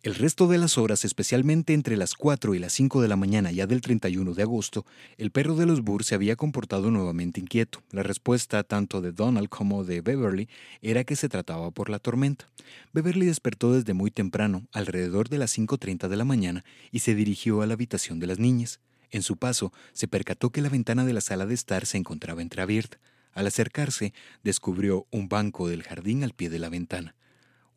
[0.05, 3.51] El resto de las horas, especialmente entre las 4 y las 5 de la mañana
[3.51, 7.83] ya del 31 de agosto, el perro de los Burr se había comportado nuevamente inquieto.
[7.91, 10.49] La respuesta tanto de Donald como de Beverly
[10.83, 12.49] era que se trataba por la tormenta.
[12.93, 17.61] Beverly despertó desde muy temprano, alrededor de las 5.30 de la mañana, y se dirigió
[17.63, 18.79] a la habitación de las niñas.
[19.11, 22.41] En su paso, se percató que la ventana de la sala de estar se encontraba
[22.41, 22.99] entreabierta.
[23.33, 24.13] Al acercarse,
[24.45, 27.17] descubrió un banco del jardín al pie de la ventana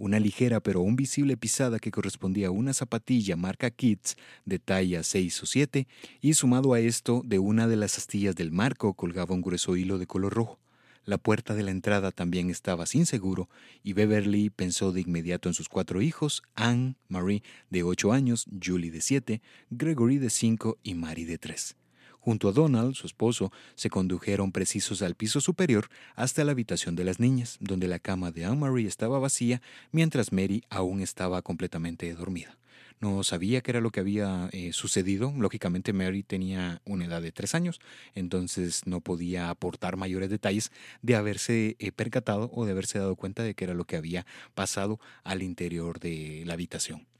[0.01, 5.03] una ligera pero aún visible pisada que correspondía a una zapatilla marca Kids de talla
[5.03, 5.87] 6 o 7
[6.21, 9.99] y sumado a esto de una de las astillas del marco colgaba un grueso hilo
[9.99, 10.59] de color rojo.
[11.05, 13.47] La puerta de la entrada también estaba sin seguro
[13.83, 18.91] y Beverly pensó de inmediato en sus cuatro hijos, Anne, Marie de 8 años, Julie
[18.91, 21.75] de 7, Gregory de 5 y Mary de 3.
[22.21, 27.03] Junto a Donald, su esposo, se condujeron precisos al piso superior hasta la habitación de
[27.03, 29.61] las niñas, donde la cama de Anne-Marie estaba vacía,
[29.91, 32.57] mientras Mary aún estaba completamente dormida.
[32.99, 35.33] No sabía qué era lo que había eh, sucedido.
[35.35, 37.81] Lógicamente Mary tenía una edad de tres años,
[38.13, 40.71] entonces no podía aportar mayores detalles
[41.01, 44.27] de haberse eh, percatado o de haberse dado cuenta de qué era lo que había
[44.53, 47.10] pasado al interior de la habitación.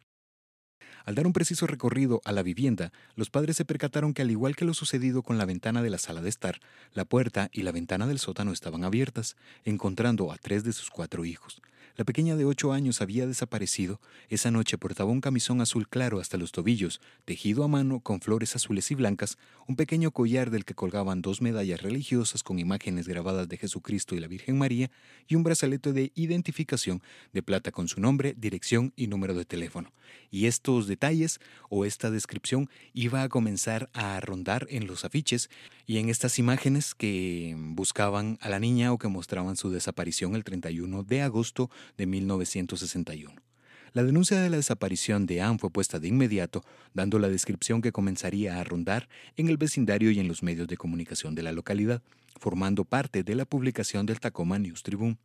[1.06, 4.56] Al dar un preciso recorrido a la vivienda, los padres se percataron que al igual
[4.56, 6.60] que lo sucedido con la ventana de la sala de estar,
[6.94, 11.26] la puerta y la ventana del sótano estaban abiertas, encontrando a tres de sus cuatro
[11.26, 11.62] hijos.
[11.98, 14.00] La pequeña de ocho años había desaparecido.
[14.30, 18.56] Esa noche portaba un camisón azul claro hasta los tobillos, tejido a mano con flores
[18.56, 19.38] azules y blancas,
[19.68, 24.20] un pequeño collar del que colgaban dos medallas religiosas con imágenes grabadas de Jesucristo y
[24.20, 24.90] la Virgen María,
[25.28, 27.02] y un brazalete de identificación
[27.34, 29.92] de plata con su nombre, dirección y número de teléfono.
[30.30, 31.40] Y estos detalles
[31.70, 35.50] o esta descripción iba a comenzar a rondar en los afiches
[35.86, 40.44] y en estas imágenes que buscaban a la niña o que mostraban su desaparición el
[40.44, 43.51] 31 de agosto de 1961.
[43.94, 46.64] La denuncia de la desaparición de Anne fue puesta de inmediato,
[46.94, 50.78] dando la descripción que comenzaría a rondar en el vecindario y en los medios de
[50.78, 52.02] comunicación de la localidad,
[52.40, 55.18] formando parte de la publicación del Tacoma News Tribune.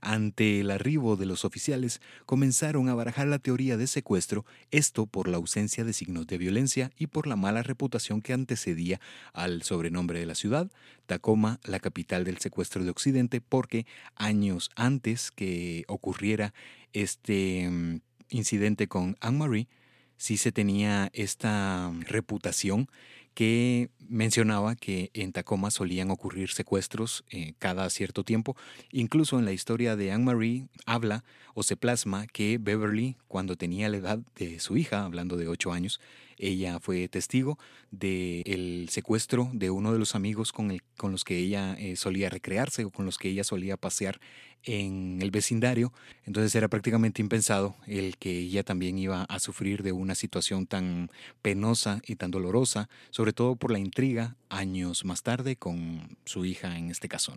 [0.00, 5.28] Ante el arribo de los oficiales, comenzaron a barajar la teoría de secuestro, esto por
[5.28, 8.98] la ausencia de signos de violencia y por la mala reputación que antecedía
[9.34, 10.70] al sobrenombre de la ciudad,
[11.04, 13.84] Tacoma, la capital del secuestro de Occidente, porque
[14.14, 16.54] años antes que ocurriera
[16.92, 18.00] este mm,
[18.30, 19.68] incidente con Anne-Marie,
[20.16, 22.88] sí se tenía esta reputación
[23.34, 28.56] que mencionaba que en Tacoma solían ocurrir secuestros eh, cada cierto tiempo.
[28.92, 31.22] Incluso en la historia de Anne-Marie habla
[31.52, 35.72] o se plasma que Beverly, cuando tenía la edad de su hija, hablando de ocho
[35.72, 36.00] años,
[36.38, 37.58] ella fue testigo
[37.90, 42.30] del secuestro de uno de los amigos con, el, con los que ella eh, solía
[42.30, 44.20] recrearse o con los que ella solía pasear
[44.64, 45.92] en el vecindario.
[46.24, 51.10] Entonces era prácticamente impensado el que ella también iba a sufrir de una situación tan
[51.42, 56.76] penosa y tan dolorosa, sobre todo por la intriga años más tarde con su hija
[56.76, 57.34] en este caso.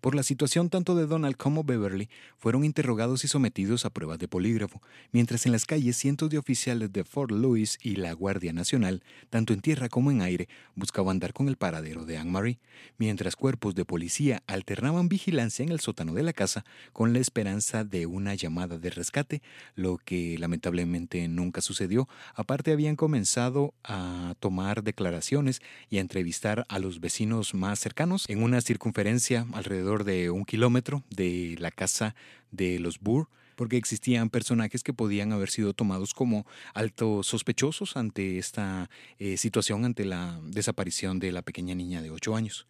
[0.00, 2.08] Por la situación tanto de Donald como Beverly
[2.38, 4.80] fueron interrogados y sometidos a pruebas de polígrafo,
[5.12, 9.52] mientras en las calles cientos de oficiales de Fort Louis y la Guardia Nacional, tanto
[9.52, 12.58] en tierra como en aire, buscaban dar con el paradero de Anne-Marie,
[12.96, 16.64] mientras cuerpos de policía alternaban vigilancia en el sótano de la casa
[16.94, 19.42] con la esperanza de una llamada de rescate,
[19.74, 22.08] lo que lamentablemente nunca sucedió.
[22.34, 25.60] Aparte habían comenzado a tomar declaraciones
[25.90, 31.02] y a entrevistar a los vecinos más cercanos en una circunferencia alrededor de un kilómetro
[31.10, 32.14] de la casa
[32.50, 38.38] de los Burr porque existían personajes que podían haber sido tomados como altos sospechosos ante
[38.38, 38.88] esta
[39.18, 42.66] eh, situación, ante la desaparición de la pequeña niña de 8 años.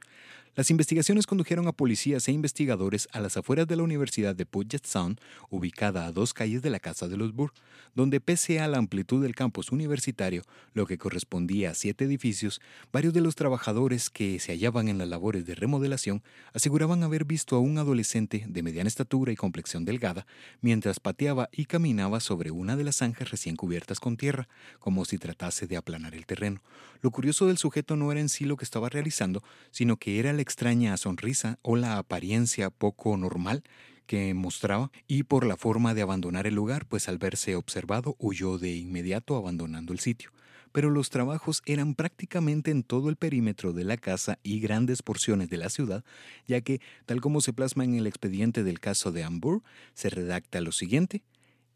[0.61, 4.85] Las investigaciones condujeron a policías e investigadores a las afueras de la Universidad de Puget
[4.85, 5.19] Sound,
[5.49, 7.55] ubicada a dos calles de la Casa de los Burr,
[7.95, 10.43] donde pese a la amplitud del campus universitario,
[10.75, 12.61] lo que correspondía a siete edificios,
[12.93, 16.23] varios de los trabajadores que se hallaban en las labores de remodelación
[16.53, 20.27] aseguraban haber visto a un adolescente de mediana estatura y complexión delgada
[20.61, 24.47] mientras pateaba y caminaba sobre una de las zanjas recién cubiertas con tierra,
[24.79, 26.61] como si tratase de aplanar el terreno.
[27.01, 30.35] Lo curioso del sujeto no era en sí lo que estaba realizando, sino que era
[30.35, 33.63] la extraña sonrisa o la apariencia poco normal
[34.07, 38.59] que mostraba y por la forma de abandonar el lugar, pues al verse observado huyó
[38.59, 40.33] de inmediato abandonando el sitio.
[40.73, 45.49] Pero los trabajos eran prácticamente en todo el perímetro de la casa y grandes porciones
[45.51, 46.05] de la ciudad,
[46.49, 49.63] ya que, tal como se plasma en el expediente del caso de Ambur,
[49.95, 51.23] se redacta lo siguiente.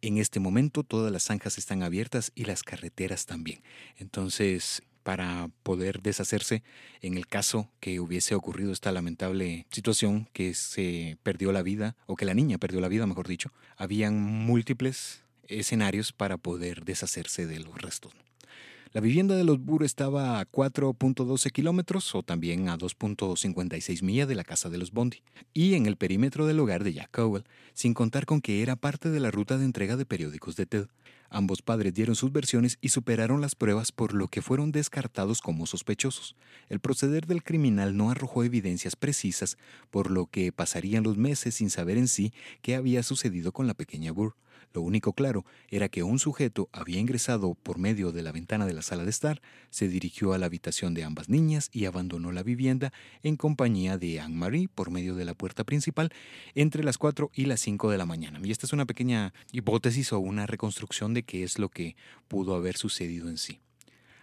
[0.03, 3.63] En este momento todas las zanjas están abiertas y las carreteras también.
[3.99, 6.65] Entonces, para poder deshacerse
[7.01, 12.17] en el caso que hubiese ocurrido esta lamentable situación que se perdió la vida o
[12.17, 17.61] que la niña perdió la vida, mejor dicho, habían múltiples escenarios para poder deshacerse de
[17.61, 18.13] los restos.
[18.95, 24.37] La vivienda de los Burr estaba a 4.12 kilómetros o también a 2.56 millas de
[24.37, 25.23] la casa de los Bondi
[25.53, 29.11] y en el perímetro del hogar de Jack Cowell, sin contar con que era parte
[29.11, 30.87] de la ruta de entrega de periódicos de Ted.
[31.31, 35.67] Ambos padres dieron sus versiones y superaron las pruebas por lo que fueron descartados como
[35.67, 36.37] sospechosos.
[36.69, 39.59] El proceder del criminal no arrojó evidencias precisas,
[39.91, 42.33] por lo que pasarían los meses sin saber en sí
[42.63, 44.37] qué había sucedido con la pequeña Burr.
[44.75, 48.73] Lo único claro era que un sujeto había ingresado por medio de la ventana de
[48.73, 49.41] la sala de estar,
[49.71, 52.93] se dirigió a la habitación de ambas niñas y abandonó la vivienda
[53.23, 56.11] en compañía de Anne-Marie por medio de la puerta principal
[56.57, 58.41] entre las 4 y las 5 de la mañana.
[58.43, 61.95] Y esta es una pequeña hipótesis o una reconstrucción de qué es lo que
[62.27, 63.61] pudo haber sucedido en sí.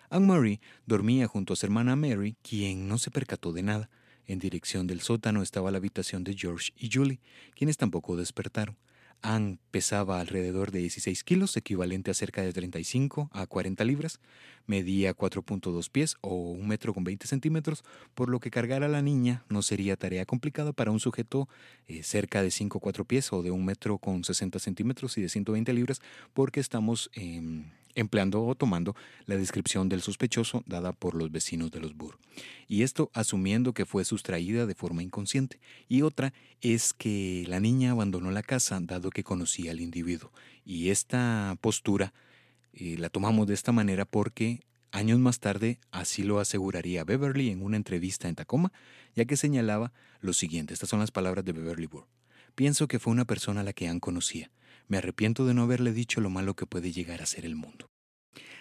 [0.10, 3.90] Anne-Marie dormía junto a su hermana Mary, quien no se percató de nada.
[4.26, 7.22] En dirección del sótano estaba la habitación de George y Julie,
[7.56, 8.76] quienes tampoco despertaron.
[9.22, 14.20] Anne pesaba alrededor de 16 kilos, equivalente a cerca de 35 a 40 libras,
[14.66, 17.84] medía 4.2 pies o un metro con 20 centímetros,
[18.16, 21.48] por lo que cargar a la niña no sería tarea complicada para un sujeto
[21.88, 25.22] eh, cerca de 5 o 4 pies o de un metro con 60 centímetros y
[25.22, 26.02] de 120 libras,
[26.34, 27.10] porque estamos
[27.96, 28.96] empleando o tomando
[29.26, 32.18] la descripción del sospechoso dada por los vecinos de los Burr.
[32.68, 35.60] Y esto asumiendo que fue sustraída de forma inconsciente.
[35.88, 40.32] Y otra es que la niña abandonó la casa dado que conocía al individuo.
[40.66, 42.14] Y esta postura
[42.74, 44.62] eh, la tomamos de esta manera porque
[44.92, 48.72] años más tarde así lo aseguraría Beverly en una entrevista en Tacoma,
[49.16, 52.08] ya que señalaba lo siguiente, estas son las palabras de Beverly Burr.
[52.56, 54.52] Pienso que fue una persona a la que Ann conocía.
[54.92, 57.90] Me arrepiento de no haberle dicho lo malo que puede llegar a ser el mundo.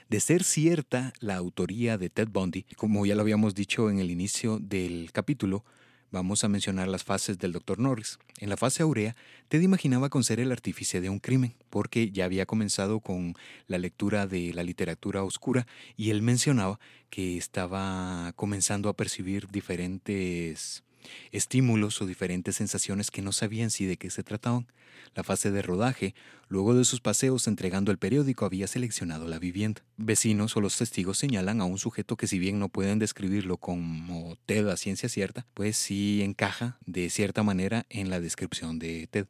[0.08, 4.12] De ser cierta la autoría de Ted Bundy, como ya lo habíamos dicho en el
[4.12, 5.64] inicio del capítulo,
[6.12, 7.80] vamos a mencionar las fases del Dr.
[7.80, 8.20] Norris.
[8.38, 9.16] En la fase aurea,
[9.48, 13.34] Ted imaginaba con ser el artífice de un crimen, porque ya había comenzado con
[13.66, 15.66] la lectura de la literatura oscura
[15.96, 16.78] y él mencionaba
[17.10, 20.84] que estaba comenzando a percibir diferentes
[21.32, 24.66] estímulos o diferentes sensaciones que no sabían si de qué se trataban.
[25.14, 26.14] La fase de rodaje,
[26.48, 29.82] luego de sus paseos entregando el periódico, había seleccionado la vivienda.
[29.96, 34.36] Vecinos o los testigos señalan a un sujeto que si bien no pueden describirlo como
[34.46, 39.26] Ted a ciencia cierta, pues sí encaja de cierta manera en la descripción de Ted.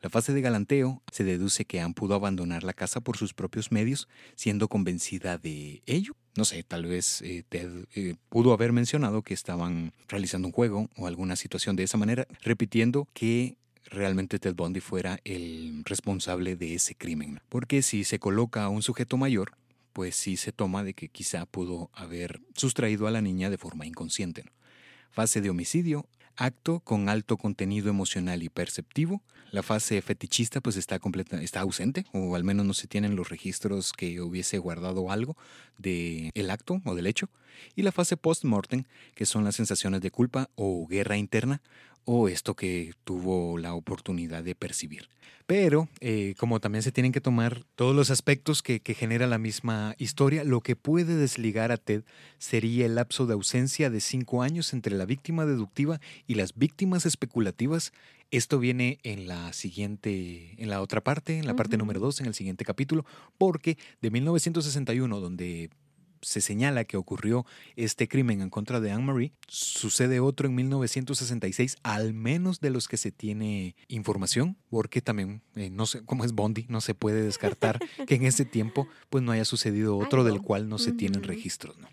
[0.00, 3.72] La fase de galanteo se deduce que Anne pudo abandonar la casa por sus propios
[3.72, 6.14] medios, siendo convencida de ello.
[6.36, 10.88] No sé, tal vez eh, Ted eh, pudo haber mencionado que estaban realizando un juego
[10.96, 13.56] o alguna situación de esa manera, repitiendo que
[13.86, 17.40] realmente Ted Bundy fuera el responsable de ese crimen.
[17.48, 19.52] Porque si se coloca a un sujeto mayor,
[19.92, 23.84] pues sí se toma de que quizá pudo haber sustraído a la niña de forma
[23.84, 24.44] inconsciente.
[25.10, 26.06] Fase de homicidio,
[26.38, 29.22] acto con alto contenido emocional y perceptivo.
[29.50, 33.28] La fase fetichista pues está completa, está ausente o al menos no se tienen los
[33.28, 35.36] registros que hubiese guardado algo
[35.78, 37.28] de el acto o del hecho.
[37.74, 38.84] Y la fase post-mortem,
[39.14, 41.60] que son las sensaciones de culpa o guerra interna
[42.10, 45.10] o esto que tuvo la oportunidad de percibir.
[45.44, 49.36] Pero, eh, como también se tienen que tomar todos los aspectos que, que, genera la
[49.36, 52.04] misma historia, lo que puede desligar a Ted
[52.38, 57.04] sería el lapso de ausencia de cinco años entre la víctima deductiva y las víctimas
[57.04, 57.92] especulativas.
[58.30, 62.26] Esto viene en la siguiente, en la otra parte, en la parte número dos, en
[62.26, 63.04] el siguiente capítulo,
[63.36, 65.68] porque de 1961, donde
[66.22, 67.46] se señala que ocurrió
[67.76, 72.96] este crimen en contra de Anne-Marie, sucede otro en 1966, al menos de los que
[72.96, 77.78] se tiene información, porque también, eh, no sé cómo es Bondi, no se puede descartar
[78.06, 81.76] que en ese tiempo pues no haya sucedido otro del cual no se tienen registros.
[81.78, 81.88] ¿no?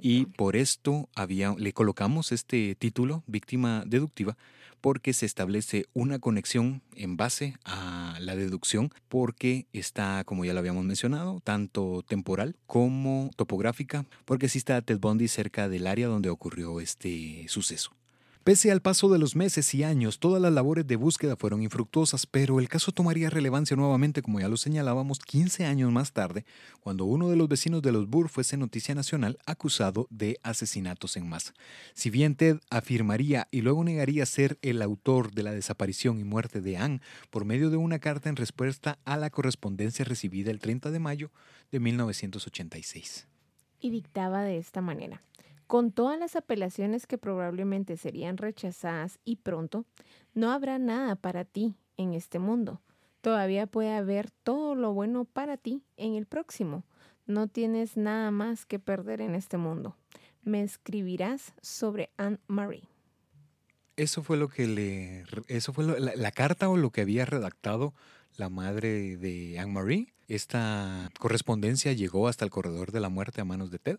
[0.00, 4.36] Y por esto había, le colocamos este título, víctima deductiva,
[4.80, 10.60] porque se establece una conexión en base a la deducción, porque está, como ya lo
[10.60, 16.30] habíamos mencionado, tanto temporal como topográfica, porque sí está Ted Bundy cerca del área donde
[16.30, 17.92] ocurrió este suceso.
[18.48, 22.24] Pese al paso de los meses y años, todas las labores de búsqueda fueron infructuosas,
[22.24, 26.46] pero el caso tomaría relevancia nuevamente, como ya lo señalábamos, 15 años más tarde,
[26.80, 31.28] cuando uno de los vecinos de los Burr fuese noticia nacional acusado de asesinatos en
[31.28, 31.52] masa.
[31.92, 36.62] Si bien Ted afirmaría y luego negaría ser el autor de la desaparición y muerte
[36.62, 40.90] de Anne por medio de una carta en respuesta a la correspondencia recibida el 30
[40.90, 41.30] de mayo
[41.70, 43.28] de 1986.
[43.78, 45.20] Y dictaba de esta manera.
[45.68, 49.84] Con todas las apelaciones que probablemente serían rechazadas y pronto,
[50.32, 52.80] no habrá nada para ti en este mundo.
[53.20, 56.84] Todavía puede haber todo lo bueno para ti en el próximo.
[57.26, 59.94] No tienes nada más que perder en este mundo.
[60.42, 62.88] Me escribirás sobre Anne Marie.
[63.96, 65.24] Eso fue lo que le.
[65.48, 67.92] Eso fue la, la, carta o lo que había redactado
[68.38, 70.14] la madre de Anne Marie.
[70.28, 73.98] Esta correspondencia llegó hasta el corredor de la muerte a manos de Ted.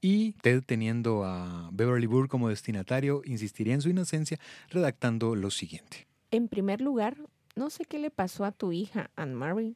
[0.00, 4.38] Y Ted, teniendo a Beverly Burr como destinatario, insistiría en su inocencia
[4.70, 6.06] redactando lo siguiente.
[6.30, 7.18] En primer lugar,
[7.54, 9.74] no sé qué le pasó a tu hija, Anne-Marie.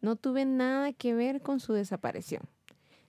[0.00, 2.42] No tuve nada que ver con su desaparición.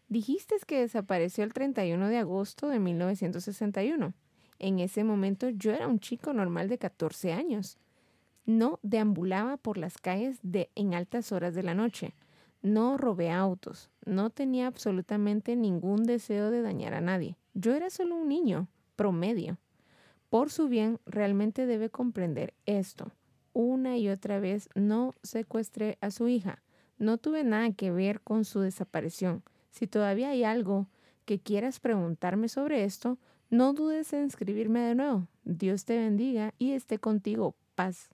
[0.09, 4.13] Dijiste que desapareció el 31 de agosto de 1961.
[4.59, 7.79] En ese momento yo era un chico normal de 14 años.
[8.45, 12.13] No deambulaba por las calles de, en altas horas de la noche.
[12.63, 17.37] No robé autos, no tenía absolutamente ningún deseo de dañar a nadie.
[17.53, 19.57] Yo era solo un niño, promedio.
[20.29, 23.11] Por su bien, realmente debe comprender esto.
[23.51, 26.63] Una y otra vez no secuestré a su hija.
[26.97, 29.43] No tuve nada que ver con su desaparición.
[29.69, 30.87] Si todavía hay algo
[31.25, 33.17] que quieras preguntarme sobre esto,
[33.49, 35.27] no dudes en escribirme de nuevo.
[35.43, 37.55] Dios te bendiga y esté contigo.
[37.75, 38.12] Paz.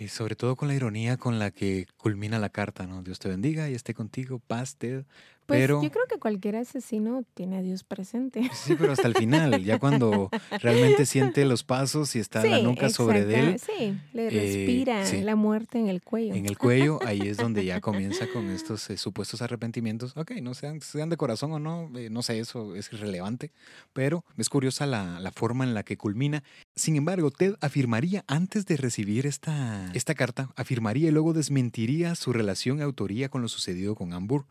[0.00, 3.02] Y sobre todo con la ironía con la que culmina la carta, ¿no?
[3.02, 5.04] Dios te bendiga y esté contigo, paz, Ted.
[5.48, 8.50] Pues pero, yo creo que cualquier asesino tiene a Dios presente.
[8.52, 10.28] Sí, pero hasta el final, ya cuando
[10.60, 13.58] realmente siente los pasos y está la nuca sobre él.
[13.58, 15.20] Sí, le respira eh, sí.
[15.22, 16.34] la muerte en el cuello.
[16.34, 20.14] En el cuello, ahí es donde ya comienza con estos eh, supuestos arrepentimientos.
[20.18, 23.50] Ok, no sean, sean de corazón o no, eh, no sé, eso es irrelevante,
[23.94, 26.44] pero es curiosa la, la, forma en la que culmina.
[26.76, 32.34] Sin embargo, Ted afirmaría antes de recibir esta, esta carta, afirmaría y luego desmentiría su
[32.34, 34.44] relación autoría con lo sucedido con Ambur.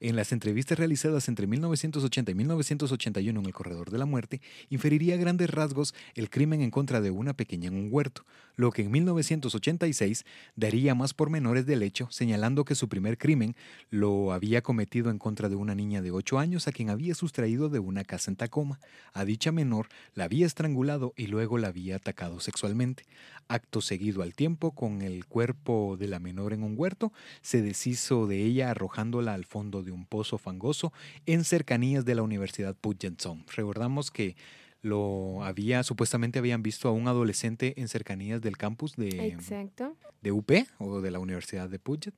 [0.00, 5.16] En las entrevistas realizadas entre 1980 y 1981 en el Corredor de la Muerte, inferiría
[5.16, 8.90] grandes rasgos el crimen en contra de una pequeña en un huerto, lo que en
[8.90, 13.56] 1986 daría más pormenores del hecho, señalando que su primer crimen
[13.88, 17.70] lo había cometido en contra de una niña de 8 años a quien había sustraído
[17.70, 18.80] de una casa en Tacoma.
[19.14, 23.06] A dicha menor la había estrangulado y luego la había atacado sexualmente.
[23.48, 28.26] Acto seguido al tiempo, con el cuerpo de la menor en un huerto, se deshizo
[28.26, 30.92] de ella arrojándola al fondo de un pozo fangoso
[31.26, 33.22] en cercanías de la Universidad Puget.
[33.54, 34.36] Recordamos que
[34.82, 39.96] lo había, supuestamente habían visto a un adolescente en cercanías del campus de, Exacto.
[40.20, 42.14] de UP o de la Universidad de Puget.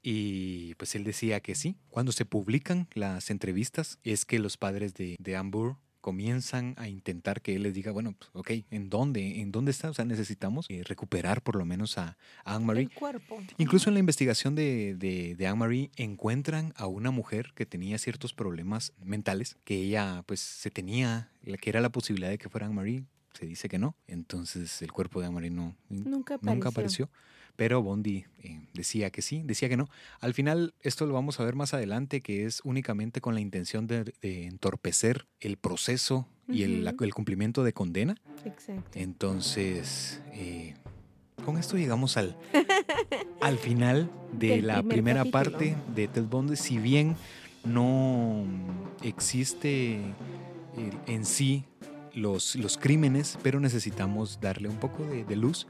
[0.00, 1.76] Y pues él decía que sí.
[1.88, 7.40] Cuando se publican las entrevistas es que los padres de, de Ambur comienzan a intentar
[7.40, 9.40] que él les diga, bueno, pues, ok, ¿en dónde?
[9.40, 9.88] ¿En dónde está?
[9.88, 12.82] O sea, necesitamos eh, recuperar por lo menos a, a Anne-Marie.
[12.82, 13.42] El cuerpo.
[13.56, 18.34] Incluso en la investigación de, de, de Anne-Marie encuentran a una mujer que tenía ciertos
[18.34, 23.04] problemas mentales, que ella pues se tenía, que era la posibilidad de que fuera Anne-Marie,
[23.32, 23.96] se dice que no.
[24.06, 26.54] Entonces el cuerpo de Anne-Marie no, nunca apareció.
[26.54, 27.10] Nunca apareció
[27.56, 29.88] pero Bondi eh, decía que sí, decía que no.
[30.20, 33.86] Al final, esto lo vamos a ver más adelante, que es únicamente con la intención
[33.86, 38.16] de, de entorpecer el proceso y el, el, cumplimiento de condena.
[38.44, 38.98] Exacto.
[38.98, 40.74] Entonces, eh,
[41.44, 42.36] con esto llegamos al,
[43.40, 45.42] al final de la primera capítulo.
[45.42, 46.56] parte de Ted Bundy.
[46.56, 47.16] Si bien
[47.64, 48.44] no
[49.02, 50.00] existe
[51.06, 51.64] en sí
[52.14, 55.66] los, los crímenes, pero necesitamos darle un poco de, de luz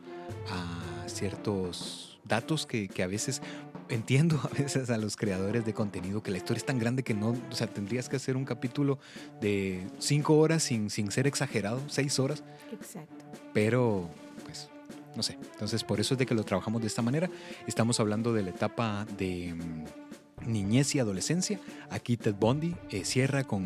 [0.50, 3.42] a ciertos datos que, que, a veces
[3.88, 7.14] entiendo a veces a los creadores de contenido que la historia es tan grande que
[7.14, 8.98] no, o sea, tendrías que hacer un capítulo
[9.40, 12.42] de cinco horas sin, sin ser exagerado, seis horas.
[12.72, 13.24] Exacto.
[13.52, 14.10] Pero,
[14.44, 14.68] pues,
[15.14, 15.38] no sé.
[15.52, 17.30] Entonces, por eso es de que lo trabajamos de esta manera.
[17.66, 21.60] Estamos hablando de la etapa de mm, niñez y adolescencia.
[21.90, 23.64] Aquí Ted Bundy eh, cierra con,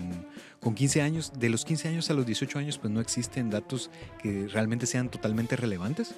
[0.60, 1.32] con 15 años.
[1.38, 3.90] De los 15 años a los 18 años, pues no existen datos
[4.22, 6.14] que realmente sean totalmente relevantes.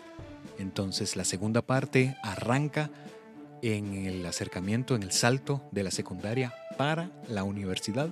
[0.61, 2.91] Entonces, la segunda parte arranca
[3.63, 8.11] en el acercamiento, en el salto de la secundaria para la universidad.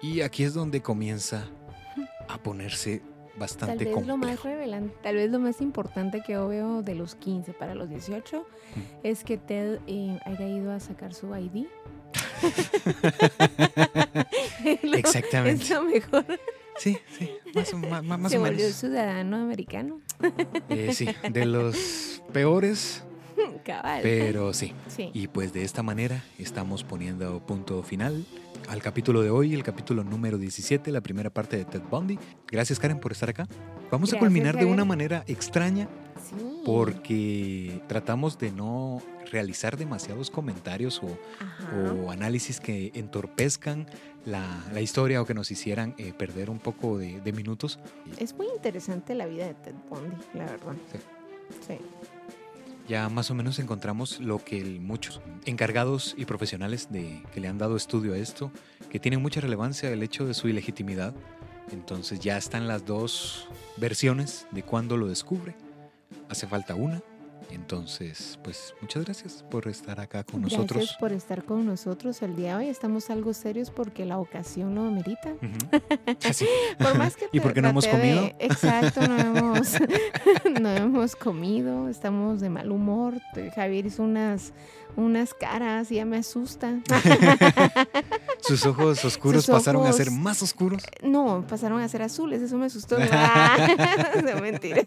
[0.00, 1.46] Y aquí es donde comienza
[2.28, 3.02] a ponerse
[3.38, 4.18] bastante Tal vez complejo.
[4.18, 7.74] lo más revelante, tal vez lo más importante que yo veo de los 15 para
[7.74, 8.46] los 18
[9.02, 11.66] es que Ted eh, haya ido a sacar su ID.
[14.94, 15.62] Exactamente.
[15.62, 16.24] Es lo mejor.
[16.82, 18.74] Sí, sí, más, o- más, más Se o volvió menos.
[18.76, 20.00] ciudadano americano.
[20.68, 23.04] Eh, sí, de los peores,
[23.64, 24.00] Cabal.
[24.02, 24.72] pero sí.
[24.88, 25.10] sí.
[25.14, 28.24] Y pues de esta manera estamos poniendo punto final
[28.68, 32.18] al capítulo de hoy, el capítulo número 17, la primera parte de Ted Bundy.
[32.48, 33.46] Gracias Karen por estar acá.
[33.90, 34.74] Vamos a Gracias, culminar de Javier.
[34.74, 35.88] una manera extraña
[36.28, 36.62] Sí.
[36.64, 41.18] porque tratamos de no realizar demasiados comentarios o,
[42.04, 43.86] o análisis que entorpezcan
[44.24, 47.78] la, la historia o que nos hicieran eh, perder un poco de, de minutos.
[48.18, 50.74] Es muy interesante la vida de Ted Bundy, la verdad.
[51.66, 51.74] Sí.
[52.88, 57.48] Ya más o menos encontramos lo que el- muchos encargados y profesionales de, que le
[57.48, 58.50] han dado estudio a esto,
[58.90, 61.14] que tienen mucha relevancia el hecho de su ilegitimidad.
[61.72, 65.54] Entonces ya están las dos versiones de cuándo lo descubre.
[66.28, 67.02] Hace falta una.
[67.50, 70.96] Entonces, pues muchas gracias por estar acá con Gracias nosotros.
[71.00, 72.68] por estar con nosotros el día de hoy.
[72.70, 75.34] Estamos algo serios porque la ocasión lo amerita.
[76.24, 76.46] Así.
[76.78, 78.30] Por más que ¿Y por te- qué no hemos de- comido?
[78.38, 79.76] Exacto, no hemos,
[80.60, 83.14] no hemos comido, estamos de mal humor.
[83.54, 84.52] Javier hizo unas,
[84.96, 86.80] unas caras y ya me asusta.
[88.40, 90.82] Sus ojos oscuros Sus pasaron a ser más oscuros.
[91.02, 92.96] No, pasaron a ser azules, eso me asustó.
[94.22, 94.84] No, mentiras.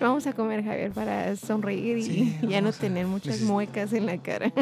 [0.00, 4.18] Vamos a comer, Javier, para sonreír y Sí, ya no tener muchas muecas en la
[4.20, 4.52] cara.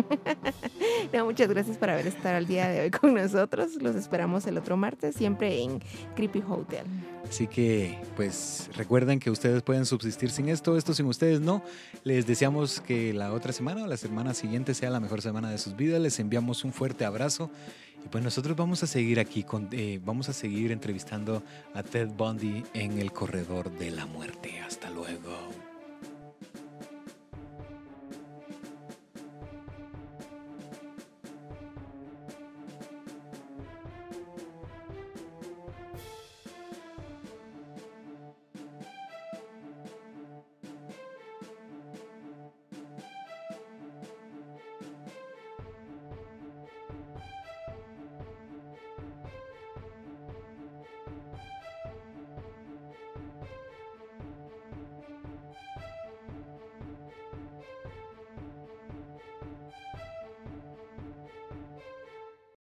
[1.12, 3.76] No, muchas gracias por haber estado el día de hoy con nosotros.
[3.80, 5.80] Los esperamos el otro martes, siempre en
[6.14, 6.84] Creepy Hotel.
[7.28, 11.62] Así que, pues recuerden que ustedes pueden subsistir sin esto, esto sin ustedes no.
[12.02, 15.58] Les deseamos que la otra semana o la semana siguiente sea la mejor semana de
[15.58, 16.00] sus vidas.
[16.00, 17.48] Les enviamos un fuerte abrazo.
[18.04, 22.08] Y pues nosotros vamos a seguir aquí, con, eh, vamos a seguir entrevistando a Ted
[22.08, 24.58] Bundy en el corredor de la muerte.
[24.66, 25.59] Hasta luego.